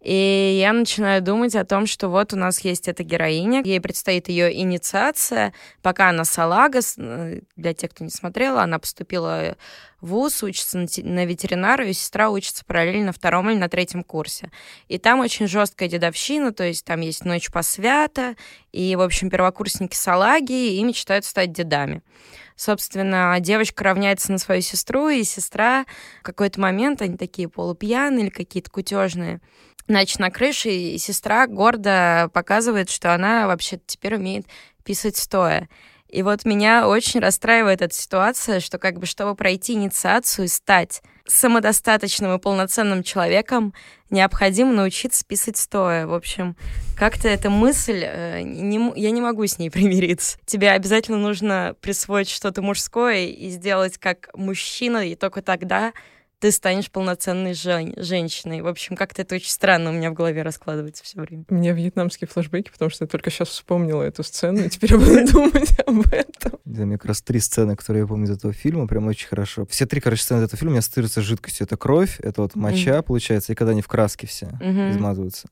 И 0.00 0.58
я 0.60 0.72
начинаю 0.72 1.20
думать 1.22 1.56
о 1.56 1.64
том, 1.64 1.86
что 1.86 2.08
вот 2.08 2.32
у 2.32 2.36
нас 2.36 2.60
есть 2.60 2.86
эта 2.86 3.02
героиня, 3.02 3.62
ей 3.64 3.80
предстоит 3.80 4.28
ее 4.28 4.56
инициация, 4.60 5.52
пока 5.82 6.10
она 6.10 6.24
салага, 6.24 6.80
для 7.56 7.74
тех, 7.74 7.90
кто 7.90 8.04
не 8.04 8.10
смотрела, 8.10 8.62
она 8.62 8.78
поступила 8.78 9.56
в 10.00 10.10
ВУЗ, 10.10 10.44
учится 10.44 10.78
на, 10.78 10.86
те- 10.86 11.02
на 11.02 11.24
ветеринара, 11.24 11.84
ее 11.84 11.92
сестра 11.92 12.30
учится 12.30 12.64
параллельно 12.64 13.06
на 13.06 13.12
втором 13.12 13.50
или 13.50 13.58
на 13.58 13.68
третьем 13.68 14.04
курсе. 14.04 14.52
И 14.86 14.98
там 14.98 15.18
очень 15.18 15.48
жесткая 15.48 15.88
дедовщина, 15.88 16.52
то 16.52 16.62
есть 16.62 16.84
там 16.84 17.00
есть 17.00 17.24
ночь 17.24 17.50
посвята, 17.50 18.36
и, 18.70 18.94
в 18.94 19.00
общем, 19.00 19.30
первокурсники 19.30 19.96
салаги 19.96 20.76
и 20.76 20.84
мечтают 20.84 21.24
стать 21.24 21.52
дедами. 21.52 22.02
Собственно, 22.54 23.36
девочка 23.40 23.84
равняется 23.84 24.32
на 24.32 24.38
свою 24.38 24.62
сестру, 24.62 25.08
и 25.08 25.24
сестра 25.24 25.84
в 26.20 26.22
какой-то 26.22 26.60
момент, 26.60 27.02
они 27.02 27.16
такие 27.16 27.48
полупьяные 27.48 28.26
или 28.26 28.30
какие-то 28.30 28.70
кутежные, 28.70 29.40
Значит, 29.88 30.18
на 30.18 30.30
крыше 30.30 30.70
и 30.70 30.98
сестра 30.98 31.46
гордо 31.46 32.30
показывает, 32.32 32.90
что 32.90 33.14
она 33.14 33.46
вообще 33.46 33.80
теперь 33.86 34.16
умеет 34.16 34.46
писать 34.84 35.16
стоя. 35.16 35.68
И 36.08 36.22
вот 36.22 36.44
меня 36.44 36.88
очень 36.88 37.20
расстраивает 37.20 37.82
эта 37.82 37.94
ситуация, 37.94 38.60
что 38.60 38.78
как 38.78 38.98
бы 38.98 39.06
чтобы 39.06 39.34
пройти 39.34 39.74
инициацию 39.74 40.46
и 40.46 40.48
стать 40.48 41.02
самодостаточным 41.26 42.34
и 42.34 42.38
полноценным 42.38 43.02
человеком, 43.02 43.74
необходимо 44.08 44.72
научиться 44.72 45.24
писать 45.26 45.58
стоя. 45.58 46.06
В 46.06 46.14
общем, 46.14 46.56
как-то 46.96 47.28
эта 47.28 47.50
мысль, 47.50 48.02
э, 48.02 48.40
не 48.40 48.92
я 48.96 49.10
не 49.10 49.20
могу 49.20 49.46
с 49.46 49.58
ней 49.58 49.70
примириться. 49.70 50.38
Тебе 50.46 50.70
обязательно 50.70 51.18
нужно 51.18 51.74
присвоить 51.82 52.30
что-то 52.30 52.62
мужское 52.62 53.26
и 53.26 53.50
сделать 53.50 53.98
как 53.98 54.30
мужчина, 54.34 55.06
и 55.06 55.14
только 55.14 55.42
тогда 55.42 55.92
ты 56.40 56.52
станешь 56.52 56.90
полноценной 56.90 57.54
жен- 57.54 57.94
женщиной. 57.96 58.62
В 58.62 58.68
общем, 58.68 58.96
как-то 58.96 59.22
это 59.22 59.34
очень 59.34 59.50
странно 59.50 59.90
у 59.90 59.92
меня 59.92 60.10
в 60.10 60.14
голове 60.14 60.42
раскладывается 60.42 61.02
все 61.04 61.20
время. 61.20 61.44
У 61.48 61.54
меня 61.54 61.72
вьетнамские 61.72 62.28
флешбеки, 62.28 62.70
потому 62.70 62.90
что 62.90 63.04
я 63.04 63.08
только 63.08 63.30
сейчас 63.30 63.48
вспомнила 63.48 64.02
эту 64.02 64.22
сцену, 64.22 64.60
и 64.64 64.68
теперь 64.68 64.92
я 64.92 64.98
буду 64.98 65.26
думать 65.32 65.70
об 65.86 66.00
этом. 66.12 66.52
Да, 66.64 66.84
мне 66.84 66.96
как 66.96 67.06
раз 67.06 67.22
три 67.22 67.40
сцены, 67.40 67.74
которые 67.76 68.02
я 68.02 68.06
помню 68.06 68.26
из 68.26 68.30
этого 68.30 68.52
фильма, 68.52 68.86
прям 68.86 69.06
очень 69.06 69.26
хорошо. 69.26 69.66
Все 69.66 69.86
три, 69.86 70.00
короче, 70.00 70.22
сцены 70.22 70.40
из 70.40 70.44
этого 70.44 70.58
фильма 70.58 70.70
у 70.70 70.72
меня 70.74 70.80
ассоциируются 70.80 71.22
с 71.22 71.24
жидкостью. 71.24 71.64
Это 71.66 71.76
кровь, 71.76 72.20
это 72.20 72.42
вот 72.42 72.54
моча, 72.54 73.02
получается, 73.02 73.52
и 73.52 73.54
когда 73.54 73.72
они 73.72 73.82
в 73.82 73.88
краске 73.88 74.26
все 74.26 74.46
измазываются. 74.90 75.48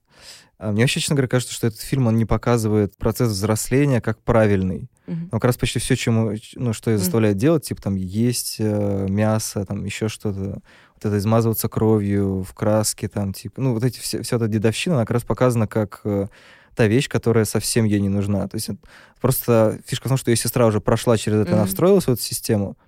А 0.58 0.72
мне 0.72 0.82
вообще, 0.82 1.00
честно 1.00 1.16
говоря, 1.16 1.28
кажется, 1.28 1.52
что 1.54 1.66
этот 1.66 1.80
фильм, 1.80 2.06
он 2.06 2.16
не 2.16 2.24
показывает 2.24 2.96
процесс 2.96 3.28
взросления 3.30 4.00
как 4.00 4.22
правильный. 4.22 4.88
Мгм. 5.06 5.24
Но 5.32 5.38
как 5.38 5.44
раз 5.44 5.56
почти 5.56 5.78
все, 5.78 5.96
чему, 5.96 6.32
ну, 6.54 6.72
что 6.72 6.90
Мгм. 6.90 6.98
заставляет 6.98 7.36
делать, 7.36 7.64
типа 7.64 7.82
там 7.82 7.94
есть 7.94 8.56
э, 8.58 9.06
мясо, 9.08 9.64
там 9.66 9.84
еще 9.84 10.08
что-то, 10.08 10.62
вот 10.94 11.04
это 11.04 11.18
измазываться 11.18 11.68
кровью 11.68 12.42
в 12.42 12.54
краске, 12.54 13.08
там, 13.08 13.34
типа, 13.34 13.60
ну, 13.60 13.74
вот 13.74 13.84
эти 13.84 14.00
все, 14.00 14.22
вся 14.22 14.36
эта 14.36 14.48
дедовщина, 14.48 14.96
она 14.96 15.04
как 15.04 15.12
раз 15.12 15.24
показана 15.24 15.66
как 15.66 16.00
э, 16.04 16.28
та 16.74 16.86
вещь, 16.86 17.08
которая 17.08 17.44
совсем 17.44 17.84
ей 17.84 18.00
не 18.00 18.08
нужна. 18.08 18.48
То 18.48 18.56
есть 18.56 18.70
это 18.70 18.78
просто 19.20 19.78
фишка 19.86 20.08
в 20.08 20.10
том, 20.10 20.16
что 20.16 20.30
ее 20.30 20.36
сестра 20.36 20.66
уже 20.66 20.80
прошла 20.80 21.18
через 21.18 21.40
это, 21.40 21.52
она 21.52 21.62
Мгм. 21.62 21.68
встроилась 21.68 22.04
в 22.06 22.10
эту 22.10 22.22
систему, 22.22 22.78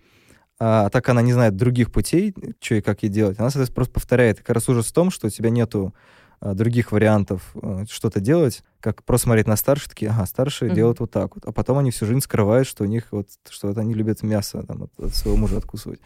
а 0.59 0.89
так 0.91 1.09
она 1.09 1.23
не 1.23 1.33
знает 1.33 1.55
других 1.55 1.93
путей, 1.93 2.35
что 2.61 2.77
и 2.77 2.81
как 2.81 3.03
ей 3.03 3.11
делать. 3.11 3.39
Она, 3.39 3.51
соответственно, 3.51 3.75
просто 3.77 3.93
повторяет. 3.93 4.39
И 4.39 4.43
как 4.43 4.55
раз 4.55 4.69
ужас 4.69 4.87
в 4.87 4.93
том, 4.93 5.11
что 5.11 5.29
у 5.29 5.31
тебя 5.31 5.51
нету 5.51 5.95
а, 5.95 5.99
других 6.41 6.93
вариантов 6.93 7.51
э, 7.55 7.85
что-то 7.91 8.21
делать, 8.21 8.63
как 8.81 9.03
просто 9.03 9.25
смотреть 9.25 9.49
на 9.49 9.57
старших, 9.57 9.89
такие, 9.89 10.11
ага, 10.11 10.25
старшие 10.25 10.69
Мгм. 10.69 10.77
делают 10.77 11.01
вот 11.01 11.11
так 11.11 11.35
вот. 11.35 11.45
А 11.45 11.53
потом 11.53 11.79
они 11.79 11.91
всю 11.91 12.07
жизнь 12.07 12.21
скрывают, 12.21 12.69
что 12.69 12.85
у 12.85 12.87
них 12.87 13.09
вот, 13.11 13.27
что 13.49 13.69
вот 13.69 13.79
они 13.79 13.93
любят 13.95 14.23
мясо 14.23 14.63
там, 14.63 14.85
от, 14.85 15.01
от 15.01 15.15
своего 15.15 15.37
мужа 15.37 15.59
откусывать. 15.59 16.01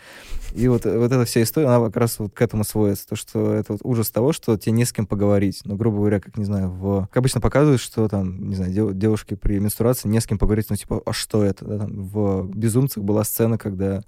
И 0.55 0.69
вот, 0.69 0.87
э, 0.87 0.99
вот 0.99 1.13
эта 1.13 1.25
вся 1.25 1.43
история, 1.43 1.67
она 1.67 1.85
как 1.87 1.97
раз 1.97 2.19
вот 2.19 2.33
к 2.33 2.41
этому 2.41 2.65
сводится. 2.65 3.07
То, 3.09 3.17
что 3.17 3.53
это 3.53 3.73
вот 3.75 3.83
ужас 3.85 4.11
того, 4.11 4.33
что 4.33 4.57
тебе 4.57 4.73
не 4.73 4.85
с 4.87 4.93
кем 4.93 5.07
поговорить. 5.07 5.61
Ну, 5.65 5.77
грубо 5.77 5.99
говоря, 5.99 6.21
как, 6.21 6.39
не 6.39 6.45
знаю, 6.45 6.71
в... 6.71 7.07
Как 7.09 7.19
обычно 7.19 7.41
показывают, 7.41 7.81
что 7.81 8.09
там, 8.09 8.49
не 8.49 8.55
знаю, 8.55 8.73
дев- 8.73 8.95
девушки 8.95 9.35
при 9.35 9.59
менструации 9.59 10.09
не 10.09 10.21
с 10.21 10.27
кем 10.27 10.39
поговорить, 10.39 10.71
ну, 10.71 10.77
типа, 10.77 11.03
а 11.05 11.13
что 11.13 11.45
это? 11.45 11.65
Да, 11.67 11.79
там, 11.79 12.05
в 12.09 12.49
«Безумцах» 12.55 13.05
была 13.05 13.25
сцена, 13.25 13.59
когда 13.59 14.03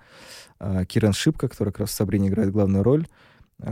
а, 0.59 0.85
Киран 0.87 1.13
Шипка, 1.13 1.49
которая 1.49 1.73
как 1.73 1.81
раз 1.81 1.91
в 1.91 1.95
«Сабрине» 1.95 2.29
играет 2.29 2.51
главную 2.51 2.83
роль, 2.83 3.07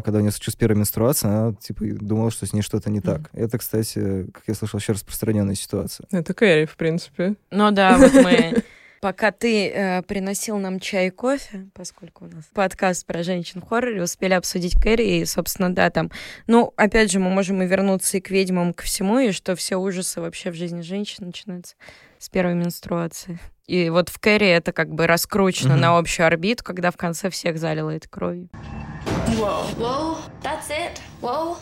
когда 0.05 0.19
у 0.19 0.21
нее 0.21 0.31
случилась 0.31 0.57
первая 0.57 0.79
менструация, 0.79 1.31
она, 1.31 1.55
типа, 1.55 1.85
думала, 1.85 2.31
что 2.31 2.47
с 2.47 2.53
ней 2.53 2.63
что-то 2.63 2.91
не 2.91 3.01
так. 3.01 3.31
Это, 3.33 3.59
кстати, 3.59 4.27
как 4.33 4.45
я 4.47 4.55
слышал, 4.55 4.79
очень 4.79 4.95
распространенная 4.95 5.55
ситуация. 5.55 6.07
Это 6.11 6.35
Кэрри, 6.35 6.67
в 6.67 6.77
принципе. 6.77 7.35
Ну 7.51 7.71
да, 7.71 7.99
вот 7.99 8.13
мы... 8.15 8.63
Пока 9.03 9.33
ты 9.33 9.69
э, 9.69 10.03
приносил 10.03 10.59
нам 10.59 10.79
чай 10.79 11.09
и 11.09 11.11
кофе, 11.11 11.67
поскольку 11.75 12.25
у 12.25 12.29
нас 12.29 12.45
подкаст 12.55 13.05
про 13.05 13.25
женщин 13.25 13.61
в 13.61 13.67
хорроре, 13.67 14.01
успели 14.01 14.33
обсудить 14.33 14.81
Кэрри, 14.81 15.19
и, 15.19 15.25
собственно, 15.25 15.75
да, 15.75 15.91
там... 15.91 16.13
Ну, 16.47 16.73
опять 16.77 17.11
же, 17.11 17.19
мы 17.19 17.29
можем 17.29 17.61
и 17.63 17.67
вернуться 17.67 18.19
и 18.19 18.21
к 18.21 18.31
ведьмам, 18.31 18.73
ко 18.73 18.85
всему, 18.85 19.19
и 19.19 19.33
что 19.33 19.57
все 19.57 19.75
ужасы 19.75 20.21
вообще 20.21 20.53
в 20.53 20.55
жизни 20.55 20.83
женщин 20.83 21.27
начинаются 21.27 21.75
с 22.21 22.29
первой 22.29 22.55
менструации. 22.55 23.41
И 23.67 23.91
вот 23.91 24.09
в 24.09 24.19
Кэрри 24.19 24.49
это 24.49 24.73
как 24.73 24.91
бы 24.93 25.07
раскручено 25.07 25.73
Мгм. 25.75 25.81
на 25.81 25.99
общую 25.99 26.27
орбиту, 26.27 26.65
когда 26.65 26.91
в 26.91 26.97
конце 26.97 27.31
всех 27.31 27.59
залило 27.59 27.91
этой 27.91 28.09
кровью. 28.09 28.49
Whoa. 29.39 29.65
Whoa. 29.79 30.17
That's 30.43 30.69
it. 30.71 30.99
Whoa. 31.21 31.57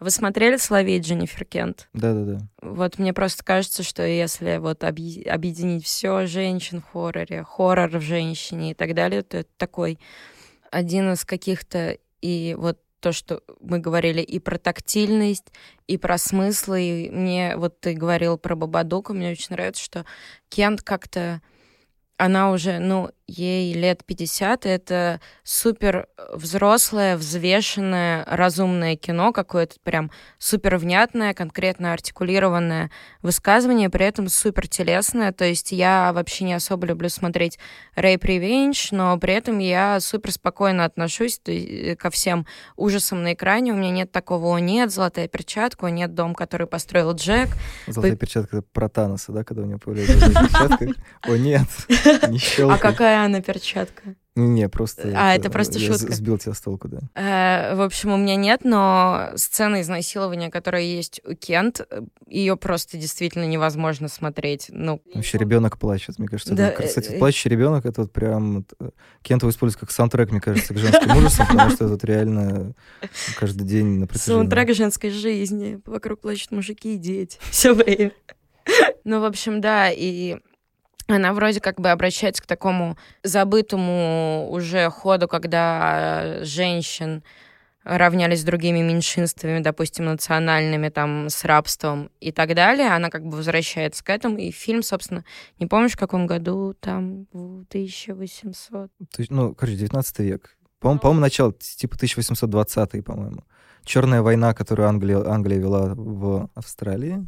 Вы 0.00 0.10
смотрели 0.10 0.56
«Соловей» 0.56 0.98
Дженнифер 0.98 1.44
Кент? 1.44 1.88
Да-да-да. 1.92 2.38
Вот 2.62 2.98
мне 2.98 3.12
просто 3.12 3.44
кажется, 3.44 3.82
что 3.82 4.02
если 4.02 4.56
вот 4.56 4.82
объ- 4.82 5.28
объединить 5.28 5.84
все 5.84 6.26
женщин 6.26 6.80
в 6.80 6.90
хорроре, 6.92 7.44
хоррор 7.44 7.90
в 7.98 8.00
женщине 8.00 8.70
и 8.70 8.74
так 8.74 8.94
далее, 8.94 9.22
то 9.22 9.38
это 9.38 9.50
такой 9.58 9.98
один 10.70 11.12
из 11.12 11.26
каких-то 11.26 11.98
и 12.22 12.56
вот 12.58 12.78
то, 13.00 13.12
что 13.12 13.42
мы 13.60 13.78
говорили 13.78 14.20
и 14.20 14.38
про 14.38 14.58
тактильность, 14.58 15.52
и 15.86 15.96
про 15.96 16.18
смыслы. 16.18 16.82
И 16.82 17.10
мне 17.10 17.56
вот 17.56 17.80
ты 17.80 17.94
говорил 17.94 18.38
про 18.38 18.54
Бабадука, 18.54 19.12
мне 19.12 19.30
очень 19.30 19.48
нравится, 19.50 19.82
что 19.82 20.04
Кент 20.48 20.82
как-то 20.82 21.40
она 22.16 22.52
уже, 22.52 22.78
ну, 22.78 23.10
ей 23.30 23.72
лет 23.74 24.04
50, 24.04 24.66
и 24.66 24.68
это 24.68 25.20
супер 25.44 26.08
взрослое, 26.32 27.16
взвешенное, 27.16 28.24
разумное 28.26 28.96
кино, 28.96 29.32
какое-то 29.32 29.76
прям 29.82 30.10
супер 30.38 30.76
внятное, 30.76 31.34
конкретно 31.34 31.92
артикулированное 31.92 32.90
высказывание, 33.22 33.90
при 33.90 34.06
этом 34.06 34.28
супер 34.28 34.68
телесное. 34.68 35.32
То 35.32 35.44
есть 35.44 35.72
я 35.72 36.12
вообще 36.12 36.44
не 36.44 36.54
особо 36.54 36.86
люблю 36.86 37.08
смотреть 37.08 37.58
Rape 37.96 38.20
Revenge, 38.20 38.88
но 38.90 39.16
при 39.18 39.34
этом 39.34 39.58
я 39.58 40.00
супер 40.00 40.32
спокойно 40.32 40.84
отношусь 40.84 41.40
есть, 41.46 41.98
ко 41.98 42.10
всем 42.10 42.46
ужасам 42.76 43.22
на 43.22 43.34
экране. 43.34 43.72
У 43.72 43.76
меня 43.76 43.90
нет 43.90 44.12
такого 44.12 44.56
«О, 44.56 44.58
нет, 44.58 44.90
золотая 44.90 45.28
перчатка», 45.28 45.86
«О, 45.86 45.90
нет, 45.90 46.14
дом, 46.14 46.34
который 46.34 46.66
построил 46.66 47.12
Джек». 47.12 47.48
Золотая 47.86 48.16
перчатка 48.16 48.58
это 48.58 48.66
про 48.72 48.88
Таноса, 48.88 49.32
да, 49.32 49.44
когда 49.44 49.62
у 49.62 49.66
него 49.66 49.78
появляется 49.78 50.18
перчатка. 50.18 51.02
О, 51.22 51.36
нет, 51.36 51.66
не 52.28 52.70
А 52.70 52.78
какая 52.78 53.19
она 53.24 53.40
перчатка? 53.40 54.14
Не, 54.36 54.46
не, 54.46 54.68
просто... 54.68 55.12
А, 55.16 55.34
это 55.34 55.50
просто 55.50 55.78
я 55.78 55.92
шутка. 55.92 56.14
Сбил 56.14 56.38
тебя 56.38 56.54
с 56.54 56.60
толку, 56.60 56.88
да. 56.88 57.00
Э, 57.14 57.74
В 57.74 57.80
общем, 57.82 58.12
у 58.12 58.16
меня 58.16 58.36
нет, 58.36 58.60
но 58.64 59.30
сцена 59.34 59.80
изнасилования, 59.80 60.50
которая 60.50 60.82
есть 60.82 61.20
у 61.24 61.34
Кент, 61.34 61.80
ее 62.26 62.56
просто 62.56 62.96
действительно 62.96 63.44
невозможно 63.44 64.06
смотреть. 64.08 64.66
Ну, 64.68 65.02
Вообще 65.14 65.36
ребенок 65.36 65.78
плачет, 65.78 66.18
мне 66.18 66.28
кажется. 66.28 66.54
Да, 66.54 66.68
это 66.68 66.76
как, 66.76 66.86
Кстати, 66.86 67.08
э, 67.10 67.18
плачущий 67.18 67.48
ребенок 67.48 67.84
это 67.84 68.02
вот 68.02 68.12
прям 68.12 68.64
э, 68.78 68.90
Кент 69.22 69.42
его 69.42 69.50
использует 69.50 69.80
как 69.80 69.90
саундтрек, 69.90 70.30
мне 70.30 70.40
кажется, 70.40 70.74
к 70.74 70.78
женским 70.78 71.16
ужасам, 71.16 71.46
потому 71.48 71.70
что 71.70 71.92
это 71.92 72.06
реально 72.06 72.74
каждый 73.36 73.66
день 73.66 73.98
на 73.98 74.06
протяжении. 74.06 74.36
саундтрек 74.36 74.74
женской 74.76 75.10
жизни. 75.10 75.80
Вокруг 75.84 76.20
плачут 76.20 76.52
мужики 76.52 76.94
и 76.94 76.98
дети. 76.98 77.38
Все 77.50 77.74
время. 77.74 78.12
Ну, 79.04 79.20
в 79.20 79.24
общем, 79.24 79.60
да, 79.60 79.90
и 79.90 80.38
она 81.16 81.32
вроде 81.32 81.60
как 81.60 81.80
бы 81.80 81.90
обращается 81.90 82.42
к 82.42 82.46
такому 82.46 82.96
забытому 83.22 84.48
уже 84.50 84.88
ходу, 84.90 85.28
когда 85.28 86.42
женщин 86.42 87.22
равнялись 87.82 88.40
с 88.40 88.44
другими 88.44 88.80
меньшинствами, 88.80 89.60
допустим, 89.60 90.04
национальными, 90.04 90.90
там, 90.90 91.28
с 91.28 91.44
рабством 91.44 92.10
и 92.20 92.30
так 92.30 92.54
далее. 92.54 92.88
Она 92.88 93.08
как 93.08 93.24
бы 93.24 93.36
возвращается 93.36 94.04
к 94.04 94.10
этому. 94.10 94.36
И 94.38 94.50
фильм, 94.50 94.82
собственно, 94.82 95.24
не 95.58 95.66
помнишь, 95.66 95.92
в 95.92 95.98
каком 95.98 96.26
году, 96.26 96.74
там, 96.78 97.26
в 97.32 97.64
1800. 97.68 98.70
То 98.70 98.90
есть, 99.18 99.30
ну, 99.30 99.54
короче, 99.54 99.78
19 99.78 100.18
век. 100.20 100.56
По-моему, 100.78 101.00
по-моему, 101.00 101.20
начало, 101.20 101.52
типа 101.52 101.96
1820 101.96 103.04
по-моему. 103.04 103.44
Черная 103.84 104.22
война, 104.22 104.54
которую 104.54 104.88
Англия, 104.88 105.18
Англия 105.26 105.58
вела 105.58 105.94
в 105.94 106.50
Австралии 106.54 107.26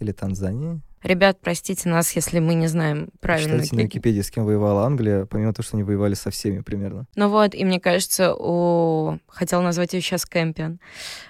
или 0.00 0.12
Танзании. 0.12 0.80
Ребят, 1.06 1.38
простите 1.40 1.88
нас, 1.88 2.10
если 2.16 2.40
мы 2.40 2.54
не 2.54 2.66
знаем 2.66 3.10
правильно. 3.20 3.62
Читайте 3.62 3.76
на 3.76 3.80
Википедии, 3.82 4.22
с 4.22 4.30
кем 4.30 4.44
воевала 4.44 4.84
Англия, 4.84 5.24
помимо 5.24 5.52
того, 5.54 5.64
что 5.64 5.76
они 5.76 5.84
воевали 5.84 6.14
со 6.14 6.30
всеми 6.30 6.62
примерно. 6.62 7.06
Ну 7.14 7.28
вот, 7.28 7.54
и 7.54 7.64
мне 7.64 7.78
кажется, 7.78 8.34
у... 8.34 9.18
Хотел 9.28 9.62
назвать 9.62 9.92
ее 9.92 10.00
сейчас 10.00 10.26
Кэмпион. 10.26 10.80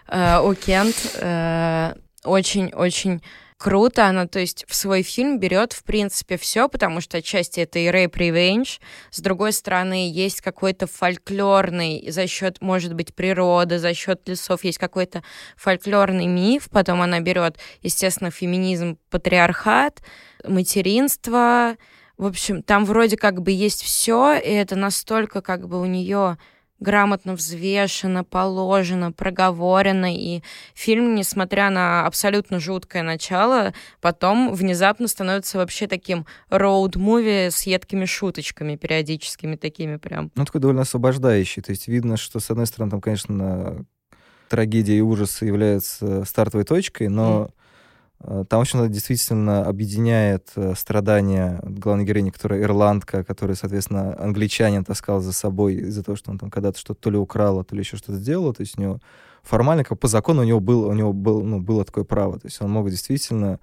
Э, 0.08 0.40
у 0.40 0.54
Кент 0.54 0.96
э, 1.20 1.92
очень-очень 2.24 3.22
круто. 3.58 4.06
Она, 4.06 4.26
то 4.26 4.38
есть, 4.38 4.64
в 4.68 4.74
свой 4.74 5.02
фильм 5.02 5.38
берет, 5.38 5.72
в 5.72 5.84
принципе, 5.84 6.36
все, 6.36 6.68
потому 6.68 7.00
что 7.00 7.18
отчасти 7.18 7.60
это 7.60 7.78
и 7.78 7.88
рэп 7.88 8.16
ревенж. 8.16 8.80
С 9.10 9.20
другой 9.20 9.52
стороны, 9.52 10.10
есть 10.10 10.40
какой-то 10.40 10.86
фольклорный 10.86 12.10
за 12.10 12.26
счет, 12.26 12.60
может 12.60 12.94
быть, 12.94 13.14
природы, 13.14 13.78
за 13.78 13.94
счет 13.94 14.28
лесов, 14.28 14.64
есть 14.64 14.78
какой-то 14.78 15.22
фольклорный 15.56 16.26
миф. 16.26 16.68
Потом 16.70 17.02
она 17.02 17.20
берет, 17.20 17.58
естественно, 17.82 18.30
феминизм, 18.30 18.98
патриархат, 19.10 20.02
материнство. 20.44 21.76
В 22.16 22.26
общем, 22.26 22.62
там 22.62 22.84
вроде 22.84 23.16
как 23.16 23.42
бы 23.42 23.50
есть 23.50 23.82
все, 23.82 24.34
и 24.34 24.50
это 24.50 24.74
настолько 24.74 25.42
как 25.42 25.68
бы 25.68 25.80
у 25.80 25.84
нее 25.84 26.38
грамотно 26.80 27.34
взвешено, 27.34 28.24
положено, 28.24 29.12
проговорено, 29.12 30.14
и 30.14 30.42
фильм, 30.74 31.14
несмотря 31.14 31.70
на 31.70 32.06
абсолютно 32.06 32.60
жуткое 32.60 33.02
начало, 33.02 33.72
потом 34.00 34.52
внезапно 34.54 35.08
становится 35.08 35.58
вообще 35.58 35.86
таким 35.86 36.26
роуд-муви 36.50 37.50
с 37.50 37.62
едкими 37.62 38.04
шуточками 38.04 38.76
периодическими 38.76 39.56
такими 39.56 39.96
прям. 39.96 40.30
Ну, 40.34 40.44
такой 40.44 40.60
довольно 40.60 40.82
освобождающий, 40.82 41.62
то 41.62 41.70
есть 41.70 41.88
видно, 41.88 42.16
что, 42.16 42.40
с 42.40 42.50
одной 42.50 42.66
стороны, 42.66 42.90
там, 42.90 43.00
конечно, 43.00 43.84
трагедия 44.48 44.98
и 44.98 45.00
ужас 45.00 45.42
являются 45.42 46.24
стартовой 46.24 46.64
точкой, 46.64 47.08
но 47.08 47.46
mm 47.46 47.50
там, 48.22 48.58
в 48.58 48.62
общем 48.62 48.90
действительно 48.90 49.64
объединяет 49.64 50.50
э, 50.56 50.74
страдания 50.76 51.60
главной 51.62 52.04
героини, 52.04 52.30
которая 52.30 52.62
ирландка, 52.62 53.22
которая, 53.22 53.56
соответственно, 53.56 54.16
англичанин 54.18 54.84
таскал 54.84 55.20
за 55.20 55.32
собой 55.32 55.74
из-за 55.74 56.02
того, 56.02 56.16
что 56.16 56.30
он 56.30 56.38
там 56.38 56.50
когда-то 56.50 56.78
что-то 56.78 57.00
то 57.00 57.10
ли 57.10 57.18
украла, 57.18 57.62
то 57.62 57.74
ли 57.74 57.82
еще 57.82 57.96
что-то 57.96 58.18
сделала. 58.18 58.54
То 58.54 58.62
есть 58.62 58.78
у 58.78 58.80
него 58.80 59.00
формально, 59.42 59.84
как 59.84 59.98
по 60.00 60.08
закону, 60.08 60.40
у 60.40 60.44
него, 60.44 60.60
был, 60.60 60.88
у 60.88 60.92
него 60.92 61.12
был, 61.12 61.42
ну, 61.42 61.60
было 61.60 61.84
такое 61.84 62.04
право. 62.04 62.38
То 62.40 62.46
есть 62.46 62.60
он 62.62 62.70
мог 62.70 62.88
действительно 62.90 63.60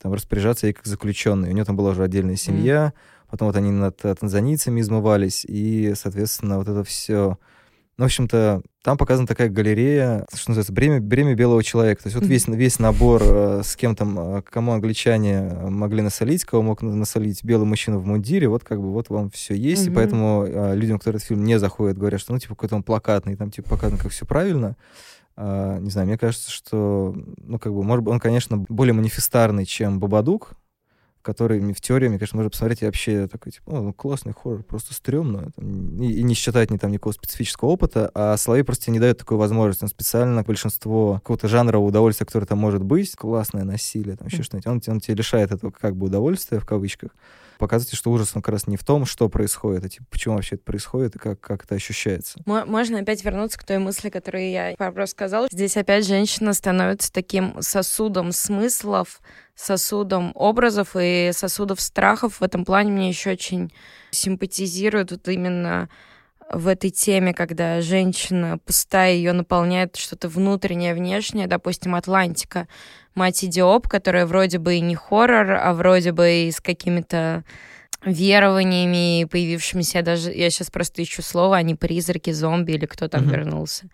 там, 0.00 0.12
распоряжаться 0.14 0.66
ей 0.66 0.72
как 0.72 0.86
заключенный. 0.86 1.50
У 1.50 1.52
него 1.52 1.64
там 1.64 1.76
была 1.76 1.90
уже 1.90 2.04
отдельная 2.04 2.36
семья, 2.36 2.92
mm. 2.94 3.30
потом 3.30 3.48
вот 3.48 3.56
они 3.56 3.72
над 3.72 4.04
э, 4.04 4.14
танзанийцами 4.14 4.80
измывались, 4.80 5.44
и, 5.46 5.94
соответственно, 5.96 6.58
вот 6.58 6.68
это 6.68 6.84
все 6.84 7.38
в 7.98 8.04
общем-то, 8.04 8.60
там 8.82 8.98
показана 8.98 9.26
такая 9.26 9.48
галерея, 9.48 10.26
что 10.34 10.50
называется, 10.50 10.72
бремя, 10.72 11.00
бремя 11.00 11.34
белого 11.34 11.64
человека. 11.64 12.02
То 12.02 12.08
есть 12.08 12.16
вот 12.16 12.26
весь, 12.26 12.46
весь 12.46 12.78
набор, 12.78 13.22
э, 13.24 13.62
с 13.64 13.74
кем 13.74 13.96
там, 13.96 14.36
э, 14.36 14.42
кому 14.42 14.72
англичане 14.72 15.40
могли 15.40 16.02
насолить, 16.02 16.44
кого 16.44 16.62
мог 16.62 16.82
насолить 16.82 17.42
белый 17.42 17.66
мужчина 17.66 17.98
в 17.98 18.06
мундире, 18.06 18.48
вот 18.48 18.64
как 18.64 18.80
бы 18.80 18.92
вот 18.92 19.08
вам 19.08 19.30
все 19.30 19.54
есть. 19.54 19.86
И 19.86 19.90
поэтому 19.90 20.44
э, 20.46 20.74
людям, 20.76 20.98
которые 20.98 21.18
этот 21.18 21.28
фильм 21.28 21.44
не 21.44 21.58
заходят, 21.58 21.96
говорят, 21.96 22.20
что 22.20 22.34
ну, 22.34 22.38
типа, 22.38 22.54
какой-то 22.54 22.76
он 22.76 22.82
плакатный, 22.82 23.34
там, 23.34 23.50
типа, 23.50 23.70
показано, 23.70 23.98
как 23.98 24.12
все 24.12 24.26
правильно. 24.26 24.76
Uh, 25.38 25.78
не 25.82 25.90
знаю, 25.90 26.06
мне 26.06 26.16
кажется, 26.16 26.50
что, 26.50 27.14
ну, 27.36 27.58
как 27.58 27.74
бы, 27.74 27.82
может 27.82 28.02
быть, 28.02 28.10
он, 28.10 28.20
конечно, 28.20 28.56
более 28.70 28.94
манифестарный, 28.94 29.66
чем 29.66 30.00
Бабадук, 30.00 30.52
который 31.26 31.60
в 31.72 31.80
теории, 31.80 32.06
мне 32.06 32.18
кажется, 32.18 32.36
можно 32.36 32.50
посмотреть 32.50 32.82
и 32.82 32.86
вообще 32.86 33.26
такой, 33.26 33.50
типа, 33.50 33.72
ну, 33.72 33.92
классный 33.92 34.32
хоррор, 34.32 34.62
просто 34.62 34.94
стрёмно. 34.94 35.50
Там, 35.56 36.00
и, 36.00 36.12
и 36.12 36.22
не 36.22 36.34
считать 36.34 36.70
ни 36.70 36.76
там 36.76 36.92
никакого 36.92 37.12
специфического 37.12 37.70
опыта, 37.70 38.12
а 38.14 38.36
Соловей 38.36 38.62
просто 38.62 38.92
не 38.92 39.00
дает 39.00 39.18
такой 39.18 39.36
возможности. 39.36 39.82
Он 39.82 39.88
специально 39.88 40.44
большинство 40.44 41.14
какого-то 41.14 41.48
жанрового 41.48 41.88
удовольствия, 41.88 42.26
которое 42.26 42.46
там 42.46 42.58
может 42.58 42.84
быть, 42.84 43.16
классное 43.16 43.64
насилие, 43.64 44.16
там 44.16 44.28
еще 44.28 44.38
mm. 44.38 44.42
что-нибудь, 44.44 44.66
он, 44.68 44.94
он 44.94 45.00
тебе 45.00 45.14
лишает 45.14 45.50
этого 45.50 45.72
как 45.72 45.96
бы 45.96 46.06
удовольствия, 46.06 46.60
в 46.60 46.64
кавычках. 46.64 47.10
Показывайте, 47.58 47.96
что 47.96 48.10
ужас, 48.10 48.32
он 48.34 48.42
как 48.42 48.52
раз 48.52 48.66
не 48.66 48.76
в 48.76 48.84
том, 48.84 49.06
что 49.06 49.28
происходит, 49.28 49.84
а 49.84 49.88
типа, 49.88 50.04
почему 50.10 50.34
вообще 50.34 50.56
это 50.56 50.64
происходит 50.64 51.16
и 51.16 51.18
как, 51.18 51.40
как 51.40 51.64
это 51.64 51.74
ощущается. 51.74 52.38
Можно 52.44 53.00
опять 53.00 53.24
вернуться 53.24 53.58
к 53.58 53.64
той 53.64 53.78
мысли, 53.78 54.10
которую 54.10 54.50
я 54.50 54.74
раз 54.78 55.10
сказала. 55.10 55.48
Здесь 55.50 55.76
опять 55.76 56.06
женщина 56.06 56.52
становится 56.52 57.12
таким 57.12 57.60
сосудом 57.60 58.32
смыслов, 58.32 59.20
сосудом 59.56 60.32
образов 60.34 60.90
и 61.00 61.30
сосудов 61.32 61.80
страхов. 61.80 62.40
В 62.40 62.42
этом 62.44 62.64
плане 62.64 62.92
мне 62.92 63.08
еще 63.08 63.30
очень 63.30 63.72
симпатизирует 64.10 65.10
вот 65.10 65.26
именно 65.28 65.88
в 66.52 66.68
этой 66.68 66.90
теме, 66.90 67.34
когда 67.34 67.80
женщина 67.80 68.58
пустая, 68.64 69.14
ее 69.14 69.32
наполняет 69.32 69.96
что-то 69.96 70.28
внутреннее, 70.28 70.94
внешнее, 70.94 71.48
допустим, 71.48 71.94
Атлантика, 71.96 72.68
мать 73.14 73.44
Идиоп, 73.44 73.88
которая 73.88 74.26
вроде 74.26 74.58
бы 74.58 74.76
и 74.76 74.80
не 74.80 74.94
хоррор, 74.94 75.52
а 75.52 75.72
вроде 75.72 76.12
бы 76.12 76.30
и 76.30 76.52
с 76.52 76.60
какими-то 76.60 77.44
верованиями, 78.04 79.24
появившимися 79.24 80.02
даже, 80.02 80.30
я 80.30 80.50
сейчас 80.50 80.70
просто 80.70 81.02
ищу 81.02 81.22
слово, 81.22 81.56
они 81.56 81.74
призраки, 81.74 82.30
зомби 82.30 82.72
или 82.72 82.86
кто 82.86 83.08
там 83.08 83.24
mm-hmm. 83.24 83.30
вернулся. 83.30 83.88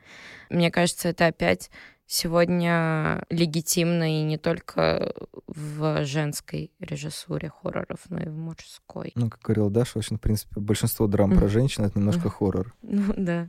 Мне 0.50 0.70
кажется, 0.70 1.08
это 1.08 1.28
опять 1.28 1.70
сегодня 2.12 3.24
легитимно 3.30 4.20
и 4.20 4.22
не 4.22 4.36
только 4.36 5.14
в 5.46 6.04
женской 6.04 6.70
режиссуре 6.78 7.50
хорроров, 7.50 8.00
но 8.10 8.20
и 8.20 8.28
в 8.28 8.36
мужской. 8.36 9.12
Ну, 9.14 9.30
как 9.30 9.40
говорил 9.40 9.70
Даша, 9.70 9.92
в 9.94 9.96
общем, 9.96 10.18
в 10.18 10.20
принципе, 10.20 10.60
большинство 10.60 11.06
драм 11.06 11.30
про 11.38 11.48
женщин— 11.48 11.84
это 11.86 11.98
немножко 11.98 12.28
хоррор. 12.28 12.74
Ну, 12.82 13.14
да. 13.16 13.48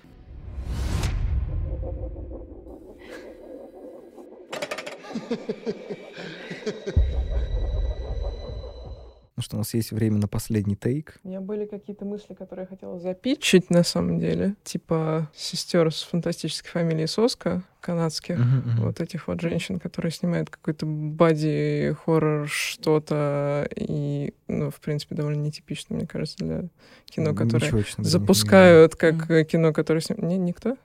Ну 9.35 9.41
что, 9.41 9.55
у 9.55 9.59
нас 9.59 9.73
есть 9.73 9.91
время 9.91 10.19
на 10.19 10.29
последний 10.29 10.77
тейк. 10.77 11.19
У 11.23 11.27
меня 11.27 11.41
были 11.41 11.65
какие-то 11.65 12.05
мысли, 12.05 12.33
которые 12.33 12.63
я 12.63 12.67
хотела 12.67 12.97
запитчить, 12.97 13.69
на 13.69 13.83
самом 13.83 14.19
деле. 14.19 14.55
Типа 14.63 15.29
сестер 15.35 15.93
с 15.93 16.03
фантастической 16.03 16.71
фамилией 16.71 17.07
Соска 17.07 17.63
канадских, 17.83 18.37
uh-huh, 18.39 18.63
uh-huh. 18.65 18.85
вот 18.85 19.01
этих 19.01 19.27
вот 19.27 19.41
женщин, 19.41 19.79
которые 19.79 20.11
снимают 20.11 20.49
какой-то 20.49 20.85
бади 20.85 21.95
хоррор 22.03 22.47
что-то 22.47 23.67
и, 23.75 24.33
ну, 24.47 24.71
в 24.71 24.79
принципе, 24.79 25.15
довольно 25.15 25.41
нетипично, 25.41 25.95
мне 25.95 26.07
кажется, 26.07 26.37
для 26.37 26.63
кино, 27.05 27.35
которое 27.35 27.65
Ничего, 27.71 27.83
запускают 27.97 28.95
как 28.95 29.29
uh-huh. 29.29 29.43
кино, 29.43 29.73
которое 29.73 29.99
снимают. 29.99 30.29
Не, 30.29 30.37
никто? 30.37 30.77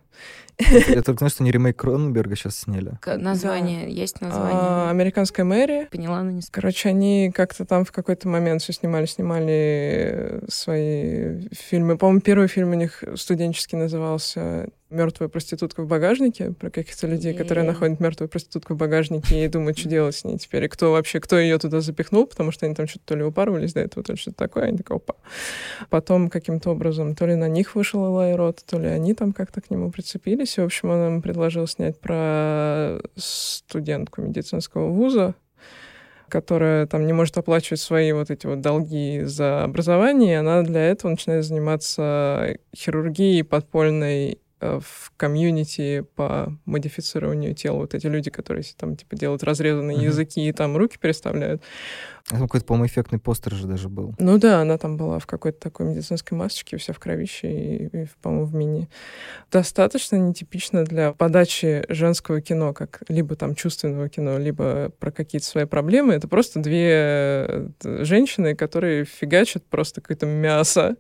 Я 0.59 1.03
только 1.03 1.19
знаю, 1.19 1.31
что 1.31 1.45
не 1.45 1.53
ремейк 1.53 1.77
Кроненберга 1.77 2.35
сейчас 2.35 2.59
сняли. 2.59 2.99
Название, 3.07 3.85
да. 3.85 3.93
есть 3.93 4.21
название. 4.21 4.59
А, 4.61 4.91
Американская 4.91 5.45
мэрия. 5.47 5.87
Поняла, 5.87 6.23
но 6.23 6.33
не 6.33 6.43
Короче, 6.51 6.89
они 6.89 7.31
как-то 7.33 7.65
там 7.65 7.85
в 7.85 7.93
какой-то 7.93 8.29
момент 8.29 8.63
все 8.63 8.73
снимали, 8.73 9.07
снимали 9.07 10.41
свои 10.49 11.49
фильмы. 11.53 11.97
По-моему, 11.97 12.21
первый 12.21 12.49
фильм 12.49 12.71
у 12.71 12.75
них 12.75 13.05
студенческий 13.15 13.79
назывался 13.79 14.69
мертвая 14.91 15.29
проститутка 15.29 15.83
в 15.83 15.87
багажнике, 15.87 16.53
про 16.53 16.71
каких-то 16.71 17.07
людей, 17.07 17.35
которые 17.35 17.65
находят 17.67 18.01
мертвую 18.01 18.29
проститутку 18.29 18.75
в 18.75 18.77
багажнике 18.77 19.45
и 19.45 19.49
думают, 19.49 19.79
что 19.79 19.89
делать 19.89 20.17
с 20.17 20.25
ней 20.25 20.39
теперь, 20.39 20.65
и 20.65 20.69
кто 20.69 20.93
вообще, 20.93 21.21
кто 21.21 21.39
ее 21.39 21.59
туда 21.59 21.81
запихнул, 21.81 22.27
потому 22.27 22.53
что 22.53 22.67
они 22.67 22.75
там 22.75 22.87
что-то 22.87 23.05
то 23.07 23.17
ли 23.17 23.25
упарывались 23.25 23.75
до 23.75 23.81
этого, 23.81 24.03
то 24.03 24.13
ли 24.13 24.19
что-то 24.19 24.37
такое, 24.37 24.65
они 24.65 24.79
такие, 24.79 24.97
опа. 24.97 25.15
Потом 25.91 26.31
каким-то 26.31 26.71
образом 26.71 27.15
то 27.15 27.27
ли 27.27 27.35
на 27.35 27.49
них 27.49 27.75
вышел 27.75 28.07
Элай 28.07 28.35
Рот, 28.35 28.63
то 28.67 28.79
ли 28.79 28.87
они 28.87 29.15
там 29.15 29.33
как-то 29.33 29.61
к 29.61 29.71
нему 29.71 29.91
прицепились, 29.91 30.57
и, 30.57 30.61
в 30.63 30.65
общем, 30.65 30.91
он 30.91 31.07
им 31.07 31.23
предложил 31.23 31.67
снять 31.67 32.01
про 32.01 32.99
студентку 33.17 34.23
медицинского 34.23 34.91
вуза, 34.91 35.35
которая 36.29 36.87
там 36.87 37.07
не 37.07 37.13
может 37.13 37.37
оплачивать 37.37 37.81
свои 37.81 38.13
вот 38.13 38.31
эти 38.31 38.47
вот 38.47 38.61
долги 38.61 39.23
за 39.25 39.65
образование, 39.65 40.41
она 40.41 40.63
для 40.63 40.83
этого 40.87 41.11
начинает 41.11 41.45
заниматься 41.45 42.57
хирургией 42.75 43.45
подпольной 43.45 44.39
в 44.61 45.13
комьюнити 45.17 46.05
по 46.15 46.57
модифицированию 46.65 47.55
тела. 47.55 47.79
Вот 47.79 47.95
эти 47.95 48.07
люди, 48.07 48.31
которые 48.31 48.65
там 48.77 48.97
типа 48.97 49.17
делают 49.17 49.43
разрезанные 49.43 49.99
uh-huh. 49.99 50.05
языки 50.05 50.49
и 50.49 50.53
там 50.53 50.77
руки 50.77 50.99
переставляют. 50.99 51.63
Там 52.29 52.41
какой-то, 52.41 52.67
по-моему, 52.67 52.87
эффектный 52.87 53.19
постер 53.19 53.55
же 53.55 53.67
даже 53.67 53.89
был. 53.89 54.15
Ну 54.19 54.39
да, 54.39 54.61
она 54.61 54.77
там 54.77 54.99
была 54.99 55.19
в 55.19 55.27
какой-то 55.27 55.59
такой 55.59 55.87
медицинской 55.87 56.37
масочке, 56.37 56.77
вся 56.77 56.93
в 56.93 56.99
кровище 56.99 57.51
и, 57.51 57.87
и 57.87 58.07
по-моему, 58.21 58.45
в 58.45 58.55
мини. 58.55 58.91
Достаточно 59.51 60.17
нетипично 60.17 60.85
для 60.85 61.13
подачи 61.13 61.85
женского 61.89 62.43
кино, 62.43 62.75
как 62.75 63.03
либо 63.09 63.35
там 63.35 63.55
чувственного 63.55 64.11
кино, 64.11 64.37
либо 64.39 64.91
про 64.99 65.11
какие-то 65.11 65.47
свои 65.47 65.65
проблемы. 65.65 66.13
Это 66.15 66.29
просто 66.29 66.61
две 66.61 66.91
э, 66.93 67.69
женщины, 68.05 68.55
которые 68.55 69.07
фигачат 69.07 69.65
просто 69.65 70.03
какое-то 70.03 70.27
мясо 70.27 70.97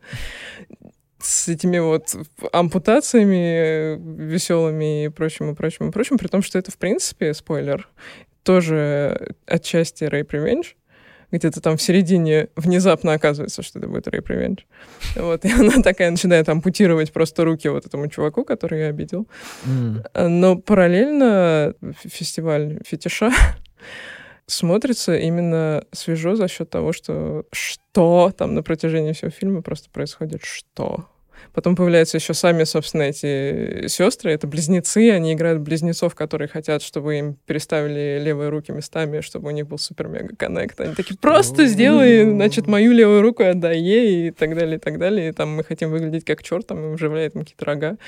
с 1.21 1.49
этими 1.49 1.79
вот 1.79 2.15
ампутациями 2.53 3.97
веселыми 4.23 5.07
и 5.07 5.09
прочим, 5.09 5.51
и 5.51 5.55
прочим, 5.55 5.89
и 5.89 5.93
прочим, 5.93 6.19
при 6.19 6.29
том, 6.29 6.43
что 6.43 6.59
это, 6.59 6.71
в 6.71 6.79
принципе, 6.79 7.35
спойлер, 7.35 7.89
тоже 8.43 9.35
отчасти 9.47 10.05
rape 10.05 10.31
revenge, 10.31 10.75
где-то 11.31 11.61
там 11.61 11.77
в 11.77 11.83
середине 11.83 12.49
внезапно 12.57 13.13
оказывается, 13.13 13.63
что 13.63 13.79
это 13.79 13.89
будет 13.89 14.07
rape 14.07 14.27
revenge. 14.27 14.61
Вот, 15.17 15.45
и 15.45 15.53
она 15.53 15.83
такая 15.83 16.11
начинает 16.11 16.49
ампутировать 16.49 17.13
просто 17.13 17.45
руки 17.45 17.69
вот 17.69 17.85
этому 17.85 18.09
чуваку, 18.09 18.45
который 18.45 18.81
ее 18.81 18.89
обидел. 18.89 19.29
М. 19.67 20.03
Но 20.15 20.57
параллельно 20.57 21.75
фестиваль 22.05 22.81
фетиша 22.87 23.31
смотрится 24.49 25.17
именно 25.17 25.85
свежо 25.93 26.35
за 26.35 26.49
счет 26.49 26.71
того, 26.71 26.93
что 26.93 27.45
что 27.53 28.33
там 28.37 28.55
на 28.55 28.63
протяжении 28.63 29.13
всего 29.13 29.31
фильма 29.31 29.63
просто 29.63 29.91
происходит 29.91 30.43
что. 30.43 31.07
Потом 31.53 31.77
появляются 31.77 32.17
еще 32.17 32.35
сами, 32.35 32.65
собственно, 32.65 33.03
эти 33.03 33.87
сестры. 33.89 34.33
Это 34.33 34.47
близнецы. 34.47 35.11
Они 35.11 35.33
играют 35.33 35.61
близнецов, 35.61 36.15
которые 36.15 36.49
хотят, 36.49 36.83
чтобы 36.83 37.17
им 37.19 37.37
переставили 37.47 38.21
левые 38.21 38.49
руки 38.49 38.73
местами, 38.73 39.21
чтобы 39.21 39.49
у 39.49 39.51
них 39.51 39.67
был 39.67 39.79
супер-мега-коннект. 39.79 40.81
Они 40.81 40.95
такие, 40.95 41.17
просто 41.17 41.67
сделай, 41.67 42.25
значит, 42.25 42.67
мою 42.67 42.93
левую 42.93 43.23
руку 43.23 43.45
отдай 43.45 43.79
ей, 43.79 44.29
и 44.29 44.31
так 44.31 44.55
далее, 44.55 44.77
и 44.77 44.81
так 44.81 44.99
далее. 44.99 45.29
И 45.29 45.33
там 45.33 45.55
мы 45.55 45.65
хотим 45.65 45.91
выглядеть 45.91 46.25
как 46.25 46.43
черт, 46.43 46.67
там 46.67 46.79
им 46.85 46.95
вживляет 46.95 47.35
какие-то 47.35 47.65
рога. 47.65 47.99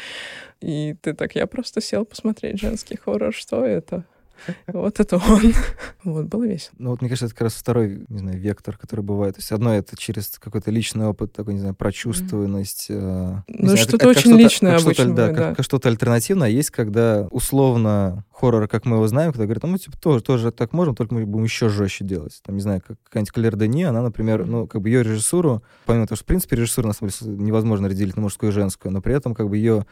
И 0.61 0.97
ты 1.01 1.15
так, 1.15 1.35
я 1.35 1.47
просто 1.47 1.81
сел 1.81 2.05
посмотреть 2.05 2.61
женский 2.61 2.97
хоррор, 2.97 3.33
что 3.33 3.65
это? 3.65 4.05
Вот 4.67 5.01
это 5.01 5.17
он. 5.17 5.53
Вот, 6.05 6.27
было 6.27 6.45
весело. 6.45 6.73
Ну 6.79 6.91
вот 6.91 7.03
мне 7.03 7.11
кажется, 7.11 7.27
это 7.27 7.35
как 7.35 7.43
раз 7.43 7.55
второй, 7.55 8.07
не 8.09 8.19
знаю, 8.19 8.39
вектор, 8.39 8.79
который 8.79 9.03
бывает. 9.03 9.35
То 9.35 9.41
есть 9.41 9.53
одно 9.53 9.75
это 9.75 9.97
через 9.99 10.39
какой-то 10.39 10.71
личный 10.71 11.07
опыт, 11.07 11.33
такой, 11.33 11.55
не 11.55 11.61
знаю, 11.61 11.75
прочувствованность. 11.75 12.87
э, 12.89 13.43
Ну, 13.49 13.77
что-то 13.77 14.09
очень 14.09 14.35
личное 14.37 14.77
обычно 14.77 15.15
да, 15.15 15.33
как, 15.33 15.63
что-то 15.65 15.89
альтернативное. 15.89 16.49
А 16.49 16.51
есть, 16.51 16.71
когда 16.71 17.29
условно 17.31 18.25
хоррор, 18.33 18.67
как 18.69 18.87
мы 18.87 18.97
его 18.97 19.07
знаем, 19.07 19.33
когда 19.33 19.45
говорят, 19.45 19.63
ну, 19.65 19.69
мы 19.71 19.79
типа 19.79 19.99
тоже, 19.99 20.23
тоже 20.23 20.51
так 20.53 20.73
можем, 20.73 20.95
только 20.95 21.15
мы 21.15 21.27
будем 21.27 21.45
еще 21.45 21.69
жестче 21.69 22.05
делать. 22.05 22.41
Там, 22.45 22.57
не 22.57 22.63
знаю, 22.63 22.81
как 22.87 22.97
какая-нибудь 23.05 23.33
Клэр 23.33 23.57
Дени, 23.57 23.83
она, 23.85 24.01
например, 24.01 24.47
ну, 24.47 24.67
как 24.67 24.81
бы 24.81 24.89
ее 24.89 25.03
режиссуру, 25.03 25.63
помимо 25.85 26.07
того, 26.07 26.17
что, 26.17 26.25
в 26.25 26.27
принципе, 26.27 26.57
режиссуру, 26.57 26.89
на 26.89 26.95
самом 26.95 27.11
деле, 27.11 27.33
невозможно 27.37 27.89
разделить 27.89 28.17
на 28.17 28.23
мужскую 28.23 28.51
и 28.51 28.55
женскую, 28.55 28.93
но 28.93 29.03
при 29.03 29.15
этом, 29.15 29.35
как 29.35 29.49
бы, 29.51 29.57
ее 29.59 29.85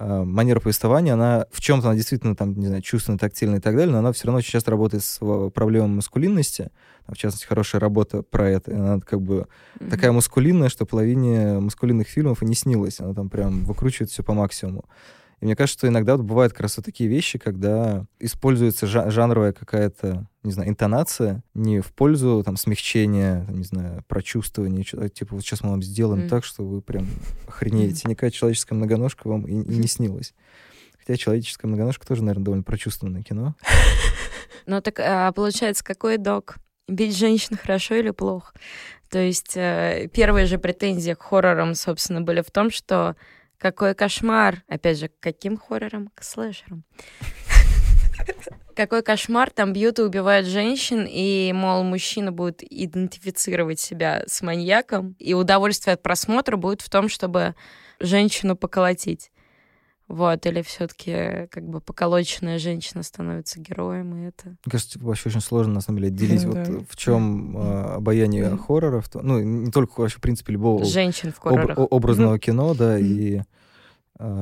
манера 0.00 0.60
повествования, 0.60 1.12
она 1.14 1.46
в 1.52 1.60
чем-то, 1.60 1.88
она 1.88 1.96
действительно 1.96 2.34
там, 2.34 2.54
не 2.54 2.66
знаю, 2.66 2.82
чувственная, 2.82 3.18
тактильная 3.18 3.58
и 3.58 3.60
так 3.60 3.76
далее, 3.76 3.92
но 3.92 3.98
она 3.98 4.12
все 4.12 4.26
равно 4.26 4.38
очень 4.38 4.52
часто 4.52 4.70
работает 4.70 5.04
с 5.04 5.18
проблемой 5.50 5.88
маскулинности. 5.88 6.70
В 7.06 7.16
частности, 7.16 7.46
хорошая 7.46 7.80
работа 7.80 8.22
про 8.22 8.48
это. 8.48 8.74
Она 8.74 9.00
как 9.00 9.20
бы 9.20 9.46
Мгм. 9.80 9.90
такая 9.90 10.12
мускулинная, 10.12 10.68
что 10.68 10.86
половине 10.86 11.58
мускулинных 11.58 12.06
фильмов 12.08 12.42
и 12.42 12.46
не 12.46 12.54
снилось. 12.54 13.00
Она 13.00 13.14
там 13.14 13.28
прям 13.28 13.64
выкручивает 13.64 14.10
все 14.10 14.22
по 14.22 14.32
максимуму. 14.32 14.84
И 15.40 15.44
мне 15.46 15.56
кажется, 15.56 15.78
что 15.78 15.88
иногда 15.88 16.16
вот 16.16 16.24
бывают 16.24 16.52
как 16.52 16.62
раз 16.62 16.76
вот 16.76 16.84
такие 16.86 17.08
вещи, 17.10 17.38
когда 17.38 18.04
используется 18.20 18.86
жа- 18.86 19.10
жанровая 19.10 19.52
какая-то, 19.52 20.28
не 20.42 20.52
знаю, 20.52 20.70
интонация 20.70 21.42
не 21.54 21.80
в 21.80 21.92
пользу 21.92 22.42
там 22.44 22.56
смягчения, 22.56 23.44
там, 23.44 23.56
не 23.58 23.64
знаю, 23.64 24.04
прочувствования, 24.08 24.84
типа 25.08 25.34
вот 25.34 25.42
сейчас 25.42 25.62
мы 25.62 25.70
вам 25.70 25.82
сделаем 25.82 26.20
Мгм. 26.20 26.28
так, 26.28 26.44
что 26.44 26.64
вы 26.64 26.80
прям 26.80 27.06
охренеете. 27.46 28.08
Никакая 28.08 28.30
человеческая 28.30 28.74
многоножка 28.74 29.28
вам 29.28 29.46
и, 29.46 29.52
и 29.52 29.76
не 29.76 29.86
снилась. 29.86 30.34
Хотя 30.98 31.16
человеческая 31.16 31.68
многоножка 31.68 32.06
тоже, 32.06 32.22
наверное, 32.22 32.44
довольно 32.44 32.64
прочувствованное 32.64 33.22
кино. 33.22 33.54
Ну 34.66 34.80
так 34.82 35.00
а, 35.00 35.32
получается, 35.32 35.82
какой 35.82 36.18
док? 36.18 36.56
Бить 36.86 37.16
женщин 37.16 37.56
хорошо 37.56 37.94
или 37.94 38.10
плохо? 38.10 38.52
То 39.08 39.18
есть 39.18 39.56
э, 39.56 40.08
первые 40.12 40.46
же 40.46 40.58
претензии 40.58 41.14
к 41.14 41.22
хоррорам, 41.22 41.74
собственно, 41.74 42.20
были 42.20 42.42
в 42.42 42.50
том, 42.50 42.70
что 42.70 43.16
какой 43.58 43.94
кошмар. 43.94 44.62
Опять 44.68 44.98
же, 44.98 45.08
к 45.08 45.18
каким 45.18 45.56
хоррорам? 45.56 46.10
К 46.14 46.22
слэшерам. 46.22 46.84
Какой 48.74 49.02
кошмар, 49.02 49.50
там 49.50 49.72
бьют 49.72 49.98
и 49.98 50.02
убивают 50.02 50.46
женщин, 50.46 51.06
и, 51.08 51.52
мол, 51.54 51.82
мужчина 51.82 52.32
будет 52.32 52.62
идентифицировать 52.62 53.78
себя 53.80 54.22
с 54.26 54.40
маньяком, 54.42 55.16
и 55.18 55.34
удовольствие 55.34 55.94
от 55.94 56.02
просмотра 56.02 56.56
будет 56.56 56.80
в 56.80 56.88
том, 56.88 57.08
чтобы 57.08 57.54
женщину 57.98 58.56
поколотить. 58.56 59.30
Вот, 60.08 60.44
или 60.44 60.62
все-таки 60.62 61.46
как 61.52 61.68
бы 61.68 61.80
поколоченная 61.80 62.58
женщина 62.58 63.04
становится 63.04 63.60
героем, 63.60 64.16
и 64.16 64.28
это... 64.28 64.48
Мне 64.48 64.56
кажется, 64.72 64.94
типа, 64.94 65.06
вообще 65.06 65.28
очень 65.28 65.40
сложно, 65.40 65.74
на 65.74 65.80
самом 65.82 65.98
деле, 65.98 66.08
отделить, 66.08 66.42
Ну 66.42 66.48
вот 66.48 66.56
да. 66.56 66.72
э, 66.72 66.80
в 66.88 66.96
чем 66.96 67.56
обаяние 67.56 68.48
Мгм. 68.48 68.58
хорроров, 68.58 69.08
то- 69.08 69.20
ну, 69.22 69.40
не 69.40 69.70
только 69.70 70.00
вообще, 70.00 70.18
в 70.18 70.20
принципе, 70.20 70.54
любого 70.54 70.84
Женщин 70.84 71.32
в 71.32 71.38
хоррорах. 71.38 71.78
образного 71.78 72.40
кино, 72.40 72.74
да, 72.74 72.98
и 72.98 73.36
а, 73.36 73.44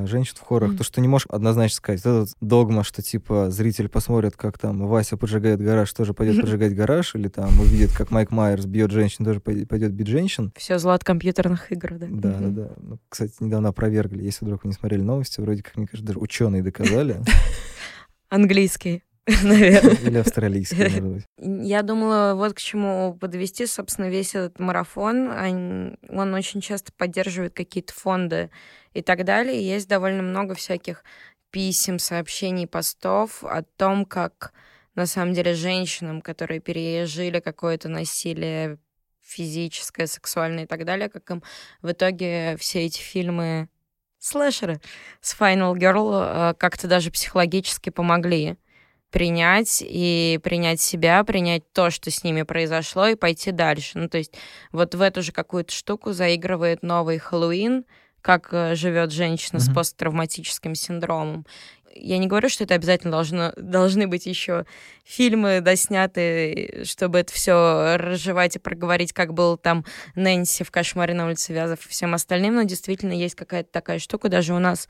женщин 0.05 0.35
в 0.37 0.41
хоррорах, 0.41 0.69
Мгм. 0.71 0.77
то, 0.79 0.83
что 0.83 1.01
не 1.01 1.07
можешь 1.07 1.27
однозначно 1.29 1.75
сказать. 1.77 2.03
Вот 2.05 2.11
этот 2.23 2.35
догма, 2.41 2.83
что, 2.83 3.01
типа, 3.01 3.49
зритель 3.49 3.87
посмотрит, 3.89 4.35
как 4.35 4.57
там 4.57 4.85
Вася 4.87 5.17
поджигает 5.17 5.61
гараж, 5.61 5.91
тоже 5.93 6.13
пойдет 6.13 6.35
поджигать 6.41 6.75
гараж, 6.75 7.15
или 7.15 7.27
там 7.27 7.49
увидит, 7.59 7.91
как 7.93 8.11
Майк 8.11 8.31
Майерс 8.31 8.65
бьет 8.65 8.91
женщин, 8.91 9.25
тоже 9.25 9.39
пой- 9.39 9.65
пойдет 9.65 9.93
бить 9.93 10.07
женщин. 10.07 10.51
Все 10.57 10.79
зло 10.79 10.91
от 10.91 11.03
компьютерных 11.03 11.71
игр, 11.71 11.93
да. 11.97 12.07
Да, 12.09 12.29
Мгм. 12.29 12.53
да, 12.55 12.63
да. 12.63 12.69
Ну, 12.81 12.99
кстати, 13.09 13.33
недавно 13.39 13.69
опровергли, 13.69 14.23
если 14.23 14.45
вдруг 14.45 14.63
вы 14.63 14.69
не 14.69 14.73
смотрели 14.73 15.01
новости, 15.01 15.39
вроде 15.41 15.63
как, 15.63 15.75
мне 15.77 15.87
кажется, 15.87 16.05
даже 16.07 16.19
ученые 16.19 16.61
доказали. 16.63 17.21
Английский, 18.29 19.03
наверное. 19.43 19.95
Или 19.95 20.17
австралийские, 20.17 20.89
может 20.89 21.03
быть. 21.03 21.25
Я 21.67 21.83
думала, 21.83 22.33
вот 22.35 22.53
к 22.53 22.59
чему 22.59 23.15
подвести, 23.19 23.65
собственно, 23.65 24.09
весь 24.09 24.35
этот 24.35 24.59
марафон. 24.59 25.29
Он 26.09 26.33
очень 26.33 26.61
часто 26.61 26.91
поддерживает 26.93 27.53
какие-то 27.53 27.93
фонды 27.93 28.49
и 28.93 29.01
так 29.01 29.25
далее. 29.25 29.61
Есть 29.65 29.87
довольно 29.87 30.23
много 30.23 30.55
всяких 30.55 31.03
писем, 31.51 31.99
сообщений, 31.99 32.67
постов 32.67 33.43
о 33.43 33.63
том, 33.63 34.05
как 34.05 34.53
на 34.95 35.05
самом 35.05 35.33
деле 35.33 35.53
женщинам, 35.53 36.21
которые 36.21 36.59
пережили 36.59 37.39
какое-то 37.39 37.89
насилие 37.89 38.77
физическое, 39.21 40.07
сексуальное 40.07 40.63
и 40.63 40.67
так 40.67 40.85
далее, 40.85 41.09
как 41.09 41.29
им 41.29 41.43
в 41.81 41.91
итоге 41.91 42.57
все 42.57 42.85
эти 42.85 42.99
фильмы 42.99 43.69
слэшеры 44.17 44.81
с 45.21 45.39
Final 45.39 45.75
Girl 45.75 46.51
э, 46.51 46.53
как-то 46.55 46.87
даже 46.87 47.11
психологически 47.11 47.89
помогли 47.89 48.57
принять 49.11 49.83
и 49.85 50.39
принять 50.43 50.81
себя, 50.81 51.23
принять 51.23 51.63
то, 51.73 51.89
что 51.89 52.11
с 52.11 52.23
ними 52.23 52.43
произошло, 52.43 53.07
и 53.07 53.15
пойти 53.15 53.51
дальше. 53.51 53.97
Ну, 53.97 54.09
то 54.09 54.17
есть 54.17 54.33
вот 54.71 54.95
в 54.95 55.01
эту 55.01 55.21
же 55.21 55.31
какую-то 55.31 55.73
штуку 55.73 56.11
заигрывает 56.13 56.83
новый 56.83 57.17
Хэллоуин, 57.17 57.85
как 58.21 58.49
э, 58.51 58.75
живет 58.75 59.11
женщина 59.11 59.59
с 59.59 59.67
Мгм. 59.67 59.75
посттравматическим 59.75 60.75
синдромом. 60.75 61.45
Я 61.95 62.17
не 62.19 62.27
говорю, 62.27 62.49
что 62.49 62.65
это 62.65 62.75
обязательно 62.75 63.11
должно, 63.11 63.51
должны 63.57 64.07
быть 64.07 64.25
еще 64.27 64.65
фильмы 65.03 65.59
досняты, 65.61 66.83
чтобы 66.85 67.19
это 67.19 67.33
все 67.33 67.97
разжевать 67.97 68.55
и 68.57 68.59
проговорить, 68.59 69.11
как 69.11 69.33
был 69.33 69.57
там 69.57 69.85
Нэнси 70.15 70.63
в 70.63 70.71
«Кошмаре 70.71 71.13
на 71.15 71.25
улице 71.25 71.51
Вязов» 71.53 71.85
и 71.85 71.89
всем 71.89 72.13
остальным, 72.13 72.55
но 72.55 72.63
действительно 72.63 73.13
есть 73.13 73.35
какая-то 73.35 73.71
такая 73.71 73.97
штука, 73.99 74.29
даже 74.29 74.53
у 74.53 74.59
нас 74.59 74.87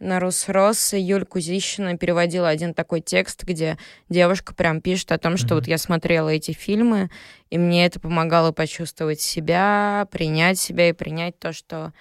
на 0.00 0.20
Рус-Рос 0.20 0.92
Юль 0.94 1.24
Кузищина 1.24 1.96
переводила 1.96 2.48
один 2.48 2.72
такой 2.74 3.00
текст, 3.00 3.44
где 3.44 3.78
девушка 4.08 4.54
прям 4.54 4.80
пишет 4.80 5.10
о 5.12 5.18
том, 5.18 5.36
что 5.36 5.46
Мгм. 5.48 5.54
вот 5.56 5.66
я 5.68 5.78
смотрела 5.78 6.28
эти 6.28 6.52
фильмы, 6.52 7.10
и 7.50 7.58
мне 7.58 7.86
это 7.86 7.98
помогало 8.00 8.52
почувствовать 8.52 9.20
себя, 9.20 10.06
принять 10.10 10.58
себя 10.58 10.88
и 10.88 10.92
принять 10.92 11.38
то, 11.38 11.52
что 11.52 11.92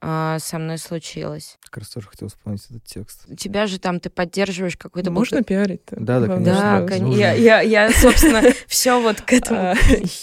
а, 0.00 0.38
со 0.38 0.58
мной 0.60 0.78
случилось. 0.78 1.58
Как 1.64 1.78
раз 1.78 1.88
тоже 1.88 2.06
хотел 2.06 2.28
вспомнить 2.28 2.64
этот 2.70 2.84
текст. 2.84 3.22
У 3.28 3.34
тебя 3.34 3.66
же 3.66 3.80
там 3.80 3.98
ты 3.98 4.10
поддерживаешь 4.10 4.76
какой-то... 4.76 5.10
Можно 5.10 5.42
пиарить-то? 5.42 5.96
Да, 5.98 6.20
да, 6.20 6.26
Главное, 6.26 6.86
конечно. 6.86 6.86
Да, 6.86 6.98
кон- 6.98 7.18
я, 7.18 7.32
я, 7.32 7.60
я, 7.62 7.90
собственно, 7.90 8.42
все 8.68 9.00
вот 9.00 9.20
к 9.22 9.32
этому. 9.32 9.58
А, 9.60 9.74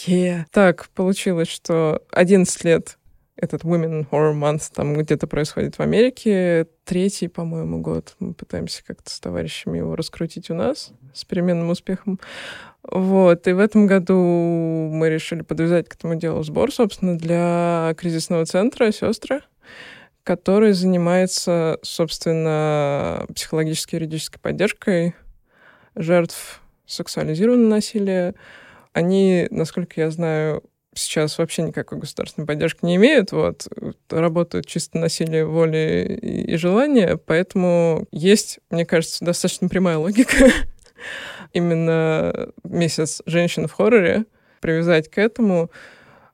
е. 0.05 0.45
Так, 0.51 0.87
получилось, 0.95 1.49
что 1.49 2.01
11 2.11 2.63
лет 2.63 2.97
этот 3.37 3.63
Women 3.63 4.07
Horror 4.09 4.33
Month 4.33 4.71
там 4.73 4.93
где-то 4.95 5.27
происходит 5.27 5.75
в 5.75 5.81
Америке. 5.81 6.67
Третий, 6.85 7.27
по-моему, 7.27 7.81
год. 7.81 8.15
Мы 8.19 8.33
пытаемся 8.33 8.83
как-то 8.85 9.09
с 9.09 9.19
товарищами 9.19 9.77
его 9.77 9.95
раскрутить 9.95 10.49
у 10.49 10.53
нас 10.53 10.91
с 11.13 11.25
переменным 11.25 11.69
успехом. 11.69 12.19
Вот. 12.83 13.47
И 13.47 13.53
в 13.53 13.59
этом 13.59 13.87
году 13.87 14.15
мы 14.15 15.09
решили 15.09 15.41
подвязать 15.41 15.89
к 15.89 15.95
этому 15.95 16.15
делу 16.15 16.43
сбор, 16.43 16.71
собственно, 16.71 17.17
для 17.17 17.93
кризисного 17.97 18.45
центра 18.45 18.91
«Сестры», 18.91 19.41
который 20.23 20.73
занимается, 20.73 21.79
собственно, 21.81 23.25
психологической 23.33 23.99
и 23.99 24.03
юридической 24.03 24.39
поддержкой 24.39 25.15
жертв 25.95 26.61
сексуализированного 26.85 27.69
насилия. 27.69 28.35
Они, 28.93 29.47
насколько 29.49 29.99
я 29.99 30.09
знаю, 30.11 30.63
сейчас 30.95 31.37
вообще 31.37 31.61
никакой 31.61 31.99
государственной 31.99 32.47
поддержки 32.47 32.85
не 32.85 32.95
имеют, 32.95 33.31
вот, 33.31 33.67
работают 34.09 34.65
чисто 34.65 34.97
на 34.97 35.09
силе 35.09 35.45
воли 35.45 36.19
и, 36.21 36.55
желания, 36.57 37.17
поэтому 37.17 38.07
есть, 38.11 38.59
мне 38.69 38.85
кажется, 38.85 39.23
достаточно 39.23 39.69
прямая 39.69 39.97
логика 39.97 40.51
именно 41.53 42.49
месяц 42.63 43.21
женщин 43.25 43.67
в 43.67 43.73
хорроре 43.73 44.25
привязать 44.61 45.09
к 45.09 45.17
этому. 45.17 45.69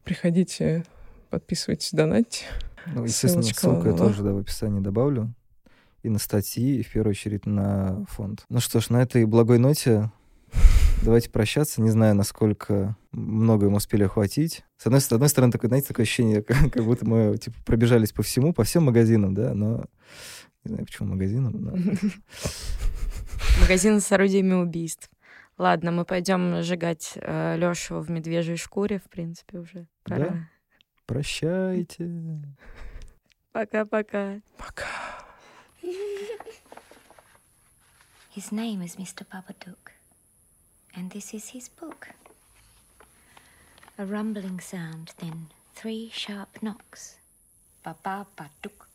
Приходите, 0.03 0.85
подписывайтесь, 1.29 1.91
донатьте. 1.91 2.45
Ну, 2.87 3.03
естественно, 3.03 3.43
Ссылочка 3.43 3.61
ссылку 3.61 3.87
я 3.87 3.93
тоже 3.93 4.23
да, 4.23 4.31
в 4.31 4.37
описании 4.37 4.79
добавлю. 4.79 5.33
И 6.03 6.09
на 6.09 6.17
статьи, 6.17 6.79
и 6.79 6.83
в 6.83 6.91
первую 6.91 7.11
очередь 7.11 7.45
на 7.45 8.05
фонд. 8.09 8.45
Ну 8.49 8.59
что 8.59 8.79
ж, 8.79 8.89
на 8.89 9.03
этой 9.03 9.25
благой 9.25 9.59
ноте 9.59 10.09
давайте 11.01 11.29
прощаться. 11.29 11.81
Не 11.81 11.89
знаю, 11.89 12.15
насколько 12.15 12.95
много 13.11 13.69
мы 13.69 13.77
успели 13.77 14.03
охватить. 14.03 14.63
С 14.77 14.85
одной, 14.85 15.01
с 15.01 15.11
одной 15.11 15.29
стороны, 15.29 15.51
такое, 15.51 15.69
знаете, 15.69 15.87
такое 15.87 16.03
ощущение, 16.03 16.41
как, 16.43 16.71
как 16.71 16.83
будто 16.83 17.05
мы 17.05 17.37
типа, 17.37 17.57
пробежались 17.65 18.11
по 18.11 18.23
всему, 18.23 18.53
по 18.53 18.63
всем 18.63 18.85
магазинам, 18.85 19.33
да, 19.33 19.53
но 19.53 19.85
не 20.63 20.69
знаю, 20.69 20.85
почему 20.85 21.09
магазинам. 21.09 21.53
Но... 21.53 21.71
Магазин 23.61 23.99
с 23.99 24.11
орудиями 24.11 24.53
убийств. 24.53 25.09
Ладно, 25.57 25.91
мы 25.91 26.05
пойдем 26.05 26.61
сжигать 26.61 27.13
э, 27.15 27.57
Лешу 27.57 27.99
в 27.99 28.09
медвежьей 28.09 28.57
шкуре, 28.57 28.99
в 28.99 29.09
принципе, 29.09 29.59
уже. 29.59 29.87
Пора. 30.03 30.29
Да? 30.29 30.49
Прощайте. 31.05 32.09
Пока-пока. 33.51 34.41
Пока. 34.57 34.85
His 38.35 38.51
name 38.51 38.81
is 38.81 38.97
Mr. 38.97 39.25
Babadook, 39.27 39.91
and 40.95 41.11
this 41.11 41.33
is 41.33 41.49
his 41.49 41.69
book. 41.69 42.09
A 43.97 44.05
rumbling 44.05 44.59
sound, 44.59 45.13
then 45.17 45.47
three 45.75 46.09
sharp 46.13 46.61
knocks. 46.61 47.15
Ba-ba-ba-dook, 47.83 48.87